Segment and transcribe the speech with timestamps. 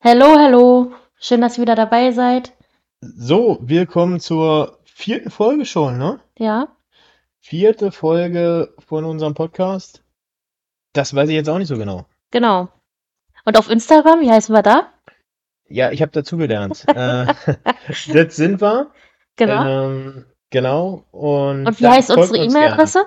[0.00, 0.92] Hallo, hallo.
[1.18, 2.52] Schön, dass ihr wieder dabei seid.
[3.00, 6.20] So, willkommen zur vierten Folge schon, ne?
[6.38, 6.68] Ja,
[7.40, 10.04] Vierte Folge von unserem Podcast.
[10.92, 12.06] Das weiß ich jetzt auch nicht so genau.
[12.30, 12.68] genau.
[13.44, 14.92] Und auf Instagram, wie heißen wir da?
[15.68, 16.84] Ja, ich habe dazugelernt.
[16.94, 17.34] äh,
[18.12, 18.92] das sind wir.
[19.34, 19.66] Genau.
[19.66, 21.06] Ähm, genau.
[21.10, 23.06] Und, Und wie heißt unsere uns E-Mail-Adresse?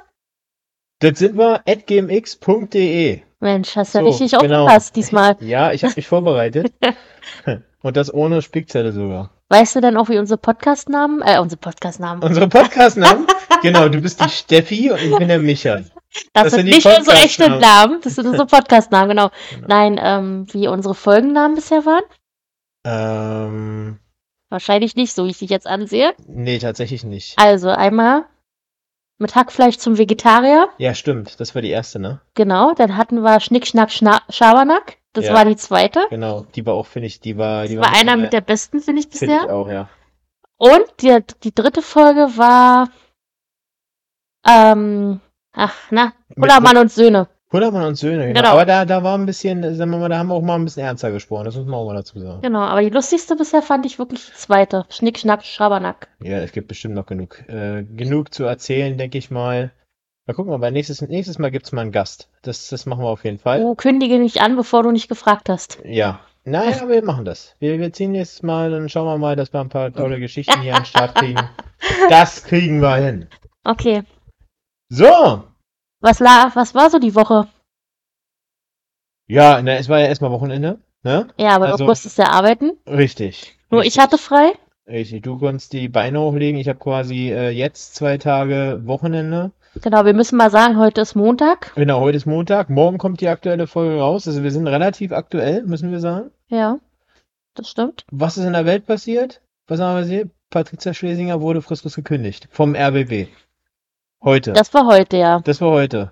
[1.00, 3.22] Das sind wir at gmx.de.
[3.42, 4.64] Mensch, hast ja So, richtig genau.
[4.64, 5.36] aufgepasst diesmal.
[5.42, 6.72] Ja, ich habe mich vorbereitet.
[7.84, 9.32] Und das ohne Spickzettel sogar.
[9.50, 13.26] Weißt du denn auch, wie unsere Podcast-Namen, äh, unsere Podcast-Namen, Unsere Podcast-Namen?
[13.62, 15.78] genau, du bist die Steffi und ich bin der Micha.
[15.78, 15.92] das,
[16.34, 17.60] das sind nicht unsere echten.
[17.60, 19.32] Namen, das sind unsere Podcast-Namen, genau.
[19.50, 19.68] Genau.
[19.68, 22.04] Nein, ähm, wie unsere Folgennamen bisher waren?
[22.86, 24.00] Ähm,
[24.50, 26.14] Wahrscheinlich nicht, so wie ich dich jetzt ansehe.
[26.28, 27.38] nee, tatsächlich nicht.
[27.38, 28.26] Also einmal
[29.22, 31.40] mit Hackfleisch zum Vegetarier, Ja, stimmt.
[31.40, 32.20] Das war die erste, ne?
[32.34, 32.74] genau.
[32.74, 35.34] Dann hatten wir Schnick, Schnack, Schna Schabernack, das Ja.
[35.34, 36.06] war die zweite.
[36.10, 36.46] Genau.
[36.56, 38.82] Die war auch, finde ich, die war, die Das war einer äh, mit der besten,
[38.82, 39.56] finde ich Finde ich bisher.
[39.56, 39.88] auch, ja.
[40.58, 42.90] Und die, die dritte Folge war,
[44.48, 45.20] ähm,
[45.54, 47.28] ach, na, Mit Hullermann und Söhne.
[47.52, 48.40] Hullermann und Söhne, genau.
[48.40, 48.54] Genau.
[48.54, 50.64] Aber da, da war ein bisschen, sagen wir mal, da haben wir auch mal ein
[50.64, 51.46] bisschen ernster gesprochen.
[51.46, 52.42] Das muss man auch mal dazu sagen.
[52.42, 54.86] Genau, aber die lustigste bisher fand ich wirklich die zweite.
[54.90, 56.08] Schnick, Schnack, Schabernack.
[56.22, 59.72] Ja, es gibt bestimmt noch genug, äh, genug zu erzählen, denke ich mal.
[60.28, 62.30] Mal gucken, aber nächstes, nächstes Mal gibt's mal einen Gast.
[62.42, 63.62] Das, das machen wir auf jeden Fall.
[63.64, 65.80] Oh, kündige nicht an, bevor du nicht gefragt hast.
[65.84, 66.22] Ja.
[66.44, 67.56] Nein, aber wir machen das.
[67.60, 70.62] Wir, wir ziehen nächstes Mal, dann schauen wir mal, dass wir ein paar tolle Geschichten
[70.62, 71.40] hier an den Start kriegen.
[72.10, 73.28] Das kriegen wir hin.
[73.64, 74.04] Okay.
[74.90, 75.44] So!
[76.02, 77.48] Was, la was war so die Woche?
[79.28, 81.28] Ja, na, es war ja erstmal Wochenende, ne?
[81.38, 82.72] Ja, aber Also- du musstest ja arbeiten.
[82.88, 83.58] Richtig.
[83.70, 84.52] Nur ich hatte frei.
[84.88, 86.60] Richtig, du konntest die Beine hochlegen.
[86.60, 89.52] Ich habe quasi äh, jetzt zwei Tage Wochenende.
[89.82, 91.72] Genau, wir müssen mal sagen, heute ist Montag.
[91.76, 92.70] Genau, heute ist Montag.
[92.70, 94.28] Morgen kommt die aktuelle Folge raus.
[94.28, 96.32] Also wir sind relativ aktuell, müssen wir sagen.
[96.50, 96.80] Ja,
[97.54, 98.04] das stimmt.
[98.12, 99.40] Was ist in der Welt passiert?
[99.68, 100.32] Was haben wir gesehen?
[100.50, 103.30] Patricia Schlesinger wurde fristlos gekündigt vom RBB.
[104.24, 104.54] Heute.
[104.54, 105.40] Das war heute, ja.
[105.40, 106.12] Das war heute.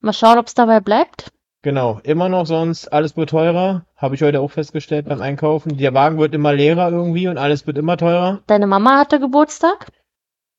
[0.00, 1.30] Mal schauen, ob es dabei bleibt.
[1.62, 2.00] Genau.
[2.04, 3.84] Immer noch sonst, alles wird teurer.
[3.96, 5.76] Habe ich heute auch festgestellt beim Einkaufen.
[5.76, 8.40] Der Wagen wird immer leerer irgendwie und alles wird immer teurer.
[8.46, 9.88] Deine Mama hatte Geburtstag.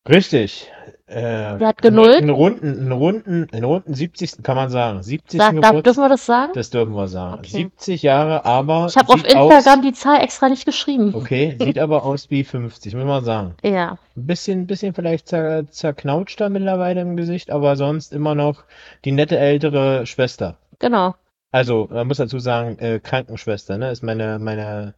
[0.10, 0.72] Richtig.
[1.10, 2.18] Äh, Die hat genullt.
[2.18, 4.44] einen runden, einen runden, einen runden 70.
[4.44, 5.02] kann man sagen.
[5.04, 5.40] 70.
[5.40, 6.52] Sag, darf, dürfen wir das sagen?
[6.54, 7.36] Das dürfen wir sagen.
[7.40, 7.48] Okay.
[7.48, 11.14] 70 Jahre, aber Ich habe auf Instagram aus, die Zahl extra nicht geschrieben.
[11.16, 13.56] okay, sieht aber aus wie 50, muss man sagen.
[13.64, 18.66] Ja, Ein bisschen, bisschen vielleicht zer, zerknautschter mittlerweile im Gesicht, aber sonst immer noch
[19.06, 20.58] die nette ältere Schwester.
[20.80, 21.16] genau.
[21.54, 24.94] Also, man muss dazu sagen, äh, Krankenschwester, ne, ist meine, meine,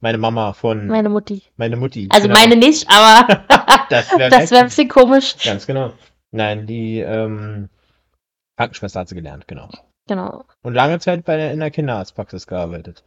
[0.00, 1.42] meine Mama von, Meine Mutti.
[1.56, 2.08] meine Mutti.
[2.10, 2.38] Also genau.
[2.40, 3.44] meine nicht, aber
[3.90, 5.36] Das wäre wäre ein bisschen komisch.
[5.44, 5.92] Ganz genau.
[6.32, 7.68] Nein, die, ähm,
[8.56, 9.68] Krankenschwester hat sie gelernt, genau.
[10.08, 10.44] Genau.
[10.62, 13.04] Und lange Zeit bei der, in der Kinderarztpraxis gearbeitet.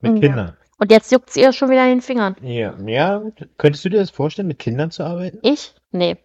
[0.00, 0.20] Mit Ja.
[0.28, 0.56] Kindern.
[0.78, 2.36] Und jetzt juckt ihr schon wieder in den Fingern.
[2.42, 3.22] Ja, ja,
[3.56, 5.38] könntest du dir das vorstellen, mit Kindern zu arbeiten?
[5.42, 5.74] Ich?
[5.92, 6.16] Nee.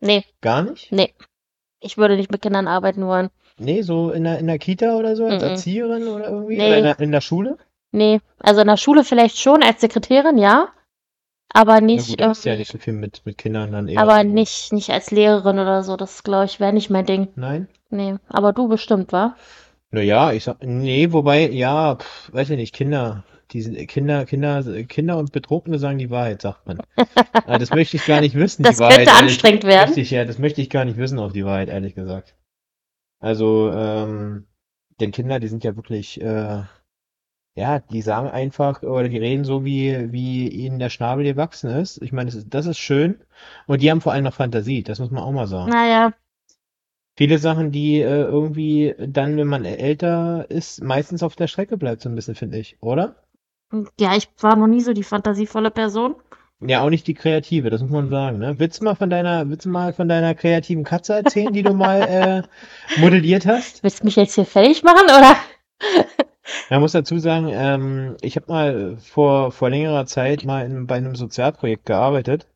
[0.00, 0.92] Nee, Gar nicht?
[1.80, 3.30] ich würde nicht mit Kindern arbeiten wollen.
[3.58, 5.48] Nee, so in der, in der Kita oder so, als Mhm.
[5.50, 6.56] Erzieherin oder irgendwie?
[6.56, 6.66] Nee.
[6.68, 7.56] Oder in der, in der Schule?
[7.92, 8.20] Nee.
[8.40, 10.68] Also in der Schule vielleicht schon als Sekretärin, ja.
[11.54, 14.00] Aber nicht, gut, du hast ja nicht so viel mit, mit Kindern dann eher.
[14.00, 15.96] aber nicht, nicht als Lehrerin oder so.
[15.96, 17.28] Das glaube ich wäre nicht mein Ding.
[17.36, 17.68] Nein?
[17.90, 18.16] Nee.
[18.28, 19.36] Aber du bestimmt, wa?
[19.90, 24.62] Naja, ich sag, nee, wobei, ja, pf, weiß ich nicht, Kinder, die sind, Kinder, Kinder,
[24.84, 26.78] Kinder und Betrunkene sagen die Wahrheit, sagt man.
[27.46, 28.96] Ah, das möchte ich gar nicht wissen, Das die Wahrheit.
[28.98, 29.88] könnte ehrlich- anstrengend werden.
[29.88, 32.34] Möchte ich, ja, das möchte ich gar nicht wissen auf die Wahrheit, ehrlich gesagt.
[33.20, 34.46] Also, ähm,
[35.00, 36.62] denn Kinder, die sind ja wirklich, äh,
[37.54, 42.00] ja, die sagen einfach, oder die reden so, wie, wie ihnen der Schnabel gewachsen ist.
[42.02, 43.20] Ich meine, das ist, das ist schön.
[43.66, 45.70] Und die haben vor allem noch Fantasie, das muss man auch mal sagen.
[45.70, 46.12] Naja,
[47.14, 52.00] Viele Sachen, die äh, irgendwie dann, wenn man älter ist, meistens auf der Strecke bleibt,
[52.00, 53.16] so ein bisschen, finde ich, oder?
[53.98, 56.16] ja, ich war noch nie so die fantasievolle Person.
[56.60, 58.58] Ja, auch nicht die kreative, das muss man sagen, ne?
[58.58, 61.74] Willst du mal von deiner, willst du mal von deiner kreativen Katze erzählen, die du
[61.74, 62.42] mal äh,
[63.00, 63.82] modelliert hast?
[63.82, 65.36] Willst du mich jetzt hier fertig machen, oder?
[66.70, 70.96] Man muss dazu sagen, ähm, ich habe mal vor, vor längerer Zeit mal in, bei
[70.96, 72.46] einem Sozialprojekt gearbeitet.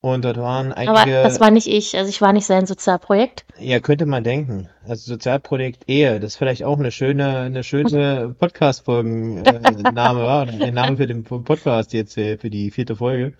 [0.00, 1.96] Und dort waren Aber einige, das war nicht ich.
[1.96, 3.46] Also ich war nicht sein Sozialprojekt.
[3.58, 4.68] ja, könnte man denken.
[4.86, 10.52] Also Sozialprojekt Ehe, das ist vielleicht auch eine schöne, eine schöne Podcast-Folgen-Name, äh, war, oder
[10.52, 13.32] der Name für den Podcast jetzt äh, für die vierte Folge.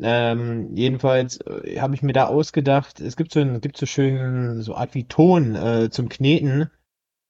[0.00, 4.62] Ähm, jedenfalls äh, habe ich mir da ausgedacht, es gibt so ein, gibt so schön
[4.62, 6.70] so Art wie Ton äh, zum Kneten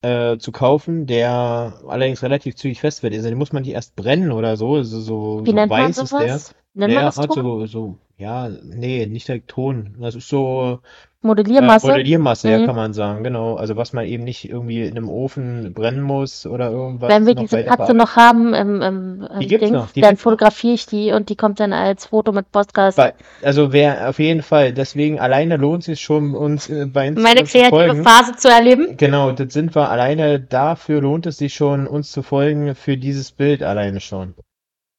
[0.03, 3.15] äh, zu kaufen, der allerdings relativ zügig fest wird.
[3.15, 5.89] Also den muss man nicht erst brennen oder so, so, so, Wie so nennt man
[5.89, 6.39] weiß ist der.
[6.39, 6.55] sowas?
[6.75, 7.43] Nennt man Der das hat Ton?
[7.45, 9.97] so, so, ja, nee, nicht direkt Ton.
[10.01, 10.81] Das ist so,
[11.21, 11.87] Modelliermasse.
[11.89, 12.67] Äh, Modelliermasse, ja, Mhm.
[12.67, 13.57] kann man sagen, genau.
[13.57, 17.35] Also was man eben nicht irgendwie in einem Ofen brennen muss oder irgendwas Wenn wir
[17.35, 20.75] noch diese Katze noch haben im, im, im Die gibt's Ding, noch, die dann fotografiere
[20.75, 23.01] ich die und die kommt dann als Foto mit Podcast.
[23.43, 27.35] Also wer auf jeden Fall, deswegen alleine lohnt es sich schon, uns äh, bei Instagram
[27.35, 28.05] Meine kreative folgen.
[28.05, 28.97] Phase zu erleben.
[28.97, 33.33] Genau, das sind wir alleine dafür lohnt es sich schon, uns zu folgen für dieses
[33.33, 34.35] Bild alleine schon.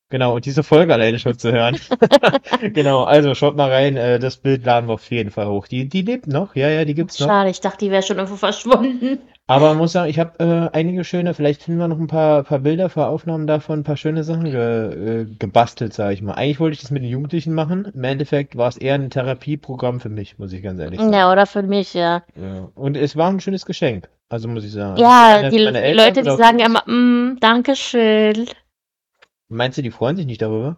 [0.09, 1.77] Genau, und diese Folge alleine schon zu hören.
[2.73, 5.67] Genau, also schaut mal rein, äh, das Bild laden wir auf jeden Fall hoch.
[5.67, 7.27] Die, die lebt noch, ja, ja, die gibt's noch.
[7.27, 9.19] Schade, ich dachte, die wäre schon irgendwo verschwunden.
[9.47, 10.39] Aber man muss sagen, ich habe
[10.73, 13.83] äh, einige schöne, vielleicht finden wir noch ein paar, paar Bilder, paar Aufnahmen davon, ein
[13.83, 16.33] paar schöne Sachen ge, äh, gebastelt, sage ich mal.
[16.33, 17.91] Eigentlich wollte ich das mit den Jugendlichen machen.
[17.93, 21.13] Im Endeffekt war es eher ein Therapieprogramm für mich, muss ich ganz ehrlich sagen.
[21.13, 22.23] Ja, oder für mich, ja.
[22.35, 22.69] Ja.
[22.75, 24.97] Und es war ein schönes Geschenk, also muss ich sagen.
[24.99, 28.45] Ja, Meine- die, meine die Eltern Leute, die sagen immer, mm, Dankeschön.
[29.49, 30.77] Meinst du, die freuen sich nicht darüber?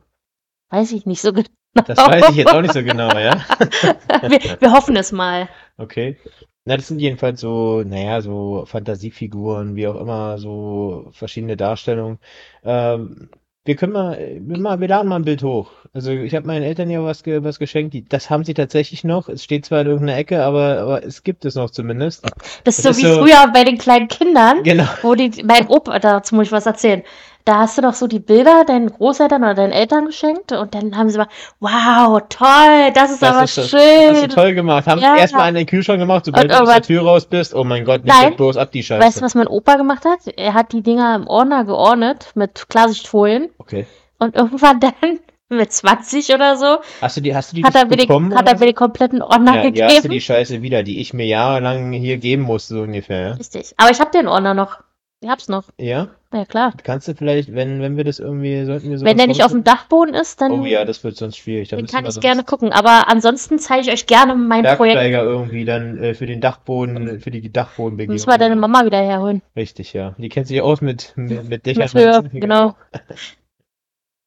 [0.70, 1.48] Weiß ich nicht so genau.
[1.74, 3.40] Das weiß ich jetzt auch nicht so genau, ja.
[4.28, 5.48] wir, wir hoffen es mal.
[5.78, 6.18] Okay.
[6.66, 12.20] Na, das sind jedenfalls so, naja, so Fantasiefiguren, wie auch immer, so verschiedene Darstellungen.
[12.64, 13.30] Ähm,
[13.64, 15.72] wir können mal, wir, mal, wir laden mal ein Bild hoch.
[15.94, 17.94] Also ich habe meinen Eltern ja was, ge, was geschenkt.
[17.94, 19.30] Die, das haben sie tatsächlich noch.
[19.30, 22.26] Es steht zwar in irgendeiner Ecke, aber, aber es gibt es noch zumindest.
[22.64, 24.86] Das ist Das so ist wie so- früher bei den kleinen Kindern, Genau.
[25.04, 27.04] wo die, mein Opa, dazu muss ich was erzählen.
[27.46, 30.96] Da hast du doch so die Bilder deinen Großeltern oder deinen Eltern geschenkt und dann
[30.98, 31.28] haben sie mal,
[31.60, 34.10] wow, toll, das ist Das aber ist das- schön.
[34.12, 34.86] Hast du toll gemacht.
[34.88, 35.16] Haben Ja.
[35.18, 37.54] erstmal in den Kühlschrank gemacht, sobald Und du aus der Tür raus bist.
[37.56, 39.04] Oh mein Gott, nicht bloß ab die Scheiße.
[39.06, 40.20] Weißt du, was mein Opa gemacht hat?
[40.38, 43.86] Er hat die Dinger im Ordner geordnet mit Klarsichtfolien Okay.
[44.20, 47.84] und irgendwann dann mit 20 oder so Hast du die, hast du die hat er
[47.86, 48.34] mir den, bekommen?
[48.34, 50.14] hat er mir den kompletten Ordner Ja, ja, hast du gegeben.
[50.14, 53.38] die Scheiße wieder, die ich mir jahrelang hier geben musste, so ungefähr.
[53.38, 53.74] Richtig.
[53.78, 54.78] Aber ich habe den Ordner noch.
[55.24, 55.66] Ich hab's noch.
[55.78, 56.10] Ja?
[56.34, 56.74] Ja, klar.
[56.84, 59.52] Kannst du vielleicht, wenn, wenn wir das irgendwie, sollten wir sowas Wenn der nicht auf
[59.52, 59.64] dem?
[59.64, 61.70] Dachboden ist, dann, Oh ja, das wird sonst schwierig.
[61.70, 62.74] Da dann müssen kann ich gerne gucken.
[62.74, 65.00] Aber ansonsten zeige ich euch gerne mein Projekt.
[65.00, 68.16] Irgendwie dann äh, für den Dachboden, für die Dachbodenbegehung.
[68.16, 69.44] Müssen wir deine Mama wieder herholen.
[69.56, 70.16] Richtig, ja.
[70.18, 71.90] Die kennt sich aus mit, mit, mit Dächern.
[71.94, 72.76] Mit Höhe, genau.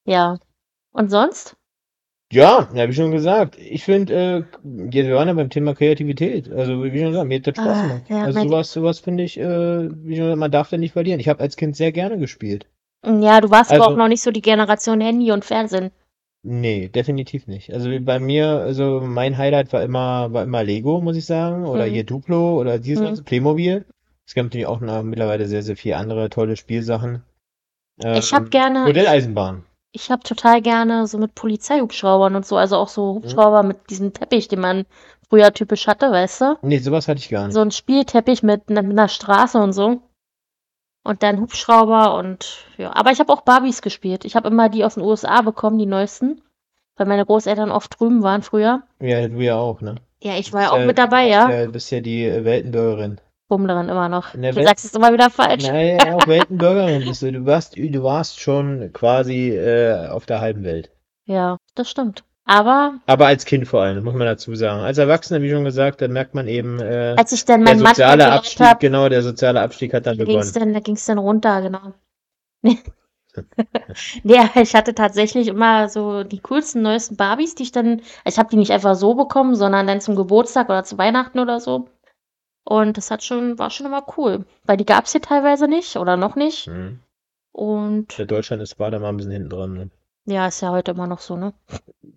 [0.07, 0.39] Ja.
[0.93, 1.57] Und sonst?
[2.35, 3.57] Ja, ja, wie schon gesagt.
[3.59, 6.51] Ich finde, äh, wir waren ja beim Thema Kreativität.
[6.53, 8.03] Also, wie schon gesagt, mir hat das Spaß Ah, gemacht.
[8.09, 11.21] ja, also, sowas, sowas finde ich, äh, wie schon gesagt, man darf da nicht verlieren.
[11.21, 12.67] Ich habe als Kind sehr gerne gespielt.
[13.07, 15.91] Ja, du warst aber Also- auch noch nicht so die Generation Handy und Fernsehen.
[16.47, 17.73] Nee, definitiv nicht.
[17.73, 21.87] Also bei mir, also mein Highlight war immer, war immer Lego, muss ich sagen, oder
[21.87, 21.91] Mhm.
[21.91, 23.05] hier Duplo oder dieses Mhm.
[23.07, 23.87] ganze Playmobil.
[24.27, 27.23] Es gibt natürlich auch noch mittlerweile sehr, sehr viele andere tolle Spielsachen.
[27.99, 29.65] Ich hab Ähm, gerne- Modelleisenbahn.
[29.97, 34.13] Ich habe total gerne so mit Polizeihubschraubern und so, also auch so Hubschrauber mit diesem
[34.13, 34.87] Teppich, den man
[35.31, 36.59] früher typisch hatte, weißt du?
[36.63, 37.55] Nee, sowas hatte ich gar nicht.
[37.55, 40.03] So ein Spielteppich mit, mit einer Straße und so.
[41.05, 42.93] Und dann Hubschrauber und ja.
[42.93, 44.25] Aber ich habe auch Barbies gespielt.
[44.25, 46.43] Ich habe immer die aus den USA bekommen, die neuesten.
[46.97, 48.83] Weil meine Großeltern oft drüben waren früher.
[49.01, 49.97] Ja, du ja auch, ne?
[50.21, 51.51] Ja, ich war ja auch mit dabei, ja.
[51.51, 53.21] Ja, bist ja die Weltenbürgerin.
[53.49, 54.31] Bummlerin immer noch.
[54.33, 55.65] Der Du Welt- sagst es immer wieder falsch.
[55.67, 57.33] Nein, auch Weltenbürgerin bist du.
[57.33, 60.91] Du warst, du warst schon quasi äh, auf der halben Welt.
[61.27, 62.25] Ja, das stimmt.
[62.47, 64.83] Aber Aber als Kind vor allem, muss man dazu sagen.
[64.83, 67.83] Als Erwachsener, wie schon gesagt, dann merkt man eben, äh, als ich dann der meinen
[67.83, 70.73] Mann soziale kennengelernt Abstieg, habe, genau, der soziale Abstieg hat dann da ging es begonnen.
[70.73, 71.93] dann, da ging's dann runter, genau.
[74.23, 78.39] Nee, aber ich hatte tatsächlich immer so die coolsten, neuesten Barbies, die ich dann, ich
[78.39, 81.89] habe die nicht einfach so bekommen, sondern dann zum Geburtstag oder zu Weihnachten oder so.
[82.65, 84.45] Und das hat schon, war schon immer cool.
[84.65, 86.67] Weil die gab's hier teilweise nicht oder noch nicht.
[86.69, 87.01] Mhm.
[87.53, 89.75] Und Ja, Deutschland ist war da mal ein bisschen hinten dran.
[89.75, 89.91] Ne?
[90.27, 91.53] ja, ist ja heute immer noch so, ne?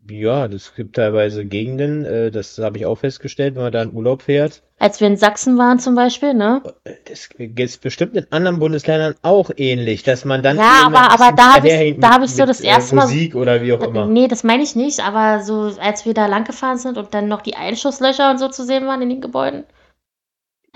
[0.10, 3.94] Ja, das gibt teilweise Gegenden, äh, das habe ich auch festgestellt, wenn man da in
[3.94, 4.64] Urlaub fährt.
[4.80, 6.62] Als wir in Sachsen waren zum Beispiel, ne?
[7.06, 11.56] Das ist bestimmt in anderen Bundesländern auch ähnlich, dass man dann Ja, aber- aber da
[11.56, 14.06] hab ich- da hab ich so das erste Mal- Musik oder wie auch immer.
[14.06, 17.28] Nee, das meine ich nicht, aber so, als wir da lang gefahren sind und dann
[17.28, 19.66] noch die Einschusslöcher und so zu sehen waren in den Gebäuden.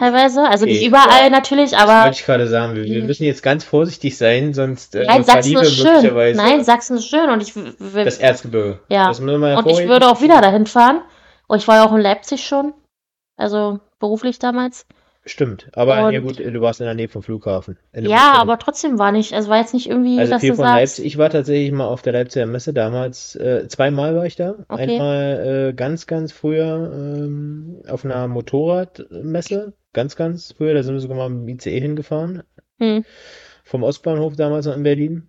[0.02, 0.42] Teilweise.
[0.50, 2.06] Also nicht überall natürlich, Das aber.
[2.06, 2.76] wollte ich gerade sagen.
[2.76, 3.06] Wir, wir Mhm.
[3.08, 6.36] müssen jetzt ganz vorsichtig sein, sonst äh, Nein, Sachsen ist schön.
[6.36, 7.54] Nein, Sachsen ist schön und ich,
[7.94, 8.80] das Erzgebirge.
[8.90, 9.10] Ja.
[9.10, 11.02] Das wir mal und ich würde auch wieder dahin fahren.
[11.48, 12.74] Und ich war ja auch in Leipzig schon.
[13.38, 14.88] Also beruflich damals.
[15.24, 17.78] Stimmt, aber Und- ja gut, du warst in der Nähe vom Flughafen.
[17.94, 18.42] Ja, Hotel.
[18.42, 20.80] aber trotzdem war nicht, also war jetzt nicht irgendwie, Also dass viel du von sagst.
[20.80, 21.06] Leipzig.
[21.06, 23.36] Ich war tatsächlich mal auf der Leipziger Messe damals.
[23.36, 24.56] Äh, zweimal war ich da.
[24.68, 24.94] Okay.
[24.94, 29.74] Einmal äh, ganz, ganz früher ähm, auf einer Motorradmesse.
[29.94, 30.74] Ganz, ganz früher.
[30.74, 32.44] Da sind wir sogar mal mit dem ICE hingefahren.
[32.80, 33.04] Hm.
[33.64, 35.28] Vom Ostbahnhof damals noch in Berlin.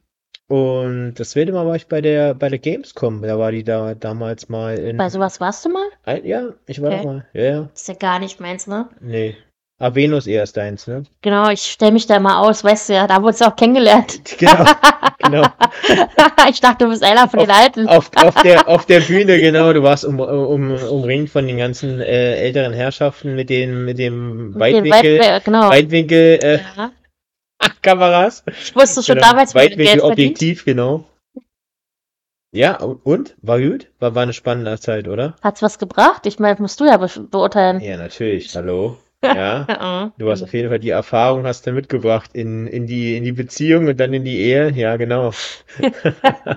[0.48, 3.22] Und das zweite Mal war ich bei der bei der Gamescom.
[3.22, 4.96] Da war die da damals mal in.
[4.98, 5.86] Bei sowas warst du mal?
[6.04, 6.98] Ein, ja, ich war Okay.
[7.02, 7.26] da mal.
[7.32, 7.60] Ja, ja.
[7.72, 8.88] Das ist ja gar nicht meins, ne?
[9.00, 9.36] Nee.
[9.82, 11.02] Ah, Venus-Ehe ist deins, ne?
[11.22, 14.20] Genau, ich stelle mich da immer aus, weißt du ja, da wurdest du auch kennengelernt.
[14.38, 14.64] Genau,
[15.18, 15.46] genau.
[16.50, 17.88] Ich dachte, du bist einer von den Alten.
[17.88, 22.00] Auf, auf der, auf der Bühne, genau, du warst um, um, umringt von den ganzen
[22.00, 25.68] äh, älteren Herrschaften mit den, mit dem Weitwinkel, Weit- genau.
[25.68, 26.92] Weitwinkel, äh, Ja.
[27.82, 28.44] Kameras.
[28.46, 29.80] Ich wusste schon Genau, damals, wie verdient.
[29.80, 31.04] Weitwinkelobjektiv, genau.
[32.52, 33.34] Ja, und?
[33.42, 33.88] War gut?
[33.98, 35.34] War, war eine spannende Zeit, oder?
[35.42, 36.26] Hat's was gebracht?
[36.26, 37.80] Ich meine, musst du ja be beurteilen.
[37.80, 38.54] Ja, natürlich.
[38.54, 38.98] Hallo.
[39.34, 40.12] Ja.
[40.18, 43.32] Du hast auf jeden Fall die Erfahrung hast du mitgebracht in, in die, in die
[43.32, 44.70] Beziehung und dann in die Ehe.
[44.72, 45.32] Ja, genau.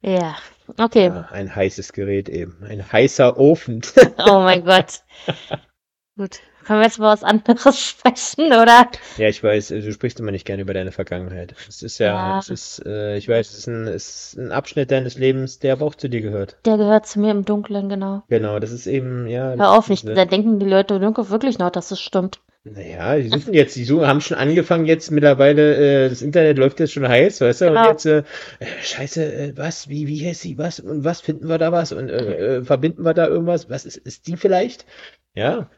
[0.00, 0.36] Ja,
[0.78, 1.06] okay.
[1.06, 2.62] Ja, ein heißes Gerät eben.
[2.62, 3.82] Ein heißer Ofen.
[4.18, 5.02] Oh mein Gott.
[6.16, 6.40] Gut.
[6.66, 8.88] Können wir jetzt mal was anderes sprechen, oder?
[9.18, 11.54] Ja, ich weiß, du sprichst immer nicht gerne über deine Vergangenheit.
[11.68, 12.38] Es ist ja, Ja.
[12.40, 15.74] es ist, äh, ich weiß, es ist ein, es ist ein Abschnitt deines Lebens, der
[15.74, 16.56] aber auch zu dir gehört.
[16.64, 18.22] Der gehört zu mir im Dunklen, genau.
[18.28, 19.54] Genau, das ist eben, ja.
[19.56, 20.04] Hör auf, nicht.
[20.04, 20.14] ne?
[20.14, 22.40] Da denken die Leute im Dunkeln wirklich noch, dass es stimmt.
[22.64, 26.80] Naja, die suchen jetzt, die suchen, haben schon angefangen jetzt mittlerweile, äh, das Internet läuft
[26.80, 27.90] jetzt schon heiß, weißt du, und Genau.
[27.90, 28.24] jetzt, äh,
[28.58, 31.92] äh, scheiße, äh, was, wie, wie heißt sie, was, und was finden wir da was,
[31.92, 34.84] und äh, äh, verbinden wir da irgendwas, was ist, ist die vielleicht?
[35.34, 35.70] Ja,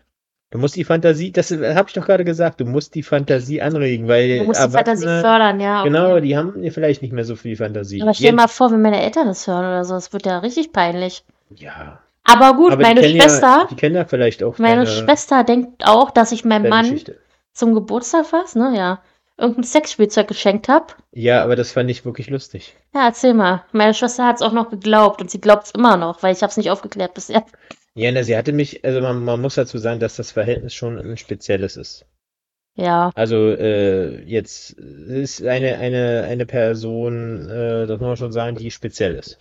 [0.50, 4.08] du musst die Fantasie, das habe ich doch gerade gesagt, du musst die Fantasie anregen,
[4.08, 5.80] weil Du musst die Fantasie fördern, ja.
[5.80, 5.88] okay.
[5.88, 8.02] genau, die haben vielleicht nicht mehr so viel Fantasie.
[8.02, 10.38] Aber stell dir mal vor, wenn meine Eltern das hören oder so, das wird ja
[10.38, 11.24] richtig peinlich.
[11.50, 14.86] ja, Aber gut, aber die meine kennen Schwester, ja, die kennen ja vielleicht auch meine
[14.86, 17.18] Schwester denkt auch, dass ich meinem Mann Geschichte.
[17.52, 19.00] zum Geburtstag was, ne, ja,
[19.36, 20.86] irgendein Sexspielzeug geschenkt habe.
[21.12, 22.76] Ja, aber das fand ich wirklich lustig.
[22.94, 23.64] Ja, erzähl mal.
[23.72, 26.42] Meine Schwester hat es auch noch geglaubt und sie glaubt es immer noch, weil ich
[26.42, 27.44] habe es nicht aufgeklärt bisher.
[27.94, 30.98] Ja, na, sie hatte mich, also man, man muss dazu sagen, dass das Verhältnis schon
[30.98, 32.06] ein spezielles ist.
[32.76, 38.56] Ja, Also äh, jetzt ist eine, eine, eine Person, äh, das muss man schon sagen,
[38.56, 39.38] die speziell ist.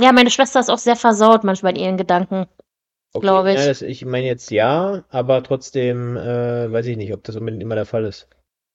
[0.00, 2.46] ja, meine Schwester ist auch sehr versaut manchmal in ihren Gedanken.
[3.14, 3.54] Okay, Glaub ich.
[3.60, 7.62] Ja, das, ich meine jetzt ja, aber trotzdem äh, weiß ich nicht, ob das unbedingt
[7.62, 8.26] immer der Fall ist.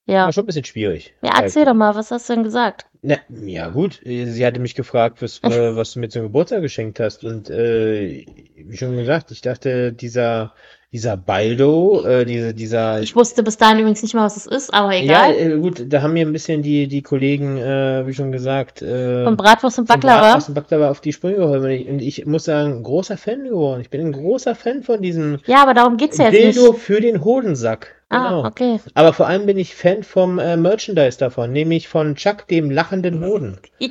[0.08, 0.26] Ja.
[0.26, 1.14] War schon ein bisschen schwierig.
[1.22, 2.86] Ja, erzähl doch mal, was hast du denn gesagt?
[3.02, 7.00] Na, ja gut, sie hatte mich gefragt, was, äh, was du mir zum Geburtstag geschenkt
[7.00, 10.54] hast und äh, wie schon gesagt, ich dachte, dieser
[10.94, 14.74] dieser Baldo, äh, diese, dieser Ich wusste bis dahin übrigens nicht mal, was es ist,
[14.74, 15.52] aber Ja, egal.
[15.52, 19.26] äh, gut, da haben mir ein bisschen die, die Kollegen, äh, wie schon gesagt, äh,
[19.26, 20.22] Von Bratwurst und Baklava.
[20.22, 21.66] Bratwurst und Baklava auf die Sprünge geholfen.
[21.66, 23.82] Und ich, und ich muss sagen, großer Fan geworden.
[23.82, 26.82] Ich bin ein großer Fan von diesem Ja, aber darum geht's ja jetzt Dildo nicht.
[26.82, 27.97] für den Hodensack.
[28.10, 28.46] Ah, Genau.
[28.46, 28.80] okay.
[28.94, 33.24] Aber vor allem bin ich Fan vom äh, Merchandise davon, nämlich von Chuck, dem lachenden
[33.26, 33.60] Hoden.
[33.80, 33.90] Ja,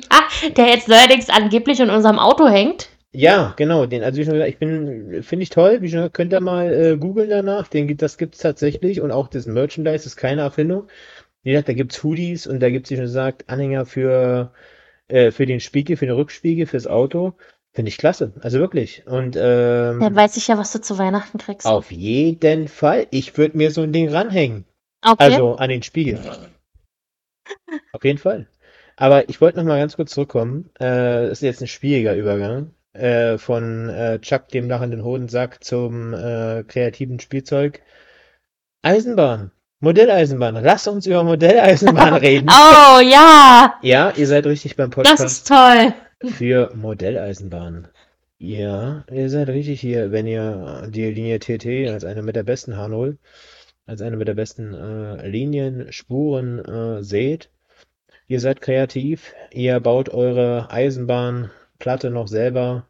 [0.55, 2.89] der jetzt neuerdings angeblich in unserem Auto hängt.
[3.11, 6.13] Ja, genau, den, also wie schon gesagt, ich bin, finde ich toll, wie schon gesagt,
[6.15, 10.05] könnt ihr mal äh, googeln danach, den gibt, das gibt's tatsächlich und auch das Merchandise
[10.05, 10.87] ist keine Erfindung.
[11.43, 14.51] Wie gesagt, da gibt's Hoodies und da gibt's, wie schon gesagt, Anhänger für,
[15.07, 17.33] äh, für den Spiegel, für den Rückspiegel, fürs Auto.
[17.77, 19.05] Finde ich klasse, also wirklich.
[19.05, 21.67] Und ähm, Dann weiß ich ja, was du zu Weihnachten kriegst.
[21.67, 24.65] auf jeden Fall, ich würde mir so ein Ding ranhängen,
[25.05, 25.23] Okay.
[25.23, 26.19] also an den Spiegel.
[27.93, 28.47] Auf jeden Fall.
[28.95, 30.71] Aber ich wollte noch mal ganz kurz zurückkommen.
[30.79, 32.71] Äh, das ist jetzt ein schwieriger Übergang.
[32.93, 37.83] Äh, von äh, Chuck, dem lachenden Hodensack, zum äh, kreativen Spielzeug.
[38.81, 39.51] Eisenbahn.
[39.81, 40.55] Modelleisenbahn.
[40.63, 42.49] Lass uns über Modelleisenbahn reden.
[42.49, 45.93] Oh ja, Ja, ihr seid richtig beim das Podcast ist toll.
[46.23, 47.87] Für Modelleisenbahn.
[48.39, 52.73] Ja, ihr seid richtig hier, wenn ihr die Linie TT als eine mit der besten
[52.73, 53.17] H0,
[53.85, 57.49] als eine mit der besten äh, Linien, Spuren äh, seht.
[58.27, 62.87] Ihr seid kreativ, ihr baut eure Eisenbahnplatte noch selber,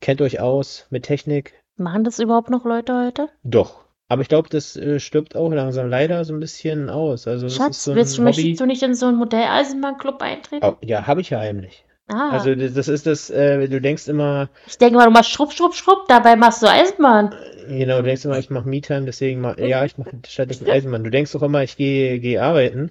[0.00, 1.54] kennt euch aus mit Technik.
[1.76, 3.28] Machen das überhaupt noch Leute heute?
[3.42, 3.84] Doch.
[4.08, 7.26] Aber ich glaube, das äh, stirbt auch langsam leider so ein bisschen aus.
[7.26, 8.24] Also das ist Schatz, so ein willst du, Hobby.
[8.26, 10.64] möchtest du nicht in so einen Modelleisenbahnclub eintreten?
[10.64, 11.83] Oh, ja, habe ich ja heimlich.
[12.06, 15.30] Ah, Also das, das ist das, äh, du denkst immer, ich denke mal, du machst
[15.30, 17.34] Schrupp, Schrupp, Schrupp, dabei machst du Eisenbahn.
[17.66, 21.02] Genau, du denkst immer, ich mache Me-Time, deswegen mach, ja, ich mache stattdessen Eisenbahn.
[21.04, 22.90] Du denkst doch immer, ich gehe gehe arbeiten.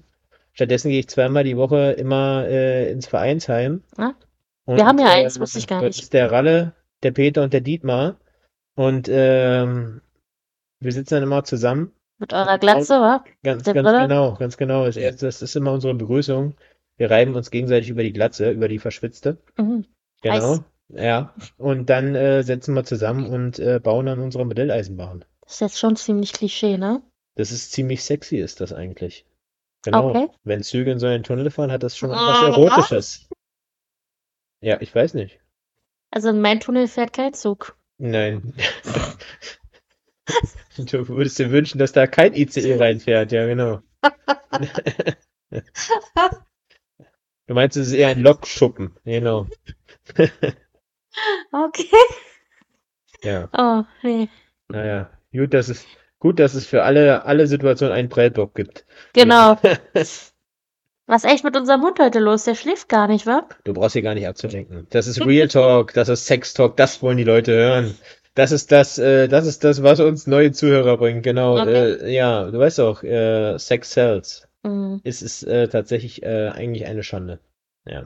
[0.54, 3.84] Stattdessen gehe ich zweimal die Woche immer äh, ins Vereinsheim.
[3.98, 4.14] Ah,
[4.66, 6.04] wir haben ja äh, eins, wusste ich gar das nicht.
[6.04, 8.16] ist der Ralle, der Peter und der Dietmar.
[8.76, 10.02] Und ähm,
[10.80, 11.92] wir sitzen dann immer zusammen.
[12.18, 13.24] Mit eurer Glatze, wa?
[13.44, 14.86] Ganz, ganz genau, ganz genau.
[14.86, 16.56] Das, das ist immer unsere Begrüßung.
[17.04, 19.38] Wir reiben uns gegenseitig über die Glatze, über die verschwitzte.
[19.58, 19.84] Mhm.
[20.22, 20.52] Genau.
[20.54, 20.62] Heiß.
[20.88, 21.36] Ja.
[21.58, 25.26] Und dann äh, setzen wir zusammen und äh, bauen dann unsere Modelleisenbahn.
[25.42, 27.02] Das ist jetzt schon ziemlich Klischee, ne?
[27.36, 29.26] Das ist ziemlich sexy, ist das eigentlich.
[29.84, 30.12] Genau.
[30.12, 30.30] Okay.
[30.46, 32.48] Wenn Züge in so einen Tunnel fahren, hat das schon Ah.
[32.48, 33.30] etwas Erotisches.
[34.62, 35.42] Ja, ich weiß nicht.
[36.10, 37.78] Also in mein Tunnel fährt kein Zug.
[37.98, 38.54] Nein.
[40.78, 43.82] Du würdest dir wünschen, dass da kein ICE reinfährt, ja, genau.
[47.48, 49.48] Du meinst, es ist eher ein Lokschuppen, genau.
[51.52, 51.90] Okay.
[53.22, 54.28] Ja, Oh, nee.
[54.68, 55.10] naja.
[55.32, 55.86] Gut, dass es,
[56.24, 58.86] Gut, dass es für alle, alle Situationen einen Prellbock gibt.
[59.12, 59.58] Genau.
[61.06, 62.46] Was echt mit unserem Hund heute los?
[62.46, 63.46] Der schläft gar nicht, wa?
[63.66, 64.88] Du brauchst hier gar nicht abzulenken.
[64.90, 67.98] Das ist Real Talk, das ist Sex Talk, das wollen die Leute hören.
[68.36, 71.24] Das ist das, äh, das ist das, was uns neue Zuhörer bringt.
[71.24, 71.60] Genau.
[71.60, 71.92] Okay.
[72.06, 74.48] Äh, ja, du weißt auch, äh, Sex sells.
[74.64, 75.02] Mhm.
[75.04, 77.40] Es ist äh, tatsächlich äh, eigentlich eine Schande.
[77.86, 78.06] Ja.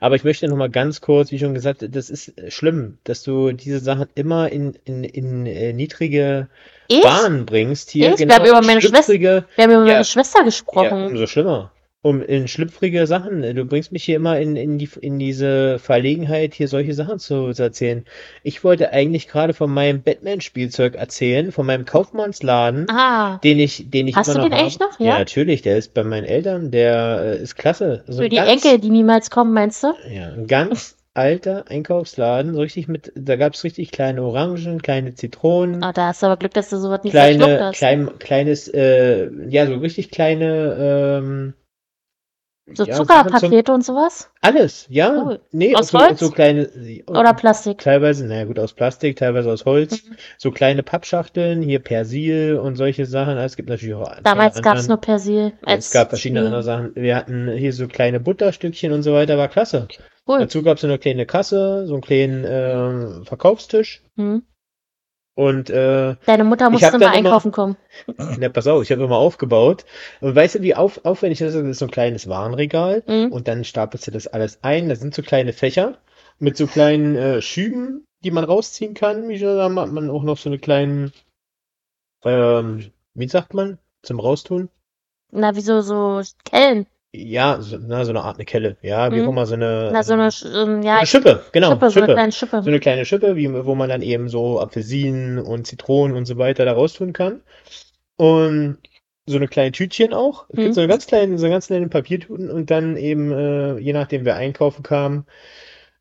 [0.00, 3.52] Aber ich möchte noch mal ganz kurz, wie schon gesagt, das ist schlimm, dass du
[3.52, 6.48] diese Sachen immer in, in, in äh, niedrige
[6.88, 7.02] Ich?
[7.02, 7.90] Bahnen bringst.
[7.90, 8.18] Hier Ich?
[8.18, 9.92] Wir genau haben über meine Schwester- Wir haben über Ja.
[9.94, 11.04] meine Schwester ja, gesprochen.
[11.06, 11.70] umso schlimmer.
[12.04, 13.40] Um in schlüpfrige Sachen.
[13.56, 17.50] Du bringst mich hier immer in, in die, in diese Verlegenheit, hier solche Sachen zu,
[17.56, 18.04] erzählen.
[18.42, 24.06] Ich wollte eigentlich gerade von meinem Batman-Spielzeug erzählen, von meinem Kaufmannsladen, Ah, den ich, den
[24.06, 24.92] ich Hast immer du noch den echt habe.
[24.92, 25.00] noch?
[25.00, 25.18] Ja?
[25.18, 28.04] natürlich, der ist bei meinen Eltern, der äh, ist klasse.
[28.06, 29.94] So für die ganz, Enkel, die niemals kommen, meinst du?
[30.12, 35.14] ja, ein ganz alter Einkaufsladen, so richtig mit, da gab es richtig kleine Orangen, kleine
[35.14, 37.78] Zitronen, Ah, da hast du aber Glück, dass du sowas nicht kleine, hast.
[37.78, 40.76] klein, kleines, äh, ja, so richtig kleine,
[41.22, 41.54] ähm,
[42.72, 44.30] So ja, Zuckerpakete und sowas?
[44.40, 45.40] alles, ja, Cool.
[45.52, 46.18] nee, Aus so, Holz?
[46.18, 46.70] so kleine,
[47.06, 47.78] Oder Plastik?
[47.78, 50.16] teilweise, naja gut, aus Plastik, teilweise aus Holz, Mhm.
[50.38, 54.88] so kleine Pappschachteln, hier Persil und solche Sachen, es gibt natürlich auch Damals gab es
[54.88, 55.52] nur Persil.
[55.66, 56.46] Es gab verschiedene Spiel.
[56.46, 56.92] andere Sachen.
[56.94, 59.86] Wir hatten hier so kleine Butterstückchen und so weiter, war klasse.
[60.26, 60.38] Cool.
[60.38, 64.02] Dazu gab es so eine kleine Kasse, so einen kleinen ähm, Verkaufstisch.
[64.16, 64.42] Hm.
[65.36, 67.76] Und äh, Deine Mutter musste immer dann immer- einkaufen kommen.
[68.38, 69.84] na, pass auf, ich habe immer aufgebaut.
[70.20, 71.60] Und weißt du, wie auf, aufwendig das ist?
[71.60, 73.02] Das ist so ein kleines Warenregal.
[73.06, 73.32] Mhm.
[73.32, 74.88] Und dann stapelst du das alles ein.
[74.88, 75.98] Das sind so kleine Fächer
[76.38, 79.28] mit so kleinen äh, Schüben, die man rausziehen kann.
[79.28, 81.12] Wie schon, da hat man auch noch so eine kleinen,
[82.24, 84.68] ähm, wie sagt man, zum Raustun.
[85.32, 86.86] Na, wieso so Kellen?
[87.16, 88.76] Ja, so, na, so eine Art eine Kelle.
[88.82, 89.26] Ja, wie Mhm.
[89.26, 92.06] auch immer, so eine, Na, so eine, ähm, ja, eine Schippe, genau, Schippe, so eine
[92.06, 92.14] Schippe.
[92.14, 92.62] kleine Schippe.
[92.62, 96.38] So eine kleine Schippe, wie, wo man dann eben so Apfelsinen und Zitronen und so
[96.38, 97.40] weiter da raustun kann.
[98.16, 98.78] Und
[99.26, 100.46] so eine kleine Tütchen auch.
[100.50, 100.62] Es Mhm.
[100.62, 104.24] gibt so eine ganz kleine, so ganz kleine Papiertüten und dann eben, äh, je nachdem
[104.24, 105.24] wer einkaufen kam,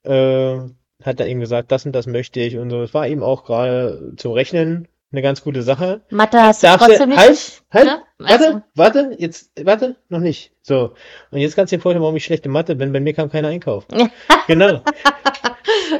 [0.03, 0.57] äh,
[1.03, 2.81] hat dann eben gesagt, das und das möchte ich und so.
[2.81, 6.01] Es war eben auch gerade zum Rechnen eine ganz gute Sache.
[6.09, 7.19] Mathe hast du Darfst trotzdem du, nicht.
[7.19, 8.03] halt, halt, ne?
[8.19, 10.51] warte, Also, warte, jetzt, warte, noch nicht.
[10.61, 10.93] So.
[11.31, 12.91] Und jetzt kannst du dir vorstellen, warum ich schlechte Mathe bin.
[12.91, 13.87] Bei mir kam keiner einkaufen.
[14.47, 14.81] Genau.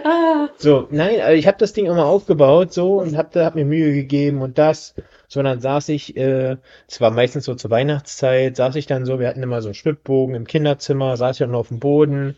[0.04, 3.56] ah, So, nein, also ich habe das Ding immer aufgebaut so und hab, da hab
[3.56, 4.96] mir Mühe gegeben und das.
[5.28, 6.58] So, dann saß ich, äh,
[6.88, 9.74] es war meistens so zur Weihnachtszeit, saß ich dann so, wir hatten immer so einen
[9.76, 12.38] Schwibbogen im Kinderzimmer, saß ich dann auf dem Boden,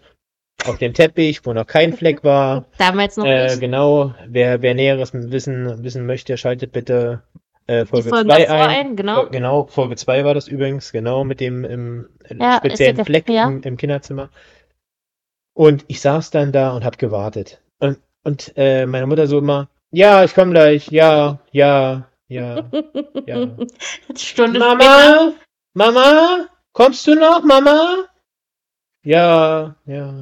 [0.67, 2.65] auf dem Teppich, wo noch kein Fleck war.
[2.77, 3.59] damals noch Äh, nicht.
[3.59, 7.23] genau, wer, wer Näheres wissen, wissen möchte, schaltet bitte
[7.67, 8.69] äh, Folge Folgen 2 davor ein.
[8.69, 9.27] ein, genau.
[9.29, 13.47] Genau, Folge 2 war das übrigens, genau, mit dem im, Ja, speziellen Fleck ja.
[13.47, 14.29] im, im Kinderzimmer.
[15.53, 17.61] Und ich saß dann da und hab gewartet.
[17.79, 22.65] Und, und äh, meine Mutter so immer, ja, ich komm gleich, ja, ja, ja.
[23.25, 23.47] ja.
[24.15, 24.75] Stunde später.
[24.75, 25.33] Mama,
[25.73, 28.05] Mama, kommst du noch, Mama?
[29.03, 30.13] Ja, ja.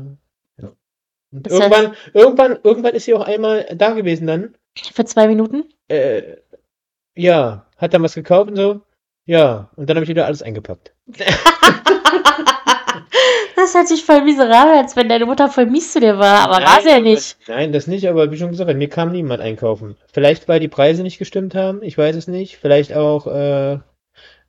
[1.33, 4.55] Und Das heißt- irgendwann, irgendwann, irgendwann ist sie auch einmal da gewesen dann.
[4.93, 5.65] Für zwei Minuten.
[5.87, 6.37] Äh,
[7.15, 8.81] ja, hat dann was gekauft und so.
[9.25, 10.93] Ja, und dann habe ich wieder alles eingepackt.
[13.55, 16.65] Das hört sich voll miserabel, als wenn deine Mutter voll mies zu dir war, aber
[16.65, 17.37] war sie ja nicht.
[17.47, 19.95] Nein, das nicht, aber wie schon gesagt, mir kam niemand einkaufen.
[20.11, 22.57] Vielleicht, weil die Preise nicht gestimmt haben, ich weiß es nicht.
[22.57, 23.79] Vielleicht auch, äh,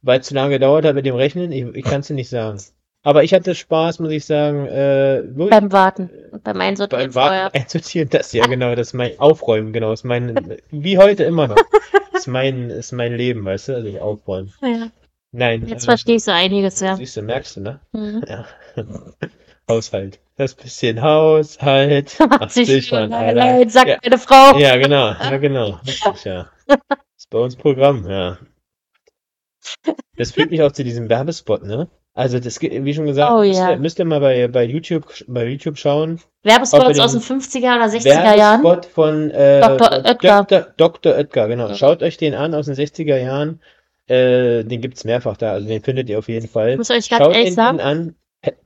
[0.02, 2.28] weil es zu lange gedauert hat mit dem Rechnen, ich, ich kann es dir nicht
[2.28, 2.58] sagen.
[3.04, 6.10] Aber ich hatte Spaß, muss ich sagen, äh, Beim Warten.
[6.42, 8.08] Beim Einsortieren beim Warten einsortieren.
[8.08, 11.56] Das, ja genau, das ist mein Aufräumen, genau, ist mein, wie heute immer noch.
[12.14, 14.52] Ist mein, ist mein Leben, weißt du, also ich aufräumen.
[14.62, 14.86] Ja.
[15.32, 15.66] Nein.
[15.66, 16.94] Jetzt äh, verstehe ich so einiges, ja.
[16.94, 17.80] Siehst du, merkst du, ne?
[17.90, 18.24] Mhm.
[18.28, 18.46] Ja.
[19.68, 20.20] Haushalt.
[20.36, 22.16] Das bisschen Haushalt.
[22.20, 23.68] Macht sich schon allein.
[23.68, 23.98] sagt Ja.
[24.00, 24.56] meine Frau.
[24.58, 25.80] Ja, genau, ja, genau.
[25.84, 26.48] Richtig, ja.
[27.16, 28.38] Ist bei uns Programm, ja.
[30.16, 31.88] Das führt mich auch zu diesem Werbespot, ne?
[32.16, 33.70] Also, das geht, wie schon gesagt, Oh, müsst, ja.
[33.72, 36.20] ihr, müsst ihr mal bei, bei YouTube, bei YouTube schauen.
[36.44, 38.62] Werbespots aus den den 50er oder 60er Jahren.
[38.62, 39.92] Werbespot von äh, Dr.
[39.92, 40.44] Oetker.
[40.44, 40.66] Dr.
[40.76, 41.14] Dr.
[41.16, 41.68] Oetker, genau.
[41.68, 41.74] Ja.
[41.74, 43.60] Schaut euch den an aus den 60er Jahren.
[44.06, 46.72] Äh, den gibt's mehrfach da, also den findet ihr auf jeden Fall.
[46.72, 48.14] Ich muss euch ganz Schaut ehrlich sagen, an.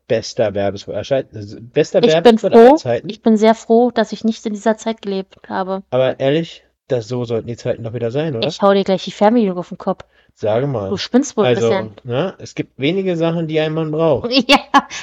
[0.08, 0.94] Bester Werbespot.
[0.96, 2.76] Erscheint, also bester Ich bin Werbespot aller froh.
[2.76, 3.08] Zeiten.
[3.08, 5.84] ich bin sehr froh, dass ich nicht in dieser Zeit gelebt habe.
[5.90, 8.48] Aber ehrlich, das so sollten die Zeiten doch wieder sein, oder?
[8.48, 10.04] Ich hau dir gleich die Fernbedienung auf den Kopf.
[10.34, 10.88] Sage mal.
[10.90, 11.90] Du spinnst wohl ein Also, bisschen.
[12.04, 14.30] ne, es gibt wenige Sachen, die ein Mann braucht.
[14.48, 14.58] Ja,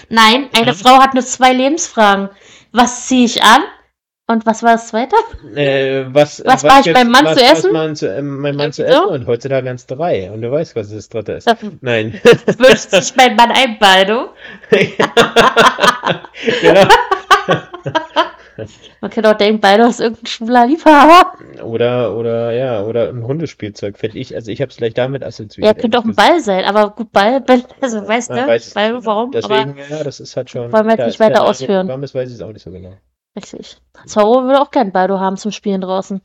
[0.10, 0.74] nein, eine Ja.
[0.74, 2.30] Frau hat nur zwei Lebensfragen.
[2.72, 3.62] Was ziehe ich an?
[4.28, 5.16] Und was war das zweite?
[5.56, 7.74] Äh, was, Was war ich beim Mann was, zu was essen?
[7.74, 8.88] Man zu, ähm, mein Mann zu so?
[8.88, 10.32] essen und heutzutage ganz drei.
[10.32, 11.46] Und du weißt, was das dritte ist.
[11.46, 12.20] Da Nein.
[12.58, 14.30] wünscht sich mein Mann ein Baldo.
[16.62, 16.88] genau.
[19.02, 21.34] Man könnte auch denken, Baldo ist irgendein schwuler Liebhaber.
[21.64, 24.34] Oder, oder, ja, oder ein Hundespielzeug, finde ich.
[24.36, 25.66] Also ich habe es vielleicht damit assoziiert.
[25.66, 29.06] Ja, könnte auch ein Ball sein, aber gut, Ball, Ball also weißt du, weiß Ball,
[29.06, 29.32] warum?
[29.32, 30.72] Deswegen, aber ja, das ist halt schon.
[30.72, 31.88] Wollen wir jetzt nicht weiter eine- ausführen.
[31.88, 32.94] Warum ist, weiß ich es auch nicht so genau.
[33.36, 33.78] richtig.
[34.06, 36.22] Zorro würde auch gern Baldo haben zum Spielen draußen.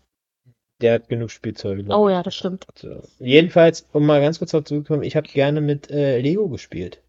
[0.81, 1.85] Der hat genug Spielzeuge.
[1.95, 2.67] Oh ja, das stimmt.
[2.75, 3.03] So.
[3.19, 7.03] Jedenfalls, um mal ganz kurz darauf zurückzukommen, ich habe gerne mit äh, Lego gespielt.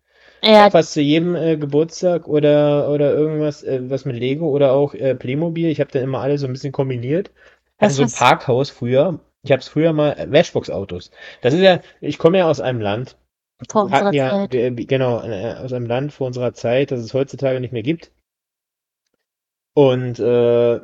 [0.43, 4.93] Ja, Fast zu jedem äh, Geburtstag oder, oder irgendwas, äh, was mit Lego oder auch
[4.95, 5.69] äh, Playmobil.
[5.69, 7.32] Ich habe dann immer alle so ein bisschen kombiniert.
[7.77, 9.19] Also so ein Parkhaus früher.
[9.43, 11.12] Ich habe es früher mal, äh, Matchbox-Autos.
[11.41, 13.17] Das ist ja, ich komme ja aus einem Land,
[13.69, 14.54] vor wir hatten unserer ja, Zeit.
[14.54, 18.12] wir, genau, äh, aus einem Land vor unserer Zeit, das es heutzutage nicht mehr gibt.
[19.73, 20.23] Und äh,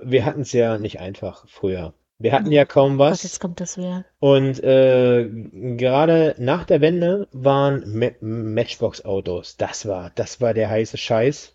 [0.09, 1.93] wir hatten es ja nicht einfach früher.
[2.19, 3.23] Wir hatten ja kaum Gott, was.
[3.23, 4.03] jetzt kommt das wieder.
[4.19, 5.29] Und äh,
[5.75, 9.57] gerade nach der Wende waren Ma Matchbox-Autos.
[9.57, 11.53] Das war, das war der heiße Scheiß.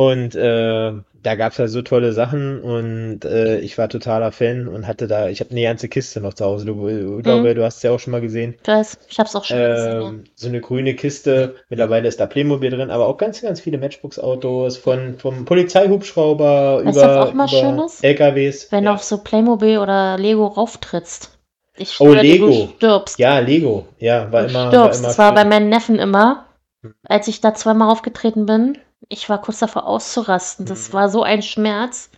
[0.00, 4.86] Und äh, da gab's ja so tolle Sachen und äh, ich war totaler Fan und
[4.86, 6.64] hatte da, ich habe eine ganze Kiste noch zu Hause.
[6.64, 8.54] Du, ich glaube, du hast es ja auch schon mal gesehen.
[8.62, 10.02] Ich weiß, ich hab's auch schon gesehen.
[10.02, 11.56] Ähm, so eine grüne Kiste.
[11.68, 16.96] Mittlerweile ist da Playmobil drin, aber auch ganz, ganz viele Matchbox-Autos von vom Polizeihubschrauber Weißt
[16.96, 18.02] über, was auch mal über schön ist?
[18.02, 18.72] LKWs.
[18.72, 18.90] Wenn ja.
[18.92, 21.38] du auf so Playmobil oder Lego rauftrittst.
[21.76, 22.46] Ich Oh, schwöre dir, Lego.
[22.46, 23.18] du stirbst.
[23.18, 23.86] Ja, Lego.
[23.98, 25.00] Ja, war du immer, war stirbst.
[25.00, 26.46] immer das war bei meinen Neffen immer.
[26.80, 26.94] Hm.
[27.06, 28.78] Als ich da zweimal aufgetreten bin,
[29.10, 30.64] ich war kurz davor auszurasten.
[30.64, 30.92] Das Mhm.
[30.94, 32.10] war so ein Schmerz.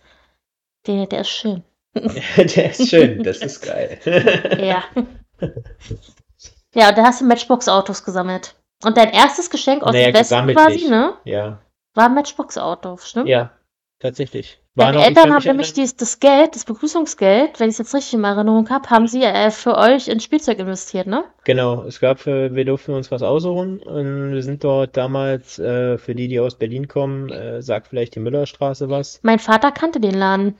[0.87, 1.63] Der, der ist schön.
[1.95, 3.99] Der ist schön, das ist geil.
[4.59, 4.83] Ja.
[6.73, 8.55] ja, und da hast du Matchbox-Autos gesammelt.
[8.83, 10.89] Und dein erstes Geschenk aus Naja, dem Westen quasi, nicht.
[10.89, 11.13] ne?
[11.23, 11.59] Ja,
[11.93, 13.27] War ein Matchbox-Auto, stimmt?
[13.29, 13.51] ja,
[14.03, 14.59] tatsächlich.
[14.75, 18.13] Ich Eltern haben nämlich erinnern- dies, das Geld, das Begrüßungsgeld, wenn ich es jetzt richtig
[18.15, 21.23] in Erinnerung habe, haben sie äh, für euch in Spielzeug investiert, ne?
[21.43, 25.97] Genau, es gab, äh, wir durften uns was aussuchen und wir sind dort damals, äh,
[25.97, 29.19] für die, die aus Berlin kommen, äh, sagt vielleicht die Müllerstraße was.
[29.23, 30.55] Mein Vater kannte den Laden,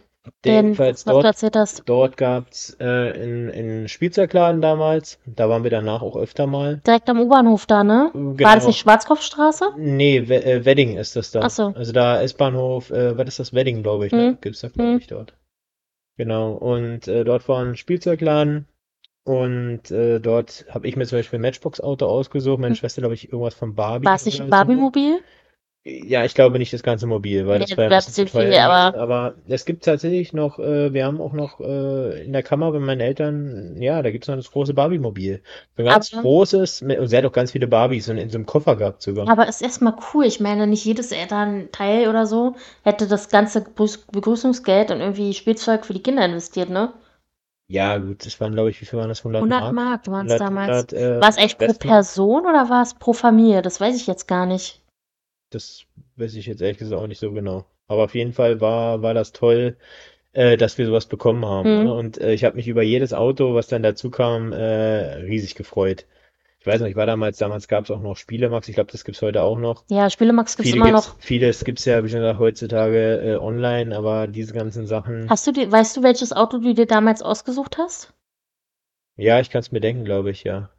[0.45, 5.71] den, Jedenfalls was du dort, dort gab's äh, in, in Spielzeugladen damals, da waren wir
[5.71, 6.77] danach auch öfter mal.
[6.85, 8.09] Direkt am U-Bahnhof da, ne?
[8.13, 8.67] War das Genau.
[8.67, 9.71] nicht Schwarzkopfstraße?
[9.77, 11.41] Nee, We äh, Wedding ist das da.
[11.43, 11.73] Ach so.
[11.75, 13.53] Also da S-Bahnhof, äh, was ist das?
[13.53, 14.27] Wedding, glaube ich, ne?
[14.29, 14.37] Hm.
[14.39, 14.97] Gibt's da, glaube Hm.
[14.99, 15.33] ich, dort.
[16.17, 16.53] Genau.
[16.53, 18.67] Und äh, dort war ein Spielzeugladen
[19.25, 22.59] und äh, dort habe ich mir zum Beispiel ein Matchbox-Auto ausgesucht.
[22.59, 22.77] Meine Hm.
[22.77, 24.05] Schwester, glaube ich, irgendwas von Barbie.
[24.05, 25.19] War es nicht ein so.
[25.85, 28.31] Ja, ich glaube nicht das ganze Mobil, weil Nee, das ja ein bleibt bisschen zu
[28.39, 28.63] viel, teuer.
[28.69, 32.71] aber- Aber es gibt tatsächlich noch, äh, wir haben auch noch äh, in der Kammer
[32.71, 35.41] bei meinen Eltern, ja, da gibt's noch das große Barbie-Mobil.
[35.75, 38.37] Ein ganz Aber- großes, mit- und sie hat auch ganz viele Barbies in, in so
[38.37, 39.27] einem Koffer gehabt sogar.
[39.27, 40.23] Aber ist erstmal cool.
[40.25, 45.85] Ich meine, nicht jedes Elternteil oder so hätte das ganze Begrüß- Begrüßungsgeld in irgendwie Spielzeug
[45.85, 46.93] für die Kinder investiert, ne?
[47.67, 49.19] Ja, gut, das waren, glaube ich, wie viel waren das?
[49.25, 49.73] 100 100 Mark?
[49.73, 50.93] Mark waren es 100, damals.
[50.93, 51.73] 100, äh, War es echt pro?
[51.73, 53.61] Person oder war es pro Familie?
[53.61, 54.79] Das weiß ich jetzt gar nicht.
[55.53, 55.85] Das
[56.17, 57.65] weiß ich jetzt ehrlich gesagt auch nicht so genau.
[57.87, 59.77] Aber auf jeden Fall war, war das toll,
[60.33, 61.79] äh, dass wir sowas bekommen haben.
[61.79, 61.83] Mhm.
[61.85, 61.93] Ne?
[61.93, 66.05] Und äh, ich habe mich über jedes Auto, was dann dazu kam, äh, riesig gefreut.
[66.59, 69.03] Ich weiß noch, ich war damals, damals gab es auch noch Spielemax, ich glaube, das
[69.03, 69.83] gibt's heute auch noch.
[69.89, 71.19] Ja, Spielemax gibt's Viele immer gibt's, noch.
[71.19, 75.51] vieles gibt's ja, wie schon gesagt, heutzutage äh, online, aber diese ganzen Sachen, Hast du
[75.51, 78.13] die, weißt du, welches Auto du dir damals ausgesucht hast?
[79.17, 80.69] ja, ich kann es mir denken, glaube ich, ja.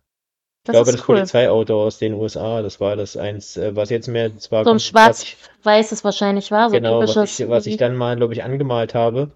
[0.66, 1.16] Ich Das glaube, das cool.
[1.16, 4.80] Polizeiauto aus den USA, das war das eins, äh, was jetzt mehr, zwar So ein
[4.80, 9.30] schwarz-weißes wahrscheinlich war, so Genau, was ich, was ich dann mal, glaube ich, angemalt habe.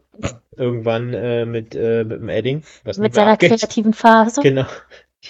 [0.56, 2.62] Irgendwann äh, mit, äh, mit dem Edding.
[2.84, 3.50] Mit seiner abgeht.
[3.50, 4.40] kreativen Phase.
[4.42, 4.66] Genau.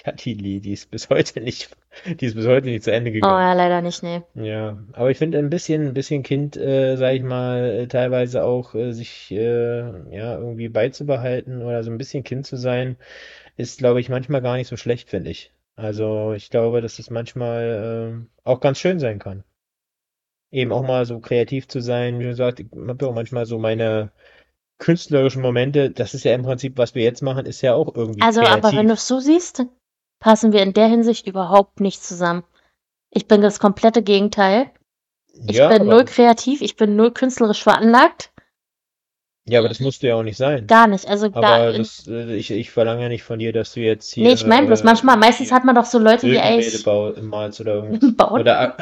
[0.05, 1.71] Ja, die, die, die ist bis heute nicht,
[2.21, 3.41] die ist bis heute nicht zu Ende Oh gegangen.
[3.41, 4.23] ja, leider nicht, nee.
[4.35, 8.45] Ja, aber ich finde ein bisschen, ein bisschen Kind, äh, sag ich mal, äh, teilweise
[8.45, 9.81] auch äh, sich äh,
[10.15, 12.97] ja irgendwie beizubehalten oder so ein bisschen Kind zu sein,
[13.57, 15.53] ist, glaube ich, manchmal gar nicht so schlecht, finde ich.
[15.79, 19.45] Also ich glaube, dass es manchmal äh, auch ganz schön sein kann.
[20.51, 22.19] Eben auch mal so kreativ zu sein.
[22.21, 24.13] Wie gesagt, ich habe ja auch manchmal so meine
[24.79, 25.91] künstlerischen Momente.
[25.91, 28.63] Das ist ja im Prinzip, was wir jetzt machen, ist ja auch irgendwie Also, aber
[28.63, 28.79] kreativ.
[28.79, 29.65] wenn du es so siehst,
[30.21, 32.45] passen wir in der Hinsicht überhaupt nicht zusammen.
[33.11, 34.71] Ich bin das komplette Gegenteil.
[35.47, 38.33] Ich Ja, bin aber, null kreativ, ich bin null künstlerisch veranlagt.
[39.49, 40.67] Ja, aber das musst du ja auch nicht sein.
[40.67, 41.09] Gar nicht.
[41.09, 44.13] Also Aber gar, das, äh, ich, ich verlange ja nicht von dir, dass du jetzt
[44.13, 47.23] hier nee, ich meine bloß äh, manchmal, meistens hat man doch so Leute, Ölgemälde eigentlich
[47.23, 48.31] malst oder irgendwas.
[48.31, 48.77] Oder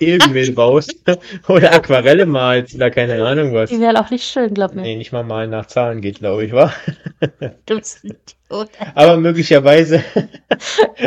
[0.00, 0.94] Ölgemälde baust.
[1.48, 3.70] Oder Aquarelle malst oder keine Ahnung was.
[3.70, 4.82] Die wären auch nicht schön, glaub mir.
[4.82, 6.72] Nee, nicht mal malen nach Zahlen geht, glaube ich, wa?
[7.66, 8.10] Du bist ein
[8.50, 8.70] Idiot.
[8.94, 10.02] Aber möglicherweise,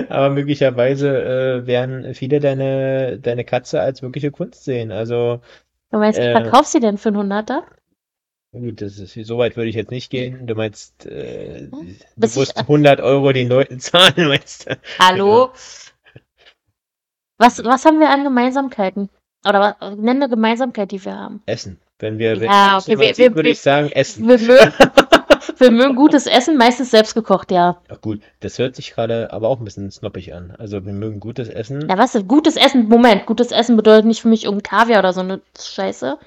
[0.09, 4.91] aber möglicherweise äh, werden viele deine, deine Katze als wirkliche Kunst sehen.
[4.91, 5.41] Also,
[5.91, 6.31] Du meinst, Äh.
[6.31, 7.63] verkaufst du den für einen Hunderter?
[8.59, 10.47] Gut, das ist, so weit würde ich jetzt nicht gehen.
[10.47, 14.77] Du meinst, äh, du Bis ich- musst 100 Euro den Leuten zahlen, meinst du?
[14.99, 15.51] Hallo?
[17.37, 19.09] Was, was haben wir an Gemeinsamkeiten?
[19.47, 21.43] Oder was, nenn eine Gemeinsamkeit, die wir haben.
[21.45, 21.79] Essen.
[21.99, 24.27] Wenn wir, wenn Ja, wir, okay, wir, wir, würde ich sagen, Essen.
[24.27, 24.73] wir, mögen,
[25.57, 27.81] wir mögen gutes Essen, meistens selbst gekocht, ja.
[27.89, 30.51] Ja, gut, das hört sich gerade aber auch ein bisschen snobbig an.
[30.57, 31.87] Also wir mögen gutes Essen.
[31.89, 32.87] Ja, was ist gutes Essen?
[32.89, 36.17] Moment, gutes Essen bedeutet nicht für mich irgendein Kaviar oder so eine Scheiße,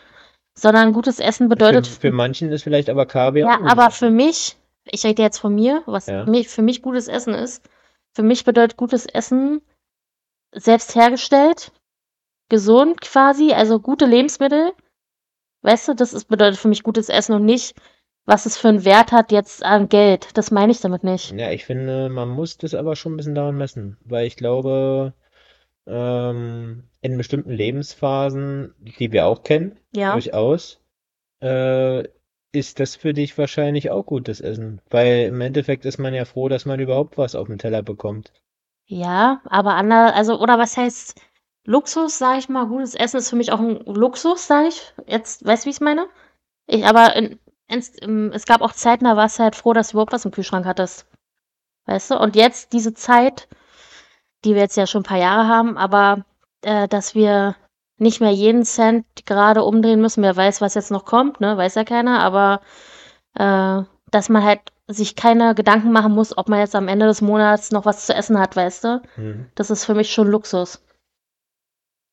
[0.58, 4.56] sondern gutes Essen Für, bedeutet, für manchen ist vielleicht aber Kaviar ja, aber für mich,
[4.84, 6.24] ich rede jetzt von mir, was Ja.
[6.26, 7.68] mich, für mich gutes Essen ist.
[8.14, 9.60] Für mich bedeutet gutes Essen
[10.52, 11.70] selbst hergestellt,
[12.48, 14.72] gesund quasi, also gute Lebensmittel.
[15.62, 17.76] Weißt du, das ist, bedeutet für mich gutes Essen und nicht,
[18.24, 20.36] was es für einen Wert hat jetzt an Geld.
[20.36, 21.32] Das meine ich damit nicht.
[21.32, 25.14] Ja, ich finde, man muss das aber schon ein bisschen daran messen, weil ich glaube,
[25.88, 30.12] ähm, in bestimmten Lebensphasen, die wir auch kennen, Ja.
[30.12, 30.80] durchaus,
[31.42, 32.04] äh,
[32.52, 36.48] ist das für dich wahrscheinlich auch gutes Essen, weil im Endeffekt ist man ja froh,
[36.48, 38.32] dass man überhaupt was auf dem Teller bekommt.
[38.86, 41.20] Ja, aber ander, also, oder was heißt
[41.64, 44.94] Luxus, sage ich mal, gutes Essen ist für mich auch ein Luxus, sage ich.
[45.06, 46.08] Jetzt, weißt du, wie ich es meine?
[46.66, 47.38] Ich, aber in,
[48.00, 50.30] im, es gab auch Zeiten, da warst du halt froh, dass du überhaupt was im
[50.30, 51.06] Kühlschrank hattest.
[51.84, 52.18] Weißt du?
[52.18, 53.48] Und jetzt diese Zeit,
[54.44, 56.24] die wir jetzt ja schon ein paar Jahre haben, aber
[56.62, 57.56] äh, dass wir
[57.98, 60.22] nicht mehr jeden Cent gerade umdrehen müssen.
[60.22, 61.56] Wer weiß, was jetzt noch kommt, ne?
[61.56, 62.60] Weiß ja keiner, aber
[63.34, 67.20] äh, dass man halt sich keine Gedanken machen muss, ob man jetzt am Ende des
[67.20, 69.02] Monats noch was zu essen hat, weißt du?
[69.16, 69.46] Mhm.
[69.54, 70.82] Das ist für mich schon Luxus.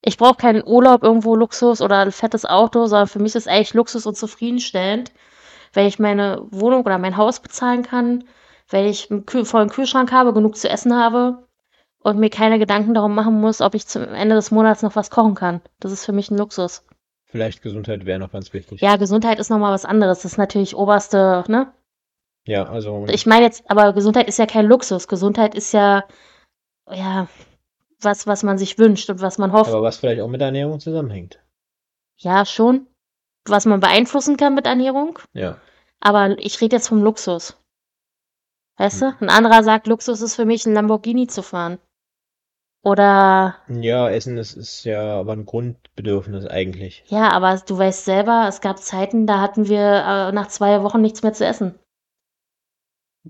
[0.02, 3.74] Ich brauche keinen Urlaub irgendwo Luxus oder ein fettes Auto, sondern für mich ist eigentlich
[3.74, 5.12] Luxus und zufriedenstellend,
[5.74, 8.26] wenn ich meine Wohnung oder mein Haus bezahlen kann,
[8.70, 11.44] wenn ich einen vollen Kühlschrank habe, genug zu essen habe
[12.06, 15.10] und mir keine Gedanken darum machen muss, ob ich zum Ende des Monats noch was
[15.10, 15.62] kochen kann.
[15.80, 16.86] Das ist für mich ein Luxus.
[17.26, 18.80] Vielleicht Gesundheit wäre noch ganz wichtig.
[18.80, 20.20] Ja, Gesundheit ist nochmal was anderes.
[20.22, 21.74] Das ist natürlich oberste, ne?
[22.46, 25.08] Ja, also Ich meine jetzt, aber Gesundheit ist ja kein Luxus.
[25.08, 26.04] Gesundheit ist ja,
[26.91, 27.28] ja,
[28.02, 29.72] was, was man sich wünscht und was man hofft.
[29.72, 31.39] aber was vielleicht auch mit Ernährung zusammenhängt.
[32.20, 32.86] Ja, schon.
[33.48, 35.18] Was man beeinflussen kann mit Ernährung.
[35.34, 35.58] Ja.
[36.02, 37.58] Aber ich rede jetzt vom Luxus.
[38.78, 39.15] Weißt Hm.
[39.20, 39.26] du?
[39.26, 41.80] Ein anderer sagt, Luxus ist für mich ein Lamborghini zu fahren.
[42.86, 47.04] Oder, Ja, Essen ist, ist ja aber ein Grundbedürfnis eigentlich.
[47.08, 51.02] ja, aber du weißt selber, es gab Zeiten, da hatten wir äh, nach zwei Wochen
[51.02, 51.80] nichts mehr zu essen.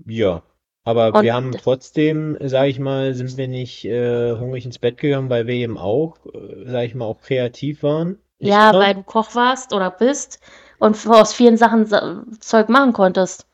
[0.06, 0.42] Ja,
[0.84, 4.98] aber Und- wir haben trotzdem, sage ich mal, sind wir nicht äh, hungrig ins Bett
[4.98, 8.18] gegangen, weil wir eben auch, äh, sage ich mal, auch kreativ waren.
[8.38, 10.40] Ja, weil du Koch warst oder bist
[10.78, 13.46] und aus vielen Sachen Sa- Zeug machen konntest.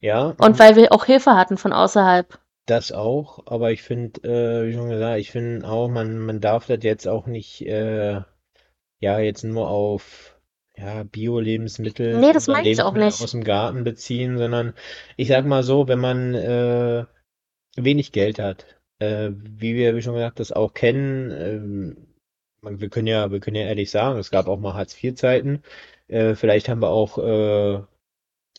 [0.00, 2.39] Ja, Und weil wir auch Hilfe hatten von außerhalb.
[2.66, 6.66] Das auch, aber ich finde, äh, wie schon gesagt, ich finde auch, man, man darf
[6.66, 8.20] das jetzt auch nicht, äh,
[9.00, 10.38] ja, jetzt nur auf
[10.76, 13.22] ja, Bio-Lebensmittel Nee, das oder meine ich auch Lebensmittel nicht.
[13.22, 14.74] aus dem Garten beziehen, sondern
[15.16, 17.04] ich sag mal so, wenn man äh,
[17.76, 18.66] wenig Geld hat,
[18.98, 22.06] äh, wie wir, wie schon gesagt, das auch kennen, ähm,
[22.62, 25.62] man, wir können ja, wir können ja ehrlich sagen, es gab auch mal Hartz-IV-Zeiten.
[26.08, 27.82] Äh, vielleicht haben wir auch äh,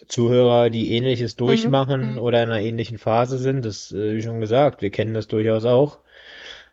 [0.07, 2.17] Zuhörer, die Ähnliches durchmachen mhm.
[2.19, 3.65] oder in einer ähnlichen Phase sind.
[3.65, 5.99] Das, äh, wie schon gesagt, wir kennen das durchaus auch,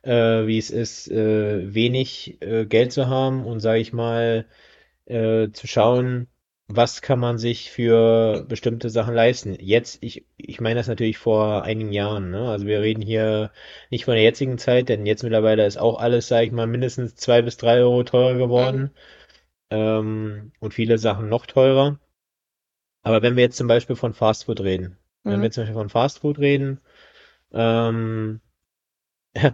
[0.03, 4.47] äh, wie es ist, äh, wenig äh, Geld zu haben und, sage ich mal,
[5.07, 6.29] äh, zu schauen,
[6.69, 9.57] was kann man sich für bestimmte Sachen leisten.
[9.59, 12.51] Jetzt, ich, ich meine das natürlich vor einigen Jahren, ne?
[12.51, 13.51] Also wir reden hier
[13.91, 17.17] nicht von der jetzigen Zeit, denn jetzt mittlerweile ist auch alles, sage ich mal, mindestens
[17.17, 18.91] zwei bis drei Euro teurer geworden.
[19.71, 21.99] Ähm, und viele Sachen noch teurer.
[23.09, 25.53] Aber wenn wir jetzt zum Beispiel von Fastfood reden, wenn wir Mhm.
[25.53, 26.81] zum Beispiel von Fastfood reden,
[27.53, 28.41] ähm,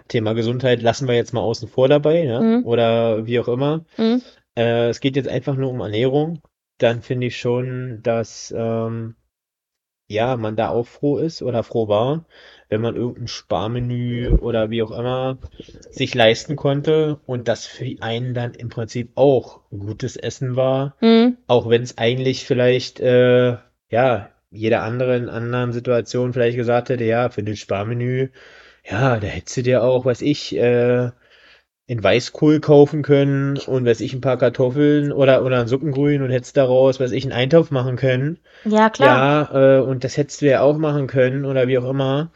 [0.08, 2.66] Thema Gesundheit lassen wir jetzt mal außen vor dabei, ja, Mhm.
[2.66, 3.84] oder wie auch immer.
[3.96, 4.22] Mhm.
[4.56, 6.40] Äh, es geht jetzt einfach nur um Ernährung.
[6.78, 9.14] Dann finde ich schon, dass ähm,
[10.08, 12.26] ja, man da auch froh ist oder froh war,
[12.74, 15.38] wenn man irgendein Sparmenü oder wie auch immer
[15.90, 21.36] sich leisten konnte und das für einen dann im Prinzip auch gutes Essen war, Mhm.
[21.46, 23.56] auch wenn es eigentlich vielleicht äh,
[23.90, 28.30] ja jeder andere in anderen Situationen vielleicht gesagt hätte, ja, für das Sparmenü,
[28.90, 31.10] ja, da hättest du dir auch, weiß ich, äh,
[31.86, 36.30] in Weißkohl kaufen können und weiß ich ein paar Kartoffeln oder oder ein Suppengrün und
[36.30, 38.38] hättest daraus, weiß ich, einen Eintopf machen können.
[38.64, 39.50] Ja, klar.
[39.52, 42.30] Ja, äh, und das hättest du ja auch machen können oder wie auch immer.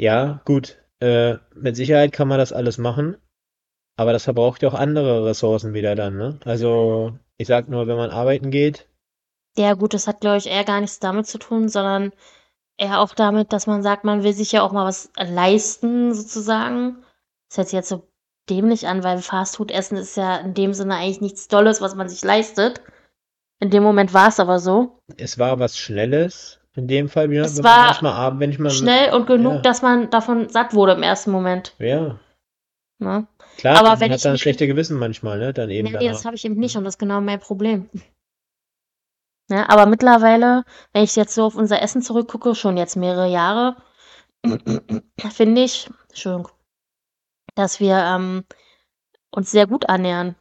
[0.00, 0.78] Ja, gut.
[1.00, 3.18] Äh, mit Sicherheit kann man das alles machen,
[3.98, 6.40] aber das verbraucht ja auch andere Ressourcen wieder dann, ne?
[6.46, 8.88] Also, ich sag nur, wenn man arbeiten geht,
[9.58, 12.12] Ja, gut, das hat, glaube ich, eher gar nichts damit zu tun, sondern
[12.78, 17.04] eher auch damit, dass man sagt, man will sich ja auch mal was leisten, sozusagen.
[17.50, 18.08] Das hört sich jetzt so
[18.48, 22.24] dämlich an, weil Fastfood-Essen ist ja in dem Sinne eigentlich nichts Dolles, was man sich
[22.24, 22.80] leistet.
[23.58, 24.98] In dem Moment war es aber so.
[25.18, 28.70] es war was Schnelles in dem Fall, ja, Es war manchmal abend, wenn ich mal,
[28.70, 31.74] Schnell und genug, ja, dass man davon satt wurde im ersten Moment.
[31.78, 32.18] ja,
[32.98, 33.26] Ne?
[33.56, 35.52] klar, Aber man wenn hat ich dann schlechte Gewissen manchmal, ne?
[35.54, 37.88] Dann eben Nee, das habe ich eben nicht und das ist genau mein Problem.
[39.50, 43.76] Ja, aber mittlerweile, wenn ich jetzt so auf unser Essen zurückgucke, schon jetzt mehrere Jahre,
[45.32, 46.48] finde ich, Entschuldigung,
[47.54, 48.44] dass wir ähm,
[49.30, 50.36] uns sehr gut ernähren.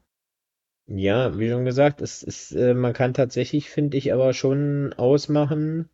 [0.88, 5.90] Ja, wie schon gesagt, es ist, äh, man kann tatsächlich, finde ich, aber schon ausmachen,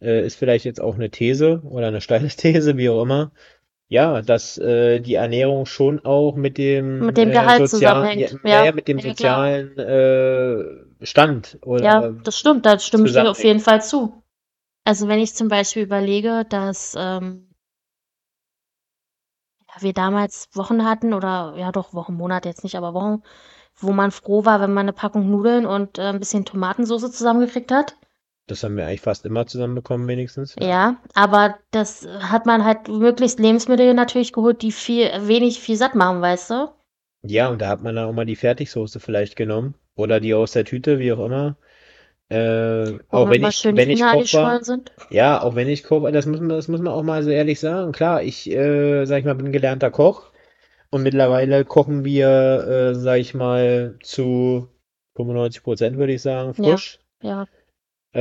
[0.00, 3.32] äh, ist vielleicht jetzt auch eine These oder eine steile These, wie auch immer.
[3.88, 8.44] Ja, dass äh, die Ernährung schon auch mit dem Mit dem äh, Gehalt ja, zusammenhängt.
[8.44, 13.12] naja, Ja, mit dem ja sozialen äh, Stand Ja, oder das stimmt, da stimme ich
[13.12, 13.60] dir auf jeden.
[13.60, 14.22] Fall zu.
[14.84, 17.50] Also wenn ich zum Beispiel überlege, dass ähm,
[19.68, 23.22] ja, wir damals Wochen hatten oder ja doch Wochen, Monate jetzt nicht, aber Wochen,
[23.76, 27.70] wo man froh war, wenn man eine Packung Nudeln und äh, ein bisschen Tomatensauce zusammengekriegt
[27.72, 27.96] hat.
[28.48, 30.56] Das haben wir eigentlich fast immer zusammenbekommen, wenigstens.
[30.58, 30.66] Ja.
[30.66, 35.94] Ja, aber das hat man halt möglichst Lebensmittel natürlich geholt, die viel, wenig viel satt
[35.94, 36.68] machen, weißt du?
[37.22, 40.52] Ja, und da hat man dann auch mal die Fertigsoße vielleicht genommen oder die aus
[40.52, 41.56] der Tüte, wie auch immer.
[42.30, 44.92] Äh, auch wenn ich, wenn ich Koch war, sind.
[45.10, 47.30] ja, auch wenn ich Koch war, das muss man, das muss man auch mal so
[47.30, 47.92] ehrlich sagen.
[47.92, 50.30] Klar, ich, äh, sag ich mal, bin gelernter Koch
[50.90, 52.28] und mittlerweile kochen wir,
[52.90, 54.68] äh, sag ich mal, zu
[55.16, 56.98] 95 Prozent, würde ich sagen, Ja, frisch.
[57.22, 57.46] ja,
[58.12, 58.20] Äh,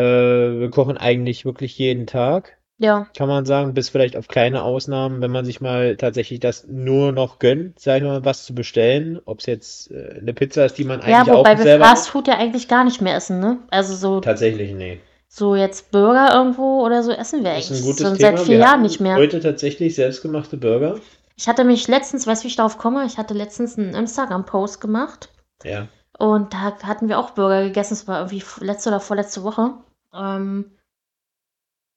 [0.59, 3.07] wir kochen eigentlich wirklich jeden Tag, ja.
[3.17, 7.11] kann man sagen, bis vielleicht auf kleine Ausnahmen, wenn man sich mal tatsächlich das nur
[7.11, 9.19] noch gönnt, sag ich mal, was zu bestellen.
[9.25, 11.85] Ob es jetzt äh, eine Pizza ist, die man Ja, eigentlich auch wobei wir selber
[11.85, 12.09] Fast.
[12.09, 13.59] Food ja eigentlich gar nicht mehr essen, ne?
[13.69, 14.99] Also so, Tatsächlich, nee.
[15.27, 18.35] so jetzt Burger irgendwo oder so essen wir Das ist ein eigentlich gutes schon seit
[18.35, 18.45] Thema.
[18.45, 19.15] vier Wir Jahren nicht mehr.
[19.15, 20.99] heute tatsächlich selbstgemachte Burger.
[21.35, 23.05] Ich hatte mich letztens, weißt du, wie ich darauf komme?
[23.05, 25.29] Ich hatte letztens einen Instagram-Post gemacht
[25.63, 25.87] Ja.
[26.17, 27.93] Und da hatten wir auch Burger gegessen.
[27.93, 29.73] Es war irgendwie letzte oder vorletzte Woche.
[30.13, 30.71] Ähm,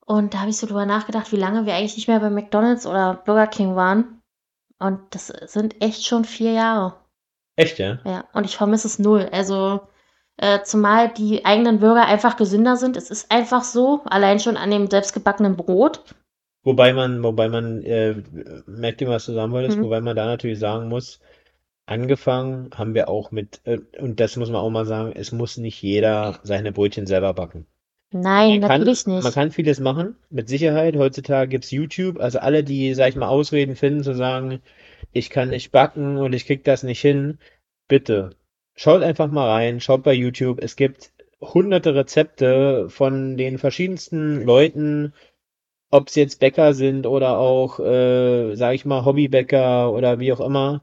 [0.05, 2.87] und da habe ich so drüber nachgedacht, wie lange wir eigentlich nicht mehr bei McDonald's
[2.87, 4.21] oder Burger King waren.
[4.79, 6.95] Und das sind echt schon vier Jahre.
[7.57, 7.99] Echt, ja?
[8.05, 9.29] Ja, und ich vermisse es null.
[9.31, 9.81] Also,
[10.39, 12.97] äh, zumal die eigenen Burger einfach gesünder sind.
[12.97, 16.03] Es ist einfach so, allein schon an dem selbstgebackenen Brot.
[16.63, 18.23] Wobei man, wobei man, äh,
[18.67, 19.85] merkt ihr, was du sagen wolltest, Mhm.
[19.85, 21.21] wobei man da natürlich sagen muss,
[21.91, 25.57] angefangen haben wir auch mit, äh, und das muss man auch mal sagen, es muss
[25.57, 27.67] nicht jeder seine Brötchen selber backen.
[28.13, 29.35] Nein, Man kann, natürlich man nicht.
[29.35, 30.97] kann vieles machen, mit Sicherheit.
[30.97, 34.61] Heutzutage gibt's YouTube, also alle, die, sag ich mal, Ausreden finden, zu sagen,
[35.13, 37.39] ich kann nicht backen und ich krieg das nicht hin,
[37.89, 38.31] bitte,
[38.75, 40.59] schaut einfach mal rein, schaut bei YouTube.
[40.63, 45.13] Es gibt hunderte Rezepte von den verschiedensten Leuten,
[45.91, 50.41] ob es jetzt Bäcker sind oder auch, äh, sag ich mal, Hobbybäcker oder wie auch
[50.41, 50.83] immer.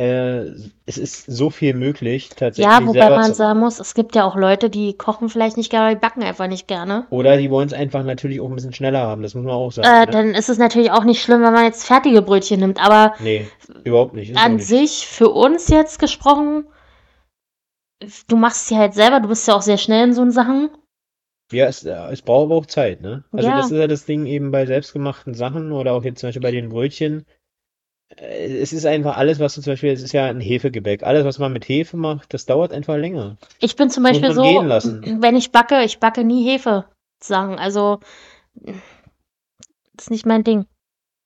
[0.00, 0.54] Äh,
[0.86, 4.24] es ist so viel möglich, Ja, tatsächlich wobei selber man sagen muss, es gibt ja
[4.24, 7.06] auch Leute, die kochen vielleicht nicht gerne, die backen einfach nicht gerne.
[7.10, 9.70] Oder die wollen es einfach natürlich auch ein bisschen schneller haben, das muss man auch
[9.72, 10.12] sagen, Äh, ne?
[10.12, 12.82] dann ist es natürlich auch nicht schlimm, wenn man jetzt fertige Brötchen nimmt.
[12.82, 13.46] Aber Nee,
[13.84, 14.68] überhaupt nicht, ist an nicht.
[14.68, 16.64] sich, für uns jetzt gesprochen,
[18.28, 20.70] du machst sie halt selber, du bist ja auch sehr schnell in so Sachen.
[21.52, 23.24] Ja, es, äh, es braucht aber auch Zeit, ne?
[23.32, 26.28] Also das Ja, ist ja das Ding eben bei selbstgemachten Sachen oder auch jetzt zum
[26.28, 27.24] Beispiel bei den Brötchen.
[28.16, 31.02] Äh, Es ist einfach alles, was du zum Beispiel, es ist ja ein Hefegebäck.
[31.02, 33.36] Alles, was man mit Hefe macht, das dauert einfach länger.
[33.60, 35.18] ich bin zum Beispiel so, lassen.
[35.20, 37.58] wenn ich backe, ich backe nie Hefe-Sachen.
[37.58, 38.00] Also,
[39.94, 40.66] das ist nicht mein Ding.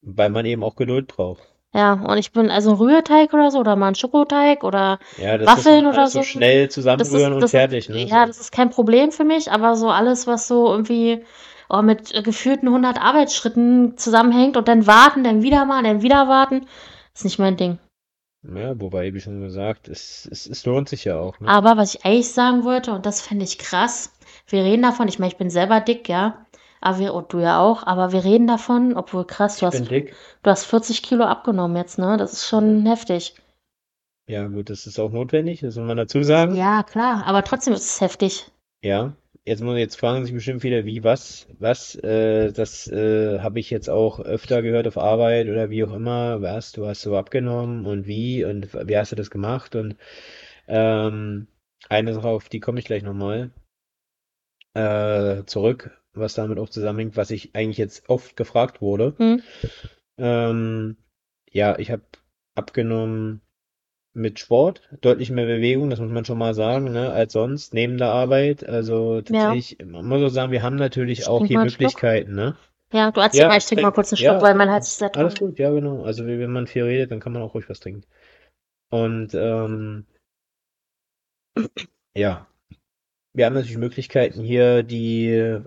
[0.02, 1.42] Weil man eben auch Geduld braucht.
[1.72, 5.44] Ja, und ich bin also ein Rührteig oder so oder mal ein Schokoteig oder Ja,
[5.44, 6.22] Waffeln oder so so.
[6.22, 8.04] schnell Das ist, zusammenrühren und fertig, ne?
[8.04, 11.24] ja, das ist kein Problem für mich, aber so alles, was so irgendwie
[11.82, 16.66] mit äh, gefühlten 100 Arbeitsschritten zusammenhängt und dann warten, dann wieder mal, dann wieder warten,
[17.14, 17.78] ist nicht mein Ding.
[18.42, 21.48] Ja, wobei, wie schon gesagt, es, es, es lohnt sich ja auch, ne?
[21.48, 24.12] Aber was ich eigentlich sagen wollte, und das fände ich krass,
[24.48, 26.44] wir reden davon, ich meine, ich bin selber dick, ja,
[26.82, 29.90] aber wir, und du ja auch, aber wir reden davon, obwohl krass, du Ich hast,
[29.90, 32.18] du hast 40 Kilo abgenommen jetzt, ne?
[32.18, 33.34] Das ist schon heftig.
[34.26, 36.54] Ja, gut, das ist auch notwendig, das muss man dazu sagen.
[36.54, 38.50] Ja, klar, aber trotzdem ist es heftig.
[38.82, 43.60] Ja, jetzt muss jetzt fragen sich bestimmt viele, wie, was, was, äh, das äh, habe
[43.60, 47.16] ich jetzt auch öfter gehört auf Arbeit oder wie auch immer, was, du hast so
[47.16, 49.96] abgenommen und wie und wie hast du das gemacht und
[50.66, 51.46] ähm,
[51.88, 53.50] eine Sache, auf die komme ich gleich nochmal
[54.72, 59.14] äh, zurück, was damit auch zusammenhängt, was ich eigentlich jetzt oft gefragt wurde.
[59.18, 59.42] Hm?
[60.16, 60.96] Ähm,
[61.50, 62.02] ja, ich habe
[62.54, 63.42] abgenommen
[64.14, 67.98] mit Sport, deutlich mehr Bewegung, das muss man schon mal sagen, ne, als sonst, neben
[67.98, 68.66] der Arbeit.
[68.68, 71.64] Also Ja, tatsächlich, man muss auch sagen, wir haben natürlich ich auch hier mal.
[71.64, 72.56] Möglichkeiten, ne?
[72.92, 74.98] Ja, du mal, Ja, ich trinke mal kurz einen Schluck, ja, weil mein Hals ist
[74.98, 76.04] sehr alles gut, ja, genau.
[76.04, 78.04] Also wenn man viel redet, dann kann man auch ruhig was trinken.
[78.90, 80.06] Und ähm,
[82.16, 82.46] ja,
[83.34, 85.58] wir haben natürlich Möglichkeiten hier, die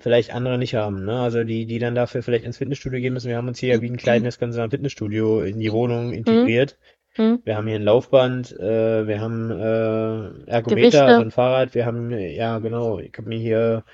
[0.00, 1.20] vielleicht andere nicht haben, ne?
[1.20, 3.28] Also die, die dann dafür vielleicht ins Fitnessstudio gehen müssen.
[3.28, 6.14] Wir haben uns hier ja wie ein kleines, ganz Fitnessstudio in die Wohnung Hm?
[6.18, 6.78] integriert.
[7.18, 7.40] Hm.
[7.44, 11.04] Wir haben hier ein Laufband, äh, wir haben äh, Ergometer, Gewichte.
[11.04, 13.84] also ein Fahrrad, wir haben, ja genau, ich habe mir hier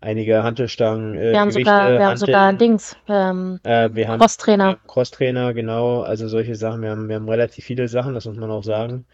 [0.00, 4.08] einige Hantelstangen, äh, Wir haben Gewichte, sogar, wir haben sogar Hanteln, Dings, ähm, äh, wir
[4.08, 4.78] haben Crosstrainer.
[4.86, 6.82] Crosstrainer, genau, also solche Sachen.
[6.82, 9.04] Wir haben, wir haben relativ viele Sachen, das muss man auch sagen,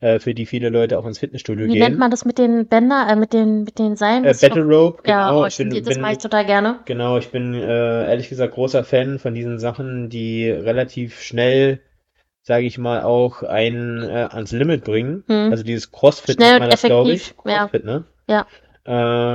[0.00, 1.98] äh, für die viele Leute auch ins Fitnessstudio Wie nennt gehen.
[1.98, 4.24] man das mit den Bändern, äh, mit den, mit den Seilen?
[4.24, 6.80] Äh, Battle Rope, ja, genau, oh, ich bin, das mache ich bin, total gerne.
[6.84, 11.80] genau, ich bin äh, ehrlich gesagt großer Fan von diesen Sachen, die relativ schnell,
[12.48, 15.22] sage ich mal, auch einen äh, ans Limit bringen.
[15.26, 15.50] Hm.
[15.50, 17.32] Also dieses CrossFit Schnell man das, glaube ich.
[17.32, 18.04] effektiv, ja, CrossFit, ne?
[18.26, 18.46] ja.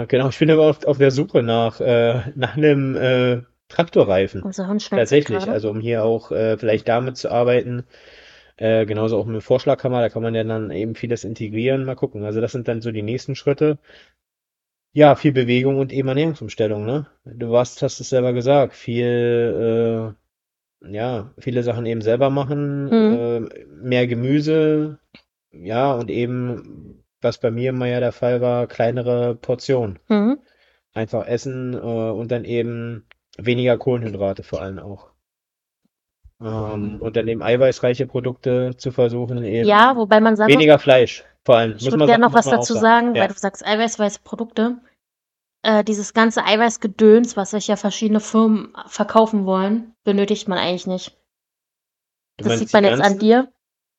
[0.02, 4.52] Äh, genau, ich bin aber auf, auf der Suche nach, äh, nach einem äh, Traktorreifen.
[4.52, 5.52] Sich Tatsächlich, gerade.
[5.52, 7.84] also um hier auch äh, vielleicht damit zu arbeiten.
[8.58, 11.86] Äh, genauso auch mit Vorschlaghammer, da kann man ja dann eben vieles integrieren.
[11.86, 12.24] Mal gucken.
[12.24, 13.78] Also das sind dann so die nächsten Schritte.
[14.92, 17.06] Ja, viel Bewegung und eben Ernährungsumstellung, ne?
[17.26, 20.23] Du warst, hast es selber gesagt, viel, äh,
[20.88, 23.14] ja, viele Sachen eben selber machen, Hm.
[23.50, 25.00] äh, mehr Gemüse,
[25.52, 30.00] ja, und eben, was bei mir immer ja der Fall war, kleinere Portionen.
[30.10, 30.40] Mhm.
[30.94, 33.06] Einfach essen, äh, und dann eben
[33.38, 35.10] weniger Kohlenhydrate vor allem auch.
[36.42, 40.80] Ähm, und dann eben eiweißreiche Produkte zu versuchen, eben Ja, wobei man sagen muss, weniger
[40.80, 42.82] Fleisch, vor allem, ich muss würde gerne noch muss was dazu sagen.
[43.08, 44.78] sagen, weil Ja, du sagst eiweißweise Produkte.
[45.62, 51.18] Äh, dieses ganze Eiweißgedöns, was sich ja verschiedene Firmen verkaufen wollen, benötigt man eigentlich nicht.
[52.38, 53.52] du Das sieht man jetzt an dir,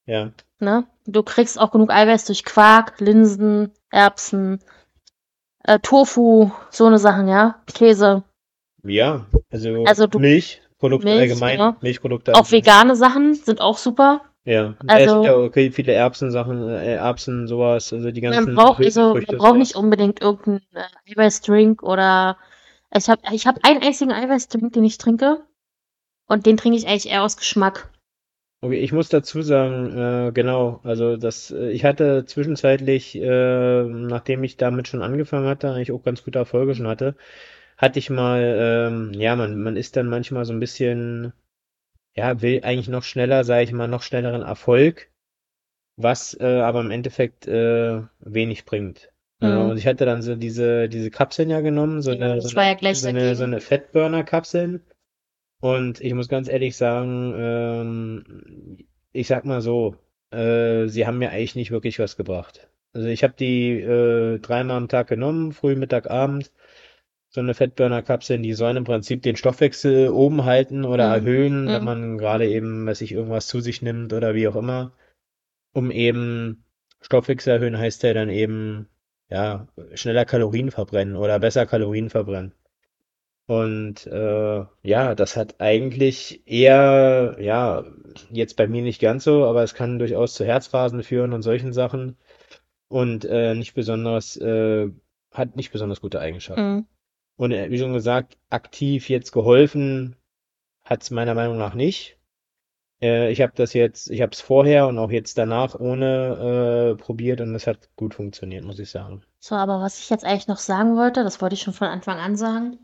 [0.07, 0.33] Ja.
[0.59, 0.87] ne?
[1.07, 4.61] Du kriegst auch genug Eiweiß durch Quark, Linsen, Erbsen,
[5.65, 7.63] äh, Tofu, so eine Sachen, ja?
[7.67, 8.25] Käse.
[8.83, 11.77] Ja, also Also du, Milch, Produkte Milch, allgemein, genau.
[11.81, 14.23] Milchprodukte Auch vegane Sachen sind auch super.
[14.45, 19.15] Ja, Also ja okay, viele Erbsensachen, äh, Erbsen, sowas, also die man ganzen braucht also
[19.15, 22.37] man braucht nicht unbedingt irgendeinen äh, Eiweißdrink oder
[22.95, 25.43] ich habe ich habe einen einzigen Eiweißdrink, den ich trinke
[26.27, 27.91] und den trinke ich eigentlich eher aus Geschmack.
[28.63, 29.97] Okay, ich muss dazu sagen,
[30.29, 35.71] äh, genau, also das, äh, ich hatte zwischenzeitlich, äh, nachdem ich damit schon angefangen hatte,
[35.71, 37.15] eigentlich auch ganz gute Erfolge schon hatte,
[37.77, 41.33] hatte ich mal, ähm, ja, man, man ist dann manchmal so ein bisschen,
[42.17, 45.11] ja, will eigentlich noch schneller, sage ich mal, noch schnelleren Erfolg,
[45.97, 49.11] was äh, aber im Endeffekt äh, wenig bringt.
[49.41, 49.79] Äh, und Mhm.
[49.79, 53.09] ich hatte dann so diese, diese Kapseln ja genommen, so eine, so eine, ja so
[53.09, 54.83] eine, so eine Fettburner-Kapseln.
[55.65, 58.77] Und ich muss ganz ehrlich sagen, ähm,
[59.13, 59.97] ich sag mal so,
[60.31, 62.69] äh, sie haben mir eigentlich nicht wirklich was gebracht.
[62.93, 66.53] Also ich habe die äh, dreimal am Tag genommen, früh, Mittag, Abend.
[67.31, 71.15] So eine Fettburner-Kapseln, die sollen im Prinzip den Stoffwechsel oben halten oder Mhm.
[71.15, 71.85] erhöhen, wenn Mhm.
[71.87, 74.93] man gerade eben, was sich irgendwas zu sich nimmt oder wie auch immer,
[75.75, 76.65] um eben
[77.03, 78.89] Stoffwechsel erhöhen, heißt ja dann eben,
[79.31, 82.55] ja, schneller Kalorien verbrennen oder besser Kalorien verbrennen.
[83.47, 87.85] Und äh, ja, das hat eigentlich eher, ja,
[88.31, 91.75] jetzt bei mir nicht ganz so, aber es kann durchaus zu Herzrasen führen und solchen
[91.75, 92.17] Sachen
[92.89, 94.91] und äh, nicht besonders, äh,
[95.31, 96.75] hat nicht besonders gute Eigenschaften.
[96.75, 96.87] Mhm.
[97.37, 100.17] Und äh, wie schon gesagt, aktiv jetzt geholfen
[100.85, 102.19] hat es meiner Meinung nach nicht.
[103.03, 107.03] Äh, ich habe das jetzt, ich habe es vorher und auch jetzt danach ohne äh,
[107.03, 109.23] probiert und es hat gut funktioniert, muss ich sagen.
[109.39, 112.19] So, aber was ich jetzt eigentlich noch sagen wollte, das wollte ich schon von Anfang
[112.19, 112.79] an sagen.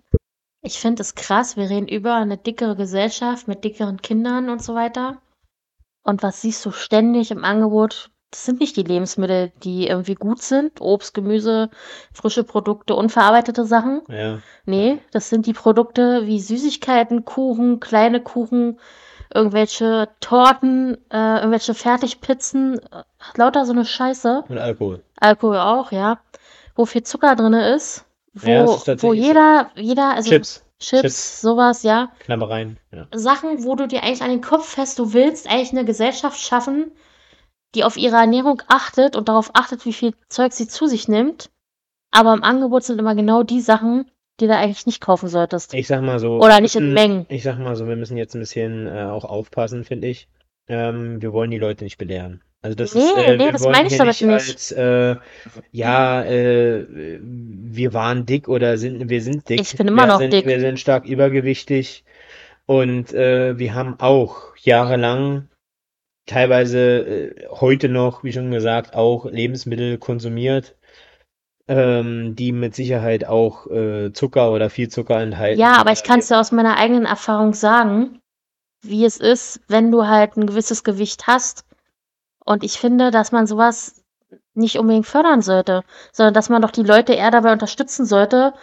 [0.62, 4.74] Ich finde es krass, wir reden über eine dickere Gesellschaft mit dickeren Kindern und so
[4.74, 5.20] weiter.
[6.02, 8.10] Und was siehst du ständig im Angebot?
[8.30, 10.80] Das sind nicht die Lebensmittel, die irgendwie gut sind.
[10.80, 11.70] Obst, Gemüse,
[12.12, 14.02] frische Produkte, unverarbeitete Sachen.
[14.08, 14.38] Ja.
[14.66, 18.78] Nee, das sind die Produkte wie Süßigkeiten, Kuchen, kleine Kuchen,
[19.34, 22.80] irgendwelche Torten, äh, irgendwelche Fertigpizzen,
[23.34, 24.44] lauter so eine Scheiße.
[24.48, 25.02] Und Alkohol.
[25.18, 26.20] Alkohol auch, ja.
[26.76, 31.82] Wo viel Zucker drinne ist, wo, ist wo jeder, jeder, also Chips, Chips, Chips, sowas,
[31.82, 32.12] ja.
[32.20, 33.06] Knabbereien, ja.
[33.12, 36.92] Sachen, wo du dir eigentlich an den Kopf fest, du willst eigentlich eine Gesellschaft schaffen,
[37.74, 41.50] die auf ihre Ernährung achtet und darauf achtet, wie viel Zeug sie zu sich nimmt.
[42.12, 44.10] Aber im Angebot sind immer genau die Sachen,
[44.40, 45.74] die du eigentlich nicht kaufen solltest.
[45.74, 47.26] Ich sag mal so, Oder nicht in müssen, Mengen.
[47.28, 50.28] ich sag mal so, wir müssen jetzt ein bisschen äh, auch aufpassen, finde ich.
[50.66, 52.42] Ähm, wir wollen die Leute nicht belehren.
[52.62, 55.16] Also das ist, Nee, äh, nee, das meine ich damit nicht als, äh,
[55.72, 59.60] ja, äh, wir waren dick oder sind, wir sind dick.
[59.60, 60.46] Ich bin immer Wir noch sind, dick.
[60.46, 62.04] wir sind stark übergewichtig
[62.66, 65.48] und äh, wir haben auch jahrelang
[66.26, 70.76] teilweise äh, heute noch, wie schon gesagt, auch Lebensmittel konsumiert,
[71.66, 76.18] ähm, die mit Sicherheit auch äh, Zucker oder viel Zucker enthalten Ja, aber ich kann
[76.18, 78.20] es dir aus meiner eigenen Erfahrung sagen,
[78.82, 81.64] wie es ist, wenn du halt ein gewisses Gewicht hast.
[82.44, 84.02] Und ich finde, dass man sowas
[84.54, 85.82] nicht unbedingt fördern sollte,
[86.12, 88.54] sondern dass man doch die Leute eher dabei unterstützen sollte,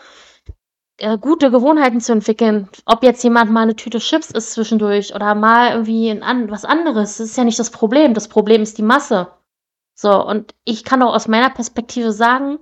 [0.98, 2.70] äh, gute Gewohnheiten zu entwickeln.
[2.86, 7.18] Ob jetzt jemand mal eine Tüte Chips isst zwischendurch oder mal irgendwie an was anderes,
[7.18, 8.14] das ist ja nicht das Problem.
[8.14, 9.28] Das Problem ist die Masse.
[9.94, 12.60] So, und ich kann auch aus meiner Perspektive sagen,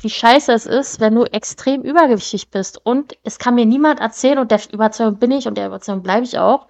[0.00, 2.84] wie scheiße es ist, wenn du extrem übergewichtig bist.
[2.84, 6.24] Und es kann mir niemand erzählen, und der Überzeugung bin ich und der Überzeugung bleibe
[6.24, 6.68] ich auch,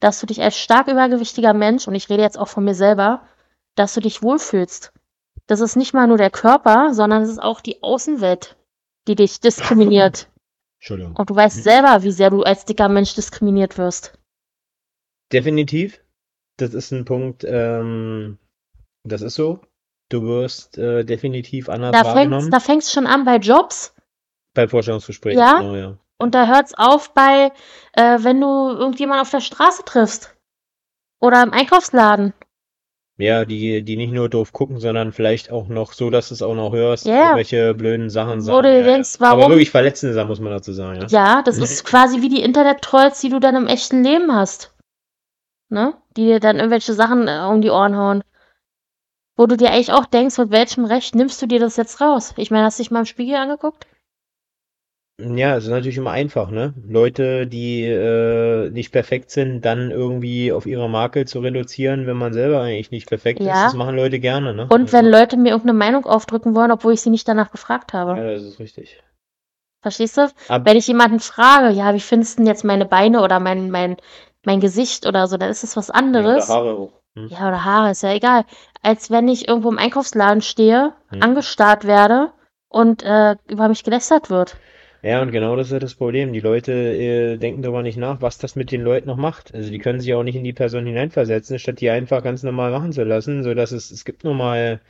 [0.00, 3.22] dass du dich als stark übergewichtiger Mensch, und ich rede jetzt auch von mir selber,
[3.74, 4.92] dass du dich wohlfühlst.
[5.46, 8.56] Das ist nicht mal nur der Körper, sondern es ist auch die Außenwelt,
[9.06, 10.28] die dich diskriminiert.
[10.80, 11.16] Entschuldigung.
[11.16, 14.18] Und du weißt selber, wie sehr du als dicker Mensch diskriminiert wirst.
[15.32, 16.00] Definitiv.
[16.56, 18.38] Das ist ein Punkt, ähm,
[19.04, 19.60] das ist so.
[20.08, 22.50] Du wirst äh, definitiv anders Da wahrgenommen.
[22.50, 23.94] da fängt's schon an bei Jobs
[24.54, 25.58] Bei Vorstellungsgesprächen, Ja.
[25.60, 25.98] genau, ja.
[26.18, 27.52] Und da hört's auf bei,
[27.92, 30.34] äh, wenn du irgendjemand auf der Straße triffst.
[31.20, 32.32] Oder im Einkaufsladen.
[33.20, 36.42] Ja, die, die nicht nur doof gucken, sondern vielleicht auch noch so, dass du es
[36.42, 37.34] auch noch hörst, ja.
[37.34, 38.62] welche blöden Sachen Wo sagen.
[38.62, 39.52] du dir Ja, denkst, Aber warum?
[39.52, 41.06] wirklich verletzende Sachen, muss man dazu sagen, ja.
[41.08, 44.72] Ja, das ist quasi wie die Internet-Trolls, die du dann im echten Leben hast.
[45.68, 45.94] Ne?
[46.16, 48.22] Die dir dann irgendwelche Sachen äh, um die Ohren hauen.
[49.36, 52.34] Wo du dir eigentlich auch denkst, mit welchem Recht nimmst du dir das jetzt raus?
[52.36, 53.86] Ich meine, hast du dich mal im Spiegel angeguckt?
[55.20, 56.74] Ja, es ist natürlich immer einfach, ne?
[56.88, 62.32] Leute, die äh, nicht perfekt sind, dann irgendwie auf ihre Makel zu reduzieren, wenn man
[62.32, 63.46] selber eigentlich nicht perfekt ist.
[63.46, 63.64] Ja.
[63.64, 64.68] Das machen Leute gerne, ne?
[64.70, 68.12] Und wenn Leute mir irgendeine Meinung aufdrücken wollen, obwohl ich sie nicht danach gefragt habe.
[68.16, 69.02] Ja, das ist richtig.
[69.82, 70.30] Verstehst du?
[70.48, 73.70] Ab- Wenn ich jemanden frage, ja, wie findest du denn jetzt meine Beine oder mein,
[73.72, 73.96] mein,
[74.44, 76.46] mein Gesicht oder so, dann ist es was anderes.
[76.48, 76.92] Ja, oder Haare hoch.
[77.16, 77.26] Hm.
[77.26, 78.44] Ja, oder Haare, ist ja egal.
[78.82, 81.22] Als wenn ich irgendwo im Einkaufsladen stehe, Hm.
[81.22, 82.30] angestarrt werde
[82.68, 84.56] und äh, über mich gelästert wird.
[85.02, 86.32] Ja, und genau das ist das Problem.
[86.32, 89.54] Die Leute äh, denken darüber nicht nach, was das mit den Leuten noch macht.
[89.54, 92.72] Also die können sich auch nicht in die Person hineinversetzen, statt die einfach ganz normal
[92.72, 94.80] machen zu lassen, so dass es, es gibt nun mal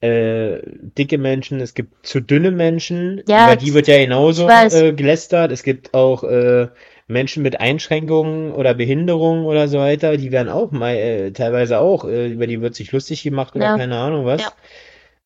[0.00, 4.92] äh, dicke Menschen, es gibt zu dünne Menschen, Ja, über die wird ja genauso äh,
[4.92, 5.52] gelästert.
[5.52, 6.68] Es gibt auch äh,
[7.06, 12.04] Menschen mit Einschränkungen oder Behinderungen oder so weiter, die werden auch mal äh, teilweise auch,
[12.04, 13.76] äh, über die wird sich lustig gemacht oder Ja.
[13.76, 14.42] keine Ahnung was.
[14.42, 14.52] Ja.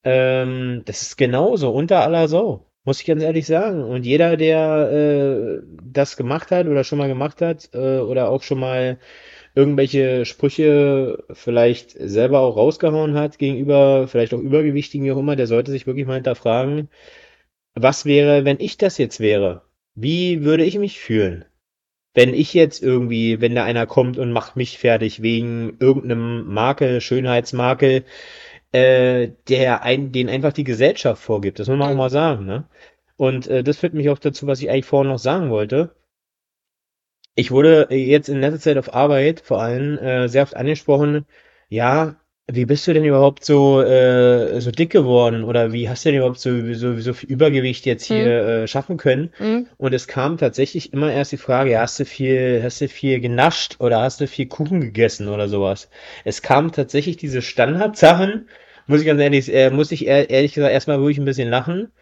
[0.05, 3.83] Ähm, das ist genauso, unter aller Sau, muss ich ganz ehrlich sagen.
[3.85, 8.43] Und jeder, der äh, das gemacht hat oder schon mal gemacht hat äh, oder auch
[8.43, 8.99] schon mal
[9.57, 15.47] irgendwelche Sprüche vielleicht selber auch rausgehauen hat gegenüber vielleicht auch Übergewichtigen, wie auch immer, der
[15.49, 16.89] sollte sich wirklich mal hinterfragen,
[17.75, 19.63] was wäre, wenn ich das jetzt wäre?
[19.95, 21.45] Wie würde ich mich fühlen?
[22.15, 27.01] Wenn ich jetzt irgendwie, wenn da einer kommt und macht mich fertig wegen irgendeinem Makel,
[27.01, 28.05] Schönheitsmakel,
[28.77, 31.59] äh, der ein, den einfach die Gesellschaft vorgibt.
[31.59, 31.99] Das muss man auch Mhm.
[31.99, 32.65] mal sagen, ne?
[33.17, 35.95] Und äh, das führt mich auch dazu, was ich eigentlich vorhin noch sagen wollte.
[37.35, 41.27] Ich wurde jetzt in letzter Zeit auf Arbeit vor allem äh, sehr oft angesprochen,
[41.69, 42.17] ja,
[42.49, 45.43] wie bist du denn überhaupt so, äh, so dick geworden?
[45.45, 48.27] Oder wie hast du denn überhaupt so, so, so viel Übergewicht jetzt hier
[48.63, 49.33] äh, schaffen können?
[49.39, 49.67] Mhm.
[49.79, 53.21] Und es kam tatsächlich immer erst die Frage, ja, hast du viel, hast du viel
[53.21, 55.91] genascht oder hast du viel Kuchen gegessen oder sowas?
[56.25, 58.49] Es kamen tatsächlich diese Standardsachen,
[58.87, 61.93] muss ich ganz ehrlich, äh, muss ich ehr- ehrlich gesagt erstmal wirklich ein bisschen lachen,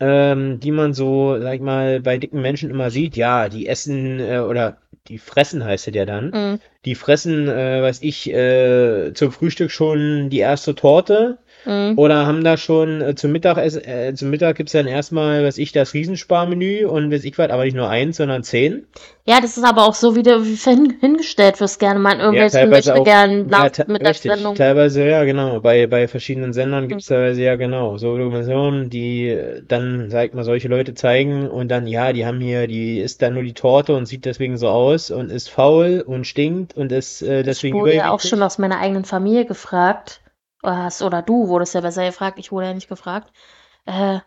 [0.00, 3.16] ähm, die man so, sag ich mal, bei dicken Menschen immer sieht.
[3.16, 6.30] Ja, die essen äh, oder die fressen heißt es ja dann.
[6.30, 6.60] Mhm.
[6.84, 11.38] Die fressen, äh, weiß ich, äh, zum Frühstück schon die erste Torte.
[11.66, 11.98] Mhm.
[11.98, 15.72] Oder haben da schon äh, zum Mittagessen, äh, zum Mittag gibt's dann erstmal, weiß ich,
[15.72, 18.86] das Riesensparmenü und weiß ich was, aber nicht nur eins, sondern zehn.
[19.24, 22.20] Ja, das ist aber auch so, wie du wie hin, hingestellt wirst, gerne mal in
[22.20, 24.56] irgendwelchen teilweise möchte auch- gern Ja, Mittagssendungen.
[24.56, 25.58] teilweise, ja, genau.
[25.60, 30.34] Bei, bei verschiedenen Sendern gibt's teilweise, ja, genau, so Dokumentationen, die äh, dann, sag ich
[30.34, 33.54] mal, solche Leute zeigen und dann, ja, die haben hier, die isst dann nur die
[33.54, 37.46] Torte und sieht deswegen so aus und ist faul und stinkt und ist äh, Ich
[37.46, 40.20] deswegen wurde ja auch schon aus meiner eigenen Familie gefragt.
[40.66, 43.32] Oder, hast, oder du wurdest ja besser gefragt, ich wurde ja nicht gefragt.
[43.84, 44.18] Äh,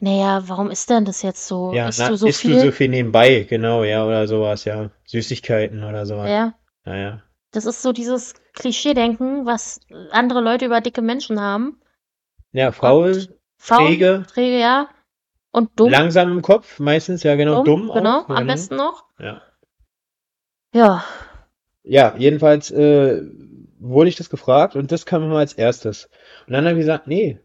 [0.00, 1.72] naja, warum ist denn das jetzt so?
[1.72, 2.54] Ja, Isst na, du so isst viel?
[2.54, 4.90] du so viel nebenbei, genau, ja, oder sowas, ja.
[5.04, 6.28] Süßigkeiten oder sowas.
[6.28, 6.54] Ja,
[6.84, 7.22] Naja.
[7.52, 9.78] das ist so dieses Klischee-Denken, was
[10.10, 11.80] andere Leute über dicke Menschen haben.
[12.50, 14.88] Ja, faul, faul, träge, träge, ja.
[15.52, 17.94] Und dumm, langsam im Kopf, meistens, ja, genau, dumm auch.
[17.94, 18.52] genau, am ne?
[18.52, 19.04] besten noch.
[19.20, 19.42] Ja.
[20.74, 21.04] Ja,
[21.84, 23.22] Ja, jedenfalls äh,
[23.82, 26.08] wurde ich das gefragt und das kam immer als erstes.
[26.46, 27.38] Und dann habe ich gesagt, nee,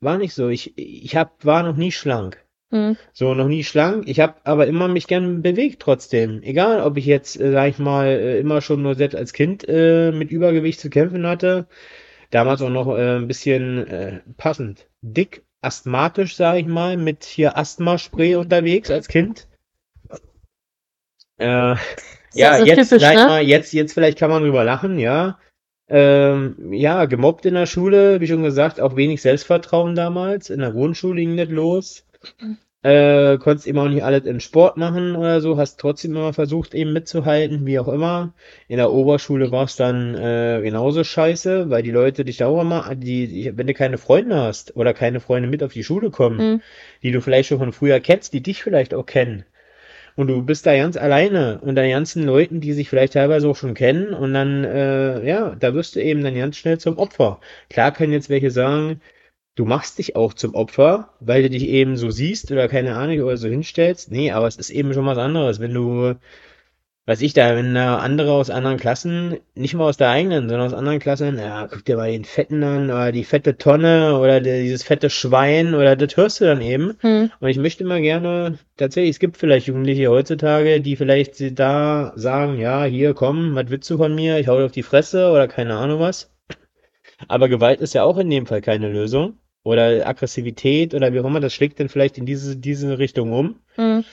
[0.00, 0.48] war nicht so.
[0.48, 2.44] Ich, ich hab, war noch nie schlank.
[2.70, 4.04] hm, So, noch nie schlank.
[4.08, 6.42] Ich habe aber immer mich gern bewegt trotzdem.
[6.42, 9.64] Egal, ob ich jetzt, äh, sag ich mal, äh, immer schon nur selbst als Kind
[9.68, 11.66] äh, mit Übergewicht zu kämpfen hatte.
[12.30, 14.88] Damals auch noch äh, ein bisschen äh, passend.
[15.02, 19.48] Dick, asthmatisch, sag ich mal, mit hier Asthma-Spray unterwegs als Kind.
[21.38, 21.76] Äh,
[22.34, 23.26] ja, jetzt, typisch, ne?
[23.26, 25.38] mal, jetzt, jetzt vielleicht kann man drüber lachen, ja.
[25.88, 30.50] Ähm, ja, gemobbt in der Schule, wie schon gesagt, auch wenig Selbstvertrauen damals.
[30.50, 32.04] In der Grundschule ging das los.
[32.82, 36.74] Äh, konntest eben auch nicht alles in Sport machen oder so, hast trotzdem immer versucht,
[36.74, 38.34] eben mitzuhalten, wie auch immer.
[38.68, 42.60] In der Oberschule war es dann äh, genauso scheiße, weil die Leute dich da auch
[42.60, 46.10] immer, die, die, wenn du keine Freunde hast oder keine Freunde mit auf die Schule
[46.10, 46.62] kommen, Mhm.
[47.02, 49.44] die du vielleicht schon von früher kennst, die dich vielleicht auch kennen.
[50.16, 53.74] Und du bist da ganz alleine unter ganzen Leuten, die sich vielleicht teilweise auch schon
[53.74, 54.14] kennen.
[54.14, 57.40] Und dann, äh, ja, da wirst du eben dann ganz schnell zum Opfer.
[57.68, 59.00] Klar können jetzt welche sagen,
[59.56, 63.20] du machst dich auch zum Opfer, weil du dich eben so siehst oder keine Ahnung
[63.22, 64.10] oder so hinstellst.
[64.12, 66.14] Nee, aber es ist eben schon was anderes, wenn du,
[67.06, 70.66] weiß ich da, wenn da andere aus anderen Klassen, nicht mal aus der eigenen, sondern
[70.66, 74.40] aus anderen Klassen, ja, guck dir mal den Fetten an oder die fette Tonne oder
[74.40, 76.96] die, dieses fette Schwein oder das hörst du dann eben.
[77.02, 77.30] Mhm.
[77.40, 82.58] Und ich möchte mal gerne, tatsächlich, es gibt vielleicht Jugendliche heutzutage, die vielleicht da sagen,
[82.58, 84.38] ja, hier, komm, was willst du von mir?
[84.38, 86.30] Ich hau dir auf die Fresse oder keine Ahnung was.
[87.28, 89.38] Aber Gewalt ist ja auch in dem Fall keine Lösung.
[89.62, 93.60] Oder Aggressivität oder wie auch immer, das schlägt dann vielleicht in diese, diese Richtung um.
[93.78, 94.04] Mhm.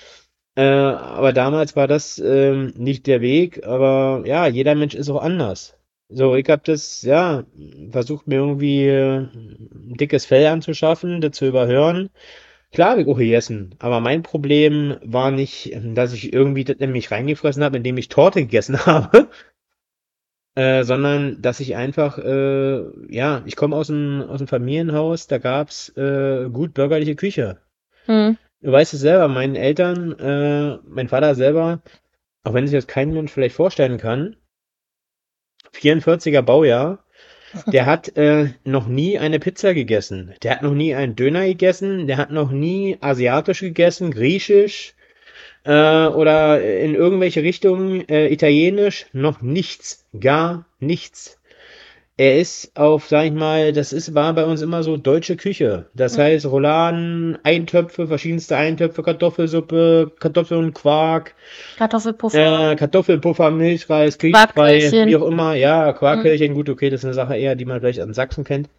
[0.56, 3.66] Äh, aber damals war das ähm, nicht der Weg.
[3.66, 5.78] Aber ja, jeder Mensch ist auch anders.
[6.10, 7.45] So, ich habe das, ja,
[7.91, 12.10] versucht mir irgendwie äh, ein dickes Fell anzuschaffen, das zu überhören.
[12.72, 16.91] Klar habe ich auch gegessen, aber mein Problem war nicht, dass ich irgendwie das in
[16.93, 19.30] mich reingefressen habe, indem ich Torte gegessen habe,
[20.56, 22.84] äh, sondern dass ich einfach, äh,
[23.14, 27.58] ja, ich komme aus einem, aus einem Familienhaus, da gab's äh, gut bürgerliche Küche.
[28.08, 28.38] Mhm.
[28.62, 31.82] Du weißt es selber, meinen Eltern, äh, mein Vater selber,
[32.43, 34.36] auch wenn sich das kein Mensch vielleicht vorstellen kann,
[35.74, 37.03] 44er Baujahr,
[37.68, 40.34] der hat äh, noch nie eine Pizza gegessen.
[40.43, 42.07] Der hat noch nie einen Döner gegessen.
[42.07, 44.93] Der hat noch nie asiatisch gegessen, griechisch
[45.66, 49.07] äh, oder in irgendwelche Richtungen äh, italienisch.
[49.12, 51.41] Noch nichts, gar nichts.
[52.22, 55.88] Er ist auf, sag ich mal, das ist, war bei uns immer so deutsche Küche.
[55.95, 56.22] Das Mhm.
[56.22, 61.34] heißt Rouladen, Eintöpfe, verschiedenste Eintöpfe, Kartoffelsuppe, Kartoffeln und Quark,
[61.80, 62.74] Kartoffelpuffer.
[62.74, 65.07] äh, Kartoffelpuffer, Milchreis, Quarkhäuschen.
[65.07, 65.55] wie auch immer.
[65.55, 65.95] Ja, Mhm.
[65.97, 68.69] Quarkhäuschen, gut, okay, das ist eine Sache eher, die man vielleicht an Sachsen kennt.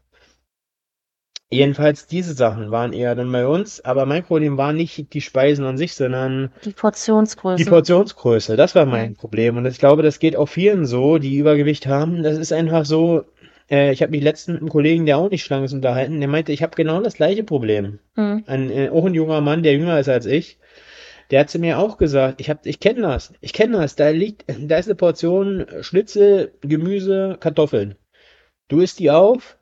[1.52, 5.64] Jedenfalls, diese Sachen waren eher dann bei uns, aber mein Problem war nicht die Speisen
[5.64, 7.64] an sich, sondern Die die Portionsgröße.
[7.66, 8.56] Portionsgröße.
[8.56, 9.14] Das war mein.
[9.14, 9.56] Problem.
[9.56, 12.22] Und ich glaube, das geht auch vielen so, die Übergewicht haben.
[12.22, 13.24] Das ist einfach so,
[13.70, 16.28] äh, ich habe mich letztens mit einem Kollegen, der auch nicht schlank ist, unterhalten, der
[16.28, 17.98] meinte, ich habe genau das gleiche Problem.
[18.16, 18.44] Mhm.
[18.46, 20.58] Ein, äh, auch ein junger Mann, der jünger ist als ich,
[21.30, 24.10] der hat zu mir auch gesagt, ich hab, ich kenne das, ich kenne das, da
[24.10, 27.94] liegt, da ist eine Portion Schnitzel, Gemüse, Kartoffeln.
[28.68, 29.58] Du isst die auf,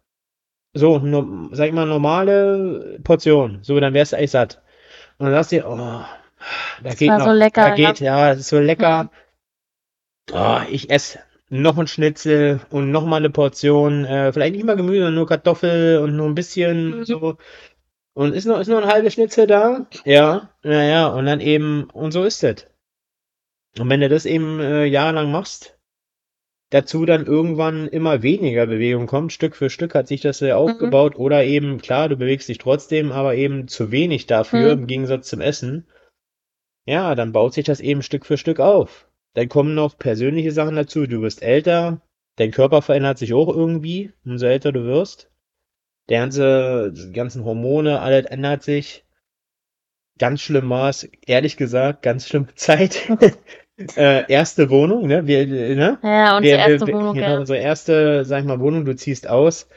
[0.74, 4.62] so, no, sag ich mal, normale Portion, so, dann wärst du eigentlich satt.
[5.18, 6.06] Und dann sagst du dir, oh, da
[6.82, 9.04] Das geht war noch, so lecker, da geht, ja, das ist so lecker.
[9.04, 9.10] Mhm.
[10.32, 11.18] Oh, ich esse
[11.48, 15.98] noch ein Schnitzel und noch mal eine Portion, äh, vielleicht nicht mal Gemüse, nur Kartoffel
[15.98, 17.04] und nur ein bisschen Mhm.
[17.04, 17.36] so.
[18.14, 19.86] Und ist noch, ist noch ein halbes Schnitzel da?
[20.04, 22.66] Ja, naja, und dann eben, und so ist das.
[23.78, 25.78] Und wenn du das eben äh, jahrelang machst,
[26.70, 30.62] dazu dann irgendwann immer weniger Bewegung kommt, Stück für Stück hat sich das ja Mhm.
[30.62, 34.82] aufgebaut, oder eben, klar, du bewegst dich trotzdem, aber eben zu wenig dafür, Mhm.
[34.82, 35.86] im Gegensatz zum Essen.
[36.86, 39.08] Ja, dann baut sich das eben Stück für Stück auf.
[39.34, 41.06] Dann kommen noch persönliche Sachen dazu.
[41.06, 42.00] Du wirst älter,
[42.36, 45.30] dein Körper verändert sich auch irgendwie, umso älter du wirst.
[46.08, 49.04] Der ganze, die ganzen Hormone, alles ändert sich.
[50.18, 53.08] Ganz schlimm war es, ehrlich gesagt, ganz schlimme Zeit.
[53.96, 55.26] Äh, erste Wohnung, ne?
[55.26, 55.98] Wir, ne?
[56.02, 57.38] Ja, unsere Wir, erste wir, Wohnung, genau, ja.
[57.38, 59.68] unsere erste, sag ich mal, Wohnung, du ziehst aus.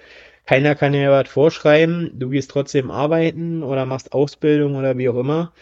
[0.46, 2.12] Keiner kann dir was vorschreiben.
[2.20, 5.54] Du gehst trotzdem arbeiten oder machst Ausbildung oder wie auch immer.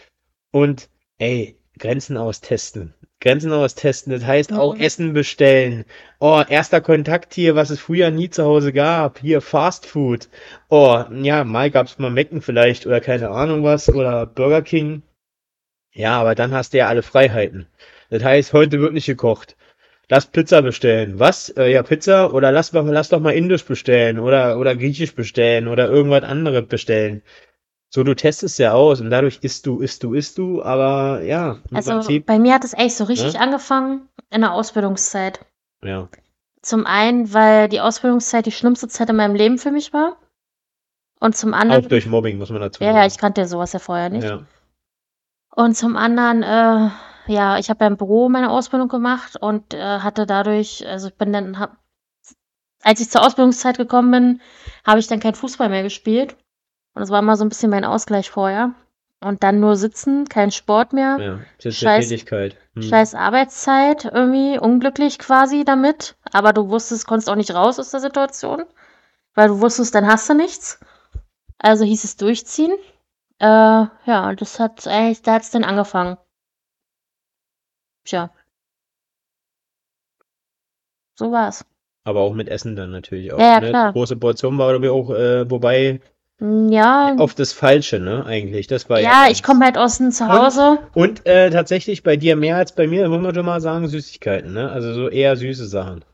[0.50, 0.88] Und
[1.18, 2.94] ey, Grenzen austesten.
[3.20, 4.80] Grenzen austesten, das heißt auch Mhm.
[4.80, 5.84] Essen bestellen.
[6.18, 9.20] Oh, erster Kontakt hier, was es früher nie zu Hause gab.
[9.20, 10.28] Hier Fast Food.
[10.68, 15.02] Oh, ja, mal gab's mal Mecken vielleicht oder keine Ahnung was oder Burger King.
[15.94, 17.66] Ja, aber dann hast du ja alle Freiheiten.
[18.12, 19.56] Das heißt, heute wird nicht gekocht.
[20.10, 21.18] Lass Pizza bestellen.
[21.18, 21.48] Was?
[21.48, 25.66] Äh, ja, Pizza oder lass, mal- lass doch mal Indisch bestellen oder, oder Griechisch bestellen
[25.66, 27.22] oder irgendwas anderes bestellen.
[27.88, 31.60] So, du testest ja aus und dadurch isst du, isst du, isst du, aber ja,
[31.72, 33.40] Also Prinzip, bei mir hat es echt so richtig ne?
[33.40, 35.40] angefangen in der Ausbildungszeit.
[35.82, 36.08] Ja.
[36.60, 40.18] Zum einen, weil die Ausbildungszeit die schlimmste Zeit in meinem Leben für mich war.
[41.18, 43.08] Und zum Auch anderen, durch Mobbing, muss man dazu ja, ja, sagen.
[43.08, 44.24] ich kannte ja sowas ja vorher nicht.
[44.24, 44.42] Ja.
[45.54, 46.90] Und zum anderen, äh,
[47.26, 51.14] ja, ich habe ja im Büro meine Ausbildung gemacht und äh, hatte dadurch, also ich
[51.16, 51.76] bin dann, hab,
[52.82, 54.40] als ich zur Ausbildungszeit gekommen bin,
[54.84, 56.36] habe ich dann kein Fußball mehr gespielt.
[56.94, 58.74] Und das war immer so ein bisschen mein Ausgleich vorher.
[59.20, 62.56] Und dann nur sitzen, kein Sport mehr, Ja, das ist scheiß, Tätigkeit.
[62.74, 62.82] Hm.
[62.82, 66.16] scheiß Arbeitszeit, irgendwie unglücklich quasi damit.
[66.32, 68.64] Aber du wusstest, konntest auch nicht raus aus der Situation,
[69.34, 70.80] weil du wusstest, dann hast du nichts.
[71.58, 72.72] Also hieß es durchziehen.
[73.38, 76.16] Äh, ja, das hat eigentlich, da hat's dann angefangen.
[78.04, 78.30] Tja.
[81.18, 81.64] So war's.
[82.04, 83.38] Aber auch mit Essen dann natürlich auch.
[83.38, 83.68] Ja, ja, ne?
[83.70, 83.92] klar.
[83.92, 86.00] Große Portion war glaube ich auch, äh, wobei
[86.42, 88.26] Hm, Ja, auf das Falsche, ne?
[88.26, 88.66] Eigentlich.
[88.66, 90.78] Das war ja, ja ich komme halt aus dem Zuhause.
[90.92, 94.52] Und äh, tatsächlich bei dir mehr als bei mir, muss man schon mal sagen, Süßigkeiten,
[94.52, 94.68] ne?
[94.70, 96.04] Also so eher süße Sachen.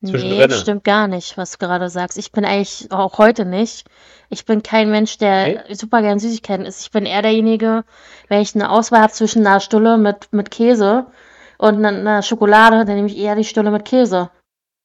[0.00, 2.18] Nee, stimmt gar nicht, was du gerade sagst.
[2.18, 3.84] Ich bin eigentlich auch heute nicht.
[4.28, 6.82] Ich bin kein Mensch, der super gern Süßigkeiten isst.
[6.82, 7.84] Ich bin eher derjenige,
[8.28, 11.06] wenn ich eine Auswahl habe zwischen einer Stulle mit, mit Käse
[11.58, 14.30] und einer, Schokolade, dann nehme ich eher die Stulle mit Käse.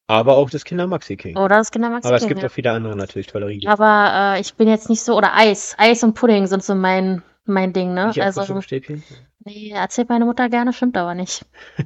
[0.06, 1.36] Aber auch das Kinder Maxi King.
[1.36, 2.48] Oder das Kindermax Aber es gibt ja.
[2.48, 3.70] auch viele andere natürlich tolle Riegel.
[3.70, 5.74] Aber äh, ich bin jetzt nicht so, oder Eis.
[5.78, 8.10] Eis und Pudding sind so mein, mein Ding, ne?
[8.10, 9.02] Auch Also, Frühstücksstäbchen?
[9.44, 11.44] Nee, erzählt meine Mutter gerne, stimmt aber nicht.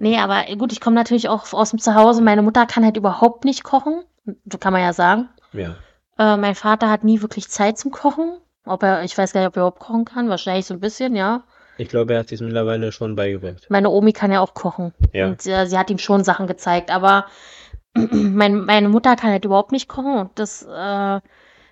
[0.00, 2.22] Nee, aber gut, ich komme natürlich auch aus dem Zuhause.
[2.22, 4.02] Meine Mutter kann halt überhaupt nicht kochen.
[4.50, 5.28] So kann man ja sagen.
[5.52, 5.76] Ja.
[6.18, 8.38] Äh, mein Vater hat nie wirklich Zeit zum Kochen.
[8.64, 10.28] Ob er, ich weiß gar nicht, ob er überhaupt kochen kann.
[10.28, 11.42] Wahrscheinlich so ein bisschen, ja.
[11.78, 13.66] Ich glaube, er hat sich mittlerweile schon beigebracht.
[13.70, 14.92] Meine Omi kann ja auch kochen.
[15.12, 15.26] Ja.
[15.28, 16.90] Und äh, sie hat ihm schon Sachen gezeigt.
[16.90, 17.26] Aber
[17.94, 20.18] mein, meine Mutter kann halt überhaupt nicht kochen.
[20.18, 21.20] Und das, äh,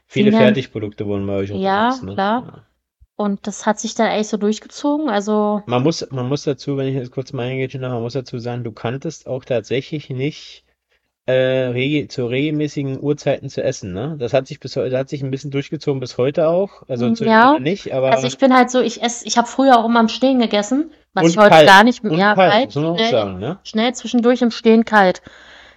[0.07, 2.15] Viele Fertigprodukte wurden bei euch auch Ja, benutzt, ne?
[2.15, 2.43] klar.
[2.47, 2.66] Ja.
[3.17, 5.09] Und das hat sich dann eigentlich so durchgezogen.
[5.09, 8.39] Also, Man muss, man muss dazu, wenn ich jetzt kurz mal eingehe, man muss dazu
[8.39, 10.65] sagen, du kanntest auch tatsächlich nicht
[11.27, 14.17] äh, rege, zu regelmäßigen Uhrzeiten zu essen, ne?
[14.19, 16.83] Das hat sich bis heute, hat sich ein bisschen durchgezogen bis heute auch.
[16.89, 17.59] Also Mm, ja.
[17.59, 20.09] nicht, aber also ich bin halt so, ich esse, ich habe früher auch immer im
[20.09, 21.67] Stehen gegessen, was ich heute kalt.
[21.67, 23.59] gar nicht und ja, kalt, kalt, schnell, sagen, ne?
[23.65, 25.21] schnell zwischendurch im Stehen kalt.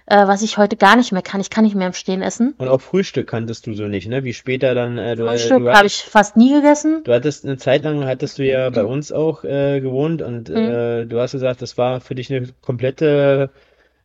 [0.06, 1.40] Äh, was ich heute gar nicht mehr kann.
[1.40, 2.54] Ich kann nicht mehr im Stehen essen.
[2.58, 4.24] Und auch Frühstück kanntest du so nicht, ne?
[4.24, 7.02] Wie später dann, äh, du, äh, Frühstück habe ich fast nie gegessen.
[7.04, 10.56] du hattest eine Zeit lang, hattest du ja bei uns auch äh, gewohnt und Mhm.
[10.56, 13.50] äh, du hast gesagt, das war für dich eine komplette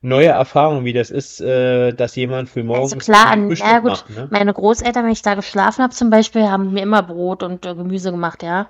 [0.01, 3.89] neue Erfahrung, wie das ist, äh, dass jemand für morgens Also klar, an, ja gut,
[3.91, 4.27] macht, ne?
[4.29, 8.11] meine Großeltern, wenn ich da geschlafen habe zum Beispiel, haben mir immer Brot und Gemüse
[8.11, 8.67] gemacht, ja.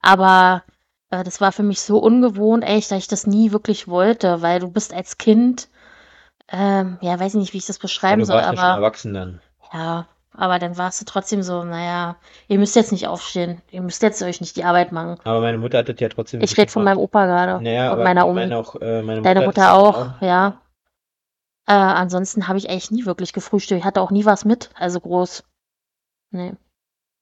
[0.00, 0.62] Aber
[1.10, 4.70] das war für mich so ungewohnt, echt, dass ich das nie wirklich wollte, weil du
[4.70, 5.68] bist als Kind,
[6.50, 9.40] ähm, ja, weiß ich nicht, wie ich das beschreiben soll, ja schon aber erwachsen dann.
[9.72, 14.02] ja, aber dann warst du trotzdem so, naja, ihr müsst jetzt nicht aufstehen, ihr müsst
[14.02, 15.18] jetzt euch nicht die Arbeit machen.
[15.24, 18.02] Aber meine Mutter hat das ja trotzdem Ich rede von meinem Opa gerade Naja, und
[18.02, 18.40] meiner Omi.
[18.40, 20.60] meine auch, äh, meine Deine Mutter ist auch, ja.
[21.66, 23.80] Äh, ansonsten habe ich eigentlich nie wirklich gefrühstückt.
[23.80, 25.44] Ich hatte auch nie was mit, also groß.
[26.30, 26.54] Nee.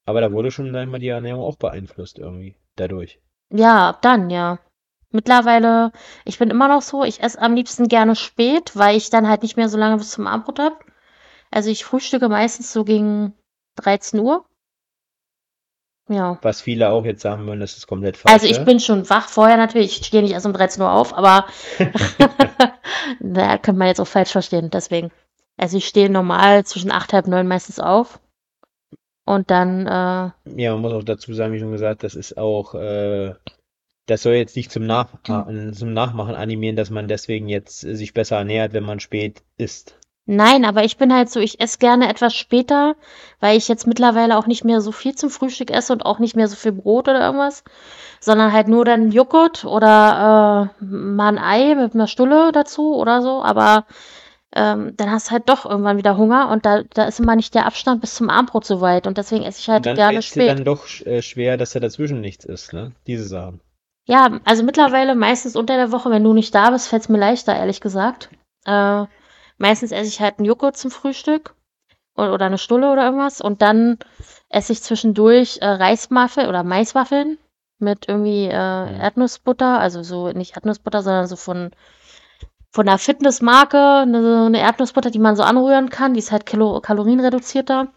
[0.05, 3.19] Aber da wurde schon, sag ich mal, die Ernährung auch beeinflusst irgendwie dadurch.
[3.49, 4.59] Ja, ab dann, ja.
[5.11, 5.91] Mittlerweile,
[6.25, 9.41] ich bin immer noch so, ich esse am liebsten gerne spät, weil ich dann halt
[9.41, 10.75] nicht mehr so lange bis zum Abendbrot habe.
[11.49, 13.33] Also ich frühstücke meistens so gegen
[13.77, 14.45] 13 Uhr.
[16.09, 16.39] Ja.
[16.41, 18.33] Was viele auch jetzt sagen würden, das ist komplett falsch.
[18.33, 19.99] Also ich bin schon wach vorher natürlich.
[19.99, 21.45] Ich stehe nicht erst um 13 Uhr auf, aber
[23.19, 25.11] da könnte man jetzt auch falsch verstehen, deswegen.
[25.57, 28.19] Also ich stehe normal zwischen acht, halb neun meistens auf.
[29.25, 30.31] Und dann, äh,
[30.61, 33.33] Ja, man muss auch dazu sagen, wie schon gesagt, das ist auch, äh,
[34.07, 38.13] das soll jetzt nicht zum Nach zum Nachmachen animieren, dass man deswegen jetzt äh, sich
[38.13, 39.95] besser ernährt, wenn man spät isst.
[40.29, 42.95] Nein, aber ich bin halt so, ich esse gerne etwas später,
[43.39, 46.35] weil ich jetzt mittlerweile auch nicht mehr so viel zum Frühstück esse und auch nicht
[46.35, 47.63] mehr so viel Brot oder irgendwas,
[48.19, 53.21] sondern halt nur dann Joghurt oder äh, mal ein Ei mit einer Stulle dazu oder
[53.21, 53.85] so, aber
[54.53, 57.55] ähm, dann hast du halt doch irgendwann wieder Hunger und da, da ist immer nicht
[57.55, 60.31] der Abstand bis zum Abendbrot so weit und deswegen esse ich halt dann gerne fällt's
[60.31, 60.49] dir spät.
[60.49, 62.91] dann doch äh, schwer, dass da dazwischen nichts ist, ne?
[63.07, 63.61] Diese Sachen.
[64.07, 67.17] Ja, also mittlerweile meistens unter der Woche, wenn du nicht da bist, fällt es mir
[67.17, 68.29] leichter, ehrlich gesagt.
[68.65, 69.05] Äh,
[69.57, 71.55] meistens esse ich halt einen Joghurt zum Frühstück
[72.15, 73.99] oder, oder eine Stulle oder irgendwas und dann
[74.49, 77.37] esse ich zwischendurch äh, Reiswaffeln oder Maiswaffeln
[77.79, 78.49] mit irgendwie äh,
[78.97, 81.71] Erdnussbutter, also so nicht Erdnussbutter, sondern so von
[82.71, 86.79] von einer Fitnessmarke, eine, eine Erdnussbutter, die man so anrühren kann, die ist halt kilo,
[86.79, 87.87] kalorienreduzierter.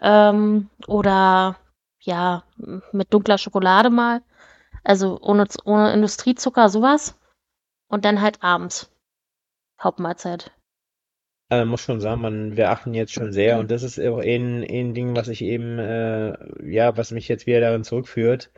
[0.00, 1.56] Ähm, oder
[2.00, 2.44] ja,
[2.92, 4.22] mit dunkler Schokolade mal.
[4.84, 7.18] Also ohne, ohne Industriezucker, sowas.
[7.88, 8.90] Und dann halt abends.
[9.82, 10.50] Hauptmahlzeit.
[11.50, 14.62] Also muss schon sagen, man, wir achten jetzt schon sehr und das ist auch ein,
[14.68, 16.34] ein Ding, was ich eben, äh,
[16.70, 18.50] ja, was mich jetzt wieder darin zurückführt,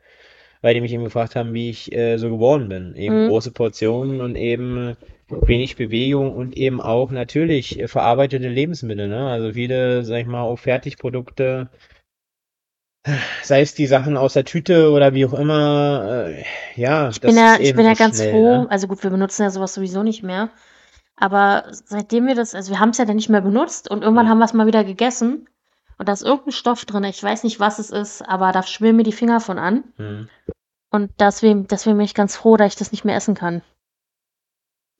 [0.62, 2.97] weil die mich eben gefragt haben, wie ich äh, so geworden bin.
[2.97, 3.29] Eben Mhm.
[3.29, 4.97] große Portionen und eben
[5.29, 9.29] wenig Bewegung und eben auch natürlich verarbeitete Lebensmittel, ne?
[9.29, 11.68] Also viele, sag ich mal, auch Fertigprodukte,
[13.42, 16.44] sei es die Sachen aus der Tüte oder wie auch immer, äh,
[16.76, 18.62] ja, Ich das bin ja, ist ich bin ja ganz schnell, froh.
[18.62, 18.66] ne?
[18.70, 20.51] Also gut, wir benutzen ja sowas sowieso nicht mehr.
[21.16, 24.28] Aber seitdem wir das, also wir haben es ja dann nicht mehr benutzt und irgendwann
[24.28, 25.48] haben wir es mal wieder gegessen.
[25.98, 27.05] Und da ist irgendein Stoff drin.
[27.05, 29.84] Ich weiß nicht, was es ist, aber da schwimmen mir die Finger von an.
[29.98, 30.28] Mhm.
[30.90, 33.61] Und deswegen, deswegen bin ich ganz froh, dass ich das nicht mehr essen kann.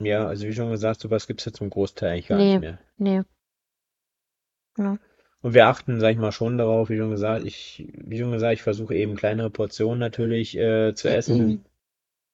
[0.03, 2.53] Ja, also wie schon gesagt, sowas gibt's ja zum Großteil eigentlich gar Nee.
[2.53, 2.79] nicht mehr.
[2.99, 3.23] Nee.
[4.79, 4.99] Ja.
[5.43, 8.55] Und wir achten, sag ich mal, schon darauf, wie schon gesagt, ich, wie schon gesagt,
[8.55, 11.65] ich versuche eben kleinere Portionen natürlich äh, zu essen.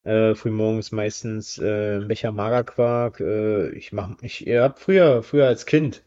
[0.07, 3.21] Äh, frühmorgens meistens äh, ein Becher Magerquark.
[3.21, 6.05] Äh, ich mach, ich hab früher, früher als Kind.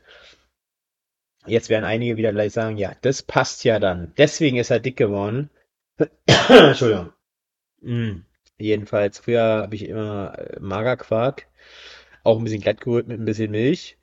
[1.45, 4.13] Jetzt werden einige wieder gleich sagen, ja, das passt ja dann.
[4.17, 5.49] Deswegen ist er dick geworden.
[6.47, 7.11] Entschuldigung.
[7.81, 8.21] Mm.
[8.57, 11.47] Jedenfalls, früher habe ich immer äh, Magerquark,
[12.23, 13.97] auch ein bisschen glatt gerührt mit ein bisschen Milch.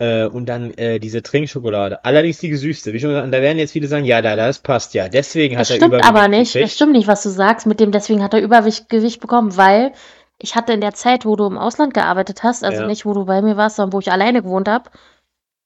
[0.00, 2.04] Äh, und dann äh, diese Trinkschokolade.
[2.04, 2.92] Allerdings die gesüßte.
[2.92, 5.08] Wie schon gesagt, da werden jetzt viele sagen, ja, da, das passt ja.
[5.08, 6.48] Deswegen Das hat er stimmt Übergewicht aber nicht.
[6.50, 6.72] Das gekriegt.
[6.72, 7.66] stimmt nicht, was du sagst.
[7.66, 9.92] Mit dem, deswegen hat er Übergewicht Gewicht bekommen, weil
[10.38, 12.86] ich hatte in der Zeit, wo du im Ausland gearbeitet hast, also Ja.
[12.86, 14.88] nicht, wo du bei mir warst, sondern wo ich alleine gewohnt habe,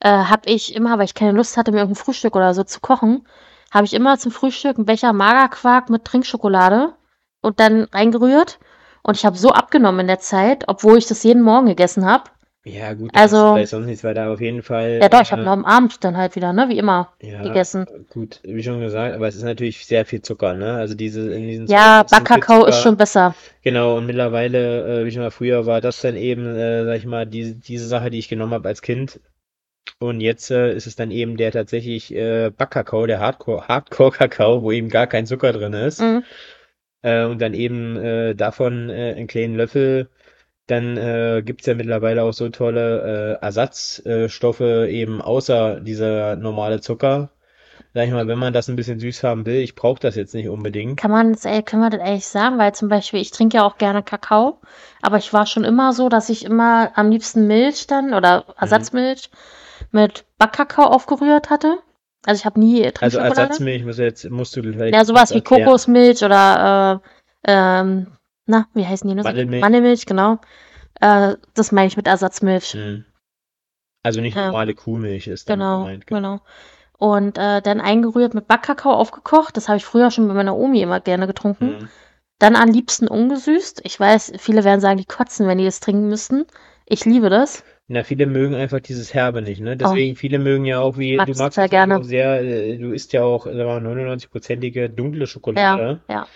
[0.01, 2.81] äh, habe ich immer, weil ich keine Lust hatte, mir irgendein Frühstück oder so zu
[2.81, 3.27] kochen,
[3.71, 6.95] habe ich immer zum Frühstück einen Becher Magerquark mit Trinkschokolade
[7.43, 8.59] und dann reingerührt.
[9.03, 12.25] Und ich habe so abgenommen in der Zeit, obwohl ich das jeden Morgen gegessen habe.
[12.65, 14.31] Ja, gut, Also, vielleicht sonst nichts weiter.
[14.31, 16.69] Auf jeden Fall, ja doch, ich habe äh, noch am Abend dann halt wieder, ne,
[16.69, 17.87] wie immer, ja, gegessen.
[18.11, 20.75] gut, wie schon gesagt, aber es ist natürlich sehr viel Zucker, ne?
[20.75, 23.35] Also diese, in diesen Ja, Backkakao ist schon besser.
[23.63, 27.07] Genau, und mittlerweile, äh, wie schon mal früher, war das dann eben, äh, sag ich
[27.07, 29.19] mal, diese, diese Sache, die ich genommen habe als Kind.
[29.99, 34.71] Und jetzt äh, ist es dann eben der tatsächlich äh, Backkakao, der Hardcore, Hardcore-Kakao, wo
[34.71, 36.01] eben gar kein Zucker drin ist.
[36.01, 36.23] Mhm.
[37.03, 40.09] Äh, und dann eben äh, davon einen kleinen Löffel.
[40.73, 47.29] Dann äh, gibt's ja mittlerweile auch so tolle äh, Ersatzstoffe eben außer dieser normale Zucker.
[47.93, 50.33] Sag ich mal, wenn man das ein bisschen süß haben will, ich brauche das jetzt
[50.33, 50.99] nicht unbedingt.
[50.99, 52.57] Kann man das, ey, können wir das ehrlich sagen?
[52.57, 54.61] Weil zum Beispiel, ich trinke ja auch gerne Kakao,
[55.03, 58.55] aber ich war schon immer so, dass ich immer am liebsten Milch dann oder Mhm.
[58.59, 59.31] Ersatzmilch
[59.91, 61.77] mit Backkakao aufgerührt hatte.
[62.25, 63.41] Also ich habe nie Also Trinkschokolade.
[63.41, 65.43] Ersatzmilch muss jetzt, musst du vielleicht Ja, sowas wie.
[65.43, 67.03] Kokosmilch oder
[67.47, 68.07] äh, ähm,
[68.47, 69.15] na, wie heißen die?
[69.15, 69.23] Ne?
[69.23, 69.61] Mandelmilch.
[69.63, 70.39] Mandelmilch, genau.
[71.01, 72.73] Äh, das meine ich mit Ersatzmilch.
[72.73, 73.05] Hm.
[74.05, 74.47] Also nicht Ja.
[74.47, 76.07] normale Kuhmilch ist damit Genau, gemeint.
[76.07, 76.41] genau.
[76.99, 79.57] Und äh, dann eingerührt mit Backkakao aufgekocht.
[79.57, 81.81] Das habe ich früher schon bei meiner Omi immer gerne getrunken.
[81.81, 81.89] Hm.
[82.39, 83.83] Dann am liebsten ungesüßt.
[83.85, 86.45] Ich weiß, viele werden sagen, die kotzen, wenn die das trinken müssten.
[86.87, 87.65] Ich liebe das.
[87.89, 89.73] Na, viele mögen einfach dieses Herbe nicht, ne?
[89.73, 92.03] Oh, Deswegen, viele mögen ja auch, wie, mag du magst es auch gerne.
[92.05, 96.01] sehr, äh, du isst ja auch, sagen wir mal, 99-prozentige dunkle Ja, Schokolade.
[96.09, 96.27] ja.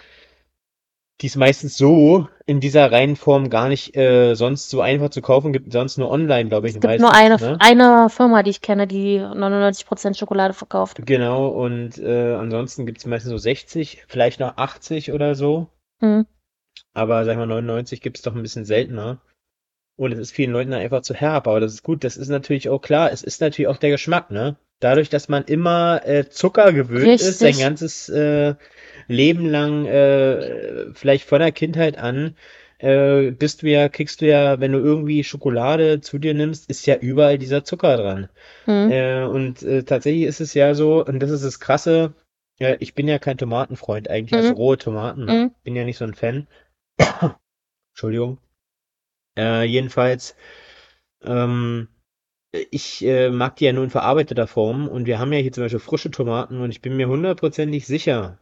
[1.23, 5.23] Die ist meistens so in dieser reinen Form gar nicht äh, sonst so einfach zu
[5.23, 7.61] kaufen, gibt sonst nur online, glaube ich, Es gibt nur meistens, eine, ne?
[7.61, 10.99] eine Firma, die ich kenne, die 99% Schokolade verkauft.
[11.07, 15.69] Genau, und äh, ansonsten gibt es meistens so 60, vielleicht noch 80 oder so.
[16.01, 16.27] Hm.
[16.93, 19.21] Aber sag ich mal, 99 gibt es doch ein bisschen seltener.
[19.97, 21.49] Und es ist vielen Leuten einfach zu herb.
[21.49, 23.11] Aber das ist gut, das ist natürlich auch klar.
[23.13, 24.57] Es ist natürlich auch der Geschmack, ne?
[24.81, 27.65] Dadurch, dass man immer äh, Zucker gewöhnt ist, sein Richtig.
[27.65, 28.55] ganzes äh,
[29.09, 32.37] Leben lang, äh, vielleicht von der Kindheit an,
[32.79, 36.87] äh, bist du ja, kriegst du ja, wenn du irgendwie Schokolade zu dir nimmst, ist
[36.87, 38.29] ja überall dieser Zucker dran.
[38.65, 38.91] Hm.
[38.91, 42.15] Äh, und äh, tatsächlich ist es ja so, und das ist das Krasse,
[42.59, 44.57] äh, ich bin ja kein Tomatenfreund eigentlich, also Hm.
[44.57, 45.33] rohe Tomaten, ne?
[45.33, 45.51] Hm.
[45.65, 46.47] Bin ja nicht so ein Fan.
[47.93, 48.39] Entschuldigung.
[49.39, 50.37] Äh, jedenfalls,
[51.23, 51.89] ähm,
[52.71, 55.65] ich äh, mag die ja nur in verarbeiteter Form und wir haben ja hier zum
[55.65, 58.39] Beispiel frische Tomaten und ich bin mir hundertprozentig sicher,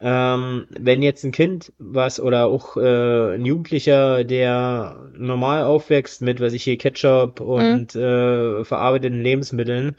[0.00, 6.40] ähm, wenn jetzt ein Kind was oder auch äh, ein Jugendlicher, der normal aufwächst mit,
[6.40, 7.46] was ich hier, Ketchup Hm.
[7.46, 9.96] und äh, verarbeiteten Lebensmitteln,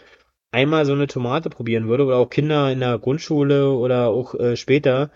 [0.51, 4.55] einmal so eine Tomate probieren würde oder auch Kinder in der Grundschule oder auch äh,
[4.55, 5.11] später,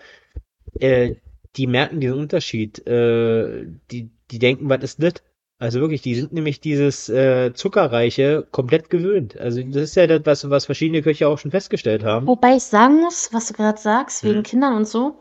[0.80, 1.16] äh,
[1.56, 2.86] die merken diesen Unterschied.
[2.86, 5.14] Äh, die, die denken, was ist das?
[5.62, 9.38] Also wirklich, die sind nämlich dieses äh, Zuckerreiche komplett gewöhnt.
[9.38, 12.26] Also das ist ja das, was, was verschiedene Köche auch schon festgestellt haben.
[12.26, 14.42] Wobei ich sagen muss, was du gerade sagst, wegen Hm.
[14.42, 15.14] Kindern und so.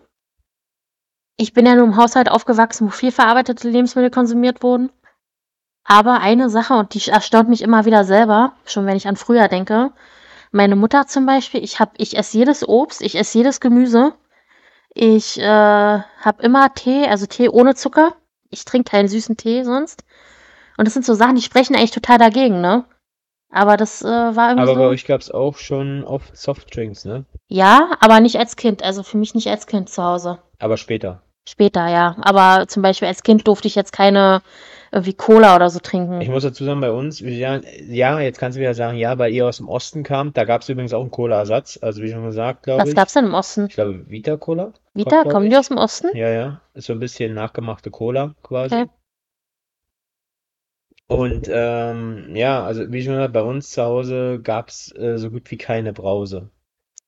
[1.38, 4.90] Ich bin ja nur im Haushalt aufgewachsen, wo viel verarbeitete Lebensmittel konsumiert wurden.
[5.84, 9.48] Aber eine Sache, und die erstaunt mich immer wieder selber, schon wenn ich an früher
[9.48, 9.92] denke.
[10.52, 14.16] Meine Mutter zum Beispiel, ich hab, ich esse jedes Obst, ich esse jedes Gemüse.
[14.96, 18.16] Ich äh, habe immer Tee, also Tee ohne Zucker.
[18.50, 20.04] Ich trinke keinen süßen Tee sonst.
[20.82, 22.86] Und das sind so Sachen, die sprechen eigentlich total dagegen, ne?
[23.52, 24.90] Aber das äh, war irgendwie Aber bei so.
[24.90, 27.26] euch gab es auch schon oft Softdrinks, ne?
[27.50, 28.82] Ja, aber nicht als Kind.
[28.82, 30.40] Also für mich nicht als Kind zu Hause.
[30.58, 31.22] Aber später.
[31.48, 32.16] Später, ja.
[32.22, 34.42] Aber zum Beispiel als Kind durfte ich jetzt keine
[34.92, 36.32] irgendwie Cola oder so Ich trinken.
[36.32, 39.46] muss dazu sagen, bei uns, ja, ja, jetzt kannst du wieder sagen, ja, weil ihr
[39.48, 41.78] aus dem Osten kamt, da gab es übrigens auch einen Cola-Ersatz.
[41.80, 42.96] Also wie schon gesagt, glaube Was ich.
[42.96, 43.68] gab's denn im Osten?
[43.68, 45.22] Ich glaube, Vita Cola Vita?
[45.22, 45.60] kommt, Kommen die ich.
[45.60, 46.10] aus dem Osten?
[46.18, 46.62] Ja, ja.
[46.74, 48.74] Ist so ein bisschen nachgemachte Cola quasi.
[48.76, 48.90] Okay.
[51.12, 55.52] Und ähm, ja, also wie schon gesagt, bei uns zu Hause gab's äh, so gut
[55.52, 56.50] wie keine Brause.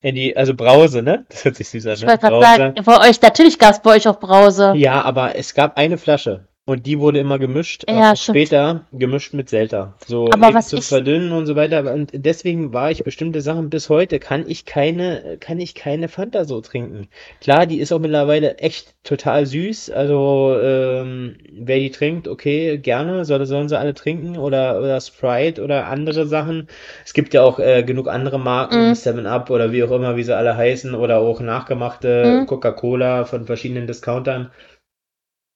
[0.02, 1.26] Ja, die, also Brause, ne?
[1.30, 2.08] Das hört sich süß an, Ich ne?
[2.08, 4.74] wollte gerade sagen, bei euch, natürlich gab's bei euch auch Brause.
[4.76, 6.50] Ja, aber es gab eine Flasche.
[6.66, 8.38] Und die wurde immer gemischt, äh, Ja, stimmt.
[8.38, 9.96] später gemischt mit Selter.
[10.08, 11.94] So Aber was zum ich Verdünnen und so weiter.
[11.94, 16.46] Und deswegen war ich bestimmte Sachen bis heute, kann ich keine, kann ich keine Fanta
[16.46, 17.10] so trinken.
[17.42, 19.90] Klar, die ist auch mittlerweile echt total süß.
[19.90, 24.38] Also, ähm, wer die trinkt, okay, gerne, soll, sollen sie alle trinken.
[24.38, 26.70] Oder, oder Sprite oder andere Sachen.
[27.04, 30.16] Es gibt ja auch äh, genug andere Marken, mm, 7 Up oder wie auch immer,
[30.16, 30.96] wie sie alle heißen.
[30.96, 32.48] Oder auch nachgemachte mm.
[32.48, 34.50] Coca-Cola von verschiedenen Discountern.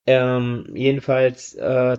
[0.07, 1.97] Ähm, jedenfalls, äh,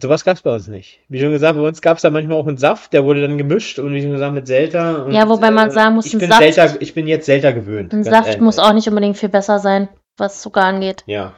[0.00, 1.00] sowas gab's bei uns nicht.
[1.08, 3.78] Wie schon gesagt, bei uns gab's da manchmal auch einen Saft, der wurde dann gemischt
[3.78, 6.20] und wie schon gesagt mit Selter Ja, und wobei man äh, sagen muss, ich ein
[6.20, 8.70] bin Saft, ich bin jetzt Selter gewöhnt, ein Saft muss ehrlich.
[8.70, 11.02] auch nicht unbedingt viel besser sein, was Zucker angeht.
[11.06, 11.34] Ja.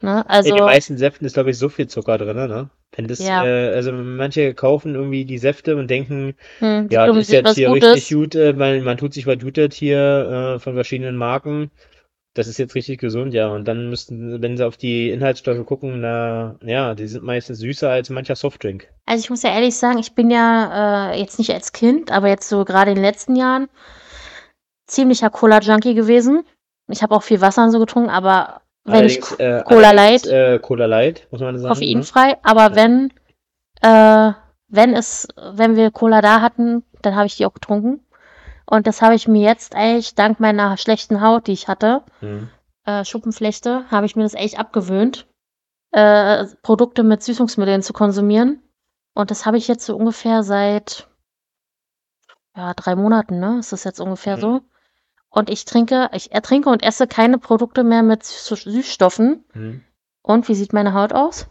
[0.00, 0.10] Ne?
[0.10, 2.70] In den Also, meisten Säften ist, glaube ich, so viel Zucker drin, ne?
[2.96, 7.16] Wenn das, ja, äh, also manche kaufen irgendwie die Säfte und denken, hm, ja, das
[7.16, 8.08] ist jetzt hier richtig Gutes.
[8.08, 11.70] gut, äh, weil man tut sich was Gutes hier äh, von verschiedenen Marken.
[12.38, 13.48] Das ist jetzt richtig gesund, ja.
[13.48, 17.90] Und dann müssten, wenn sie auf die Inhaltsstoffe gucken, na, ja, die sind meistens süßer
[17.90, 18.86] als mancher Softdrink.
[19.06, 22.28] Also ich muss ja ehrlich sagen, ich bin ja äh, jetzt nicht als Kind, aber
[22.28, 23.68] jetzt so gerade in den letzten Jahren
[24.86, 26.44] ziemlicher Cola-Junkie gewesen.
[26.86, 30.26] Ich habe auch viel Wasser und so getrunken, aber wenn ich Allerdings, äh, Cola Light,
[30.28, 31.74] äh, Cola Light, muss man sagen, ne?
[31.74, 32.76] koffeinfrei, aber Ja.
[32.76, 33.12] wenn,
[33.82, 34.32] äh,
[34.68, 38.00] wenn es, wenn wir Cola da hatten, dann habe ich die auch getrunken.
[38.70, 42.50] Und das habe ich mir jetzt eigentlich dank meiner schlechten Haut, die ich hatte, Mhm.
[42.84, 45.26] äh, Schuppenflechte, habe ich mir das echt abgewöhnt,
[45.92, 48.62] äh, Produkte mit Süßungsmitteln zu konsumieren.
[49.14, 51.08] Und das habe ich jetzt so ungefähr seit,
[52.54, 53.58] ja, drei Monaten, ne?
[53.58, 54.40] Ist das jetzt ungefähr Mhm.
[54.40, 54.60] so?
[55.30, 59.44] Und ich trinke, ich ertrinke und esse keine Produkte mehr mit Süß Süßstoffen.
[59.54, 59.84] Mhm.
[60.22, 61.46] Und wie sieht meine Haut aus?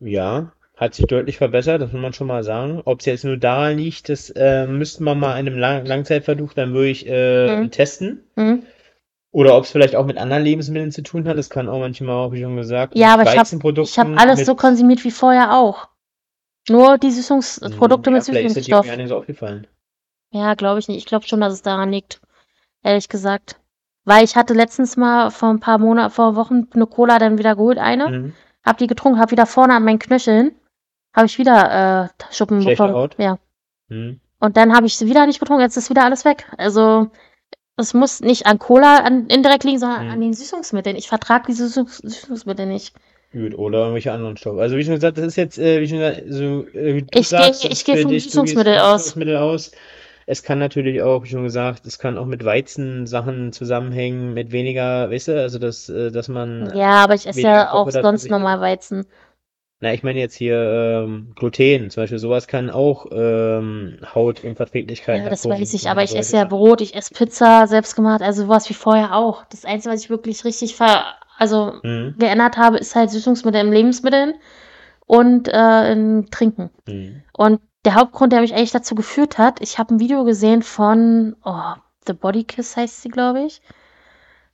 [0.00, 2.82] Ja, hat sich deutlich verbessert, das muss man schon mal sagen.
[2.84, 6.54] Ob es jetzt nur daran liegt, das äh, müssten wir mal in einem Lang Langzeitversuch
[6.54, 7.70] dann wirklich äh, Mhm.
[7.70, 8.24] testen.
[8.36, 8.62] Mhm.
[9.30, 11.38] Oder ob es vielleicht auch mit anderen Lebensmitteln zu tun hat.
[11.38, 14.44] Das kann auch manchmal auch, wie schon gesagt, Ja, aber ich habe ich hab alles
[14.44, 15.88] so konsumiert wie vorher auch.
[16.68, 19.08] Nur die Hm, Süßungsprodukte Ja, mit vielleicht ist dir Süßungsstoff.
[19.08, 19.66] so aufgefallen.
[20.32, 20.98] Ja, glaube ich nicht.
[20.98, 22.20] Ich glaube schon, dass es daran liegt.
[22.82, 23.58] Ehrlich gesagt.
[24.04, 27.56] Weil ich hatte letztens mal vor ein paar Monaten, vor Wochen eine Cola dann wieder
[27.56, 28.08] geholt, eine.
[28.08, 28.32] Mhm.
[28.64, 30.52] Hab die getrunken, hab wieder vorne an meinen Knöcheln,
[31.14, 32.98] habe ich wieder äh, Schuppen Schlechte bekommen.
[32.98, 33.16] Haut.
[33.18, 33.38] Ja.
[33.88, 34.20] Mhm.
[34.40, 36.46] Und dann habe ich sie wieder nicht getrunken, jetzt ist wieder alles weg.
[36.58, 37.10] Also
[37.76, 40.22] es muss nicht an Cola an, indirekt liegen, sondern an Mhm.
[40.22, 40.96] den Süßungsmitteln.
[40.96, 42.94] Ich vertrage die Süßungs Süßungsmittel nicht.
[43.32, 44.60] Gut, oder irgendwelche anderen Stoffe.
[44.60, 47.22] Also wie schon gesagt, das ist jetzt, äh, wie schon gesagt, so, äh, Ich gehe
[47.24, 49.04] sagst, das ich geh vom Süßungsmittel aus.
[49.04, 49.70] Süßungsmittel aus.
[50.26, 55.10] Es kann natürlich auch, wie schon gesagt, es kann auch mit Weizensachen zusammenhängen, mit weniger,
[55.10, 58.60] weißt du, also dass, äh, dass man Ja, aber ich esse ja auch sonst normal
[58.60, 59.06] Weizen.
[59.82, 65.28] Na, ich meine jetzt hier ähm, Gluten, zum Beispiel, sowas kann auch ähm, Hautunverträglichkeiten Ja,
[65.28, 66.44] das weiß ich, aber ich esse ja.
[66.44, 69.44] Brot, ich esse Pizza, selbstgemacht, also sowas wie vorher auch.
[69.50, 71.04] Das Einzige, was ich wirklich richtig ver
[71.36, 72.14] also Mhm.
[72.16, 74.34] geändert habe, ist halt Süßungsmittel in Lebensmitteln
[75.06, 76.70] und äh, in Trinken.
[76.86, 77.22] Mhm.
[77.32, 81.34] Und der Hauptgrund, der mich eigentlich dazu geführt hat, ich habe ein Video gesehen von
[81.44, 81.72] oh,
[82.06, 83.60] The Body Kiss heißt sie, glaube ich.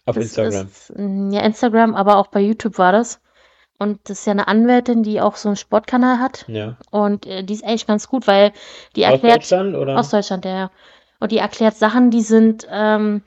[0.06, 0.66] Auf Das Instagram.
[0.68, 3.20] ist mm, ja Instagram, aber auch bei YouTube war das.
[3.78, 6.44] Und das ist ja eine Anwältin, die auch so einen Sportkanal hat.
[6.48, 6.76] Ja.
[6.90, 8.52] Und äh, die ist eigentlich ganz gut, weil
[8.96, 9.96] die Aus erklärt Deutschland oder?
[9.98, 10.50] aus Deutschland, ja.
[10.50, 10.70] ja.
[11.20, 13.22] Und die erklärt Sachen, die sind, ähm,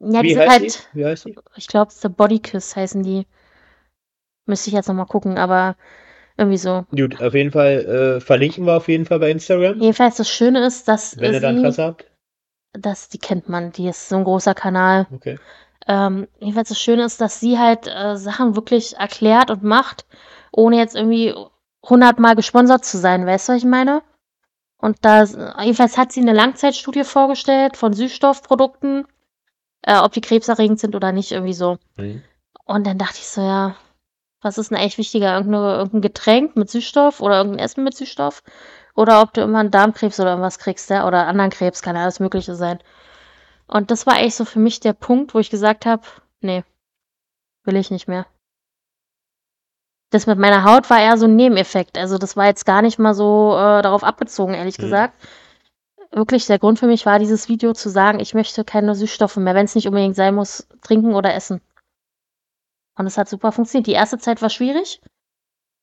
[0.00, 0.80] ja, die Wie sind heißt halt, sie?
[0.92, 1.34] Wie heißt sie?
[1.56, 3.26] ich glaube, The Body Kiss heißen die.
[4.46, 5.76] Müsste ich jetzt nochmal gucken, aber
[6.38, 6.84] irgendwie so.
[6.90, 10.64] Gut, auf jeden Fall äh, verlinken wir auf jeden Fall bei Instagram, Jedenfalls das Schöne
[10.66, 12.10] ist, dass wenn ihr da sie, Interesse habt.
[12.72, 15.06] dass die kennt man, die ist so ein großer Kanal.
[15.12, 15.38] Okay.
[15.88, 20.04] Ähm, jedenfalls das Schöne ist, dass sie halt äh, Sachen wirklich erklärt und macht,
[20.52, 21.34] ohne jetzt irgendwie
[21.84, 23.26] hundertmal gesponsert zu sein.
[23.26, 24.02] Weißt du, was ich meine?
[24.78, 25.24] Und da,
[25.62, 29.06] jedenfalls hat sie eine Langzeitstudie vorgestellt von Süßstoffprodukten,
[29.82, 31.78] äh, ob die krebserregend sind oder nicht, irgendwie so.
[31.96, 32.22] Mhm.
[32.64, 33.76] Und dann dachte ich so, ja,
[34.42, 35.34] was ist denn eigentlich wichtiger?
[35.34, 38.42] Irgendeine, irgendein Getränk mit Süßstoff oder irgendein Essen mit Süßstoff?
[38.94, 41.06] Oder ob du immer einen Darmkrebs oder irgendwas kriegst, ja?
[41.06, 42.78] Oder anderen Krebs, kann ja alles Mögliche sein.
[43.68, 46.02] Und das war eigentlich so für mich der Punkt, wo ich gesagt habe,
[46.40, 46.64] nee,
[47.64, 48.26] will ich nicht mehr.
[50.10, 51.98] Das mit meiner Haut war eher so ein Nebeneffekt.
[51.98, 54.82] Also das war jetzt gar nicht mal so äh, darauf abbezogen, ehrlich Mhm.
[54.82, 55.14] gesagt.
[56.12, 59.54] Wirklich, der Grund für mich war dieses Video zu sagen, ich möchte keine Süßstoffe mehr,
[59.54, 61.60] wenn es nicht unbedingt sein muss, trinken oder essen.
[62.96, 63.88] Und es hat super funktioniert.
[63.88, 65.00] Die erste Zeit war schwierig,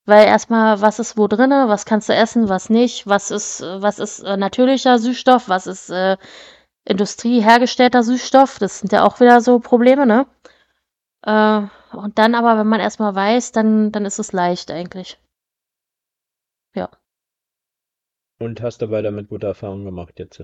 [0.05, 3.81] weil erstmal, was ist wo drinne, was kannst du essen, was nicht, was ist, äh,
[3.81, 6.17] was ist äh, natürlicher Süßstoff, was ist äh,
[6.85, 10.25] Industrie hergestellter Süßstoff, das sind ja auch wieder so Probleme, ne?
[11.25, 11.61] Äh,
[11.95, 15.19] und dann aber, wenn man erstmal weiß, dann, dann ist es leicht eigentlich.
[16.75, 16.89] Ja.
[18.39, 20.43] Und hast dabei damit gute Erfahrungen gemacht jetzt.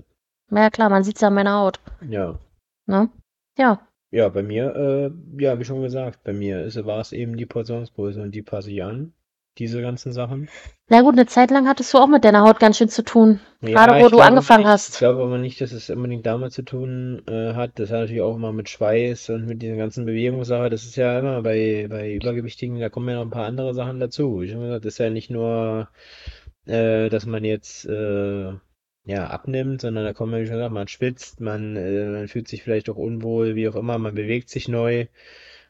[0.49, 2.39] Na ja, klar, man sieht's ja an meiner Haut, Ja.
[2.85, 3.09] ne?
[3.57, 3.85] Ja.
[4.11, 5.11] Ja, bei mir, äh,
[5.41, 8.81] ja, wie schon gesagt, bei mir war es eben die Portionsgröße und die passe ich
[8.83, 9.13] an,
[9.57, 10.49] diese ganzen Sachen.
[10.87, 13.39] Na gut, eine Zeit lang hattest du auch mit deiner Haut ganz schön zu tun.
[13.61, 14.97] Ja, Gerade wo ich du angefangen nicht, ich hast.
[14.99, 17.71] glaube aber nicht, dass es unbedingt damit zu tun äh, hat.
[17.75, 20.69] Das hat natürlich auch immer mit Schweiß und mit dieser ganzen Bewegungssache.
[20.69, 23.99] Das ist ja immer bei, bei Übergewichtigen, da kommen ja noch ein paar andere Sachen
[23.99, 24.41] dazu.
[24.41, 25.89] Ich habe gesagt, das ist ja nicht nur,
[26.65, 28.53] äh, dass man jetzt äh,
[29.05, 32.47] ja, abnimmt, sondern da kommen ja, wie schon gesagt, man schwitzt, man, äh, man fühlt
[32.47, 35.07] sich vielleicht auch unwohl, wie auch immer, man bewegt sich neu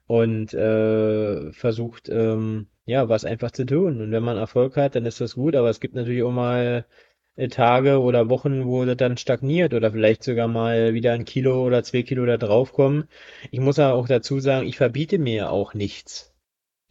[0.08, 4.02] und äh, versucht, ähm, ja, was einfach zu tun.
[4.02, 6.86] Und wenn man Erfolg hat, dann ist das gut, aber es gibt natürlich auch mal
[7.36, 11.64] äh, Tage oder Wochen, wo das dann stagniert oder vielleicht sogar mal wieder ein Kilo
[11.66, 13.08] oder zwei Kilo da draufkommen.
[13.52, 16.34] Ich muss aber auch dazu sagen, ich verbiete mir auch nichts.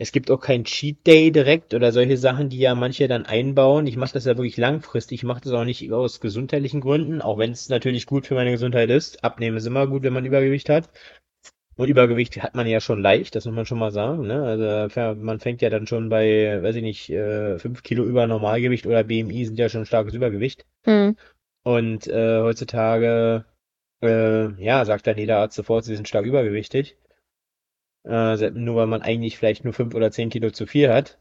[0.00, 3.88] Es gibt auch kein Cheat Day direkt oder solche Sachen, die ja manche dann einbauen.
[3.88, 5.20] Ich mache das ja wirklich langfristig.
[5.20, 8.52] Ich mache das auch nicht aus gesundheitlichen Gründen, auch wenn es natürlich gut für meine
[8.52, 9.24] Gesundheit ist.
[9.24, 10.88] Abnehmen ist immer gut, wenn man Übergewicht hat.
[11.78, 14.26] Und Übergewicht hat man ja schon leicht, das muss man schon mal sagen.
[14.26, 14.42] Ne?
[14.42, 18.84] Also man fängt ja dann schon bei, weiß ich nicht, äh, 5 Kilo über Normalgewicht
[18.84, 20.66] oder BMI sind ja schon starkes Übergewicht.
[20.82, 21.16] Hm.
[21.62, 23.44] Und äh, heutzutage,
[24.02, 26.96] äh, ja, sagt dann jeder Arzt sofort, sie sind stark übergewichtig.
[28.04, 31.20] Äh, nur weil man eigentlich vielleicht nur 5 oder 10 Kilo zu viel hat.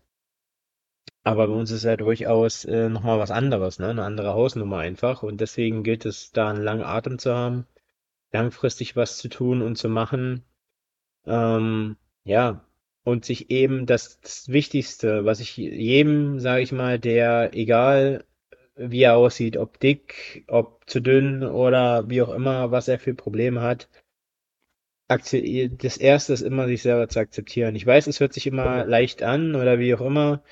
[1.23, 3.89] Aber bei uns ist ja durchaus äh, nochmal was anderes, ne?
[3.89, 5.21] Eine andere Hausnummer einfach.
[5.21, 7.67] Und deswegen gilt es, da einen langen Atem zu haben,
[8.31, 10.43] langfristig was zu tun und zu machen.
[11.27, 12.65] Ähm, ja,
[13.03, 18.25] und sich eben das, das Wichtigste, was ich jedem, sage ich mal, der, egal
[18.75, 23.13] wie er aussieht, ob dick, ob zu dünn oder wie auch immer, was er für
[23.13, 23.87] Probleme hat,
[25.07, 27.75] das Erste ist immer, sich selber zu akzeptieren.
[27.75, 30.43] Ich weiß, es hört sich immer leicht an oder wie auch immer.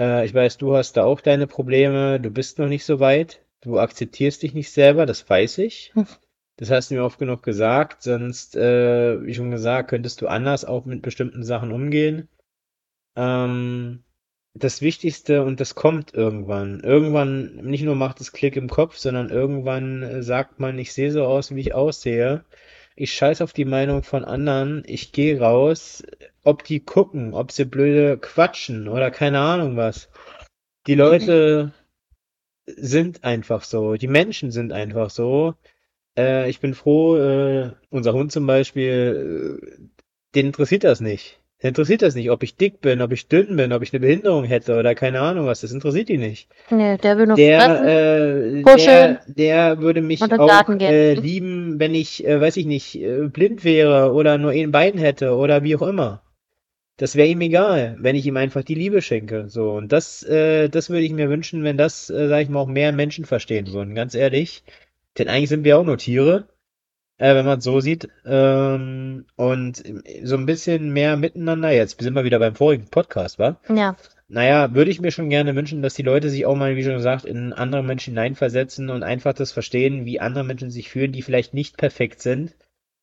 [0.00, 3.40] Äh, ich weiß, du hast da auch deine Probleme, du bist noch nicht so weit.
[3.60, 5.92] Du akzeptierst dich nicht selber, das weiß ich.
[6.56, 10.64] Das hast du mir oft genug gesagt, sonst, äh, wie schon gesagt, könntest du anders
[10.64, 12.28] auch mit bestimmten Sachen umgehen.
[13.16, 14.04] Ähm,
[14.54, 16.80] das Wichtigste, und das kommt irgendwann.
[16.80, 21.10] Irgendwann, nicht nur macht es Klick im Kopf, sondern irgendwann äh, sagt man, ich sehe
[21.10, 22.44] so aus, wie ich aussehe.
[22.96, 26.04] Ich scheiß auf die Meinung von anderen, ich gehe raus,
[26.44, 30.08] ob die gucken, ob sie blöde quatschen oder keine Ahnung was.
[30.86, 31.72] Die Leute
[32.66, 35.54] sind einfach so, die Menschen sind einfach so.
[36.16, 39.86] Äh, ich bin froh, äh, unser Hund zum Beispiel, äh,
[40.34, 41.40] den interessiert das nicht.
[41.62, 44.00] Den interessiert das nicht, ob ich dick bin, ob ich dünn bin, ob ich eine
[44.00, 45.62] Behinderung hätte oder keine Ahnung was.
[45.62, 46.48] Das interessiert ihn nicht.
[46.70, 51.80] Nee, der will nur Der, fressen, äh, kuscheln der, der würde mich auch äh, lieben,
[51.80, 55.62] wenn ich, äh, weiß ich nicht, äh, blind wäre oder nur ein Bein hätte oder
[55.62, 56.20] wie auch immer.
[56.96, 59.48] Das wäre ihm egal, wenn ich ihm einfach die Liebe schenke.
[59.48, 62.60] So, und das, äh, das würde ich mir wünschen, wenn das, äh, sag ich mal,
[62.60, 64.62] auch mehr Menschen verstehen würden, ganz ehrlich.
[65.18, 66.48] Denn eigentlich sind wir auch nur Tiere,
[67.18, 68.08] äh, wenn man es so sieht.
[68.24, 69.82] Ähm, und
[70.24, 71.70] so ein bisschen mehr miteinander.
[71.70, 73.56] Jetzt sind wir wieder beim vorigen Podcast, wa?
[73.68, 73.96] Ja,
[74.26, 76.94] Naja, würde ich mir schon gerne wünschen, dass die Leute sich auch mal, wie schon
[76.96, 81.22] gesagt, in andere Menschen hineinversetzen und einfach das verstehen, wie andere Menschen sich fühlen, die
[81.22, 82.54] vielleicht nicht perfekt sind.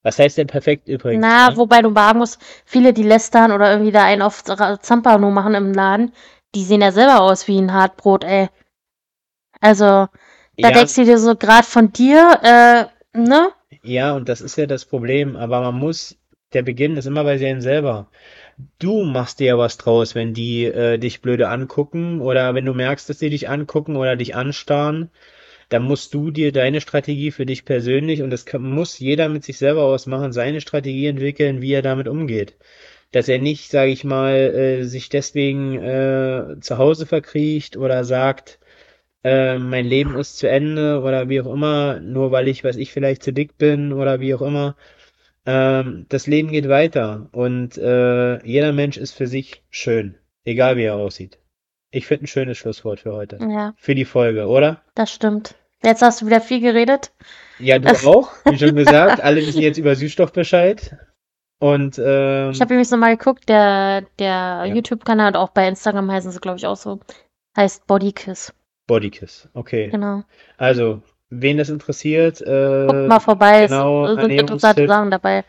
[0.03, 1.21] Was heißt denn perfekt übrigens?
[1.21, 1.57] na, Ne?
[1.57, 5.73] wobei du sagen musst, viele, die lästern oder irgendwie da einen auf Zampano machen im
[5.73, 6.11] Laden,
[6.55, 8.49] die sehen ja selber aus wie ein Hartbrot, ey.
[9.59, 10.07] Also,
[10.61, 13.49] da Ja, denkst du dir so gerade von dir, äh, ne?
[13.83, 15.35] ja, und das ist ja das Problem.
[15.35, 16.17] Aber man muss,
[16.53, 18.09] der Beginn ist immer bei einem selber.
[18.79, 22.73] Du machst dir ja was draus, wenn die äh, dich blöde angucken oder wenn du
[22.73, 25.11] merkst, dass sie dich angucken oder dich anstarren,
[25.69, 29.43] dann musst du dir deine Strategie für dich persönlich und das kann, muss jeder mit
[29.45, 32.55] sich selber ausmachen, seine Strategie entwickeln, wie er damit umgeht.
[33.11, 38.59] Dass er nicht, sage ich mal, äh, sich deswegen äh, zu Hause verkriecht oder sagt,
[39.23, 42.91] äh, mein Leben ist zu Ende oder wie auch immer, nur weil ich, weiß ich,
[42.91, 44.75] vielleicht zu dick bin oder wie auch immer.
[45.45, 50.15] Ähm, das Leben geht weiter und äh, jeder Mensch ist für sich schön,
[50.45, 51.39] egal wie er aussieht.
[51.91, 53.37] Ich finde ein schönes Schlusswort für heute.
[53.41, 54.81] Ja, Für die Folge, oder?
[54.95, 55.55] das stimmt.
[55.83, 57.11] Jetzt hast du wieder viel geredet.
[57.59, 59.21] Ja, du auch, wie schon gesagt.
[59.21, 60.95] Alle wissen jetzt über Süßstoff Bescheid.
[61.59, 66.11] Und ähm, Ich habe übrigens nochmal geguckt, der, der ja, YouTube-Kanal und auch bei Instagram
[66.11, 66.99] heißen sie, glaube ich, auch so.
[67.57, 68.53] Heißt Bodykiss.
[68.91, 69.47] Bodykiss.
[69.53, 69.87] Okay.
[69.87, 70.23] Genau.
[70.57, 75.45] Also, wen das interessiert, Guckt äh, mal vorbei, es genau, sind interessante Sachen dabei.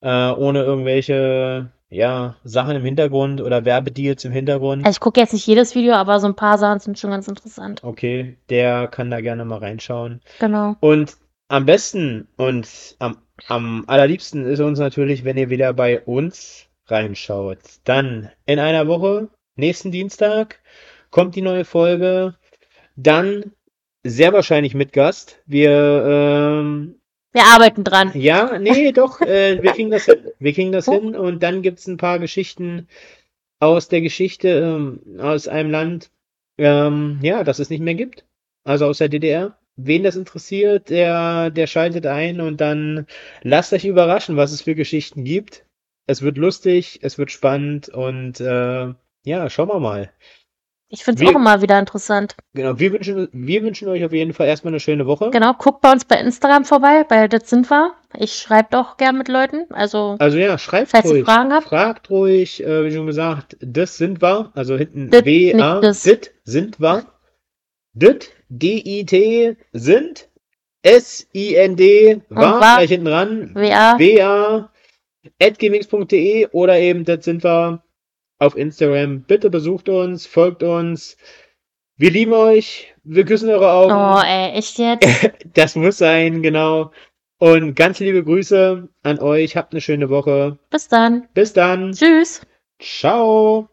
[0.00, 4.84] äh, ohne irgendwelche, ja, Sachen im Hintergrund oder Werbedeals im Hintergrund.
[4.84, 7.28] Also ich gucke jetzt nicht jedes Video, aber so ein paar Sachen sind schon ganz
[7.28, 7.84] interessant.
[7.84, 10.20] Okay, der kann da gerne mal reinschauen.
[10.40, 10.74] Genau.
[10.80, 12.66] Und am besten und
[12.98, 17.60] am, am allerliebsten ist uns natürlich, wenn ihr wieder bei uns reinschaut.
[17.84, 20.58] Dann in einer Woche, nächsten Dienstag,
[21.10, 22.34] kommt die neue Folge.
[22.96, 23.52] Dann
[24.02, 25.40] sehr wahrscheinlich mit Gast.
[25.46, 25.70] Wir
[26.06, 26.96] ähm,
[27.32, 28.12] Wir arbeiten dran.
[28.14, 30.26] Ja, nee, doch, äh, wir kriegen das hin.
[30.38, 32.88] Wir kriegen das hin und dann gibt's ein paar Geschichten
[33.60, 36.10] aus der Geschichte ähm, aus einem Land,
[36.58, 38.24] ähm, ja, das es nicht mehr gibt.
[38.64, 39.58] Also aus der DDR.
[39.76, 43.06] Wen das interessiert, der, der schaltet ein und dann
[43.42, 45.64] lasst euch überraschen, was es für Geschichten gibt.
[46.06, 48.94] Es wird lustig, es wird spannend und äh,
[49.24, 50.12] ja, schauen wir mal.
[50.94, 52.36] Ich finde es auch immer wieder interessant.
[52.54, 55.30] Genau, wir wünschen, wir wünschen euch auf jeden Fall erstmal eine schöne Woche.
[55.30, 57.94] Genau, guckt bei uns bei Instagram vorbei, bei Das sind wir.
[58.16, 59.64] Ich schreibe doch gern mit Leuten.
[59.72, 61.24] Also, Also ja, schreibt falls ihr ruhig.
[61.24, 61.66] Fragen habt.
[61.66, 66.02] Fragt ruhig, äh, wie schon gesagt, das sind wir, also hinten Dit, nicht das.
[66.04, 67.04] dit sind wir.
[67.92, 70.28] Dit, D-I-T, sind,
[70.82, 72.76] S-I-N-D, war, war.
[72.76, 73.98] gleich hinten ran, WA.
[73.98, 74.70] W-A,
[75.40, 77.83] at gmx.de oder eben, das sind wir
[78.44, 79.22] auf Instagram.
[79.22, 81.16] Bitte besucht uns, folgt uns.
[81.96, 83.92] Wir lieben euch, wir küssen eure Augen.
[83.92, 85.06] Oh, ey, echt jetzt?
[85.54, 86.90] Das muss sein, genau.
[87.38, 89.56] Und ganz liebe Grüße an euch.
[89.56, 90.58] Habt eine schöne Woche.
[90.70, 91.28] Bis dann.
[91.34, 91.92] Bis dann.
[91.92, 92.40] Tschüss.
[92.80, 93.68] Ciao.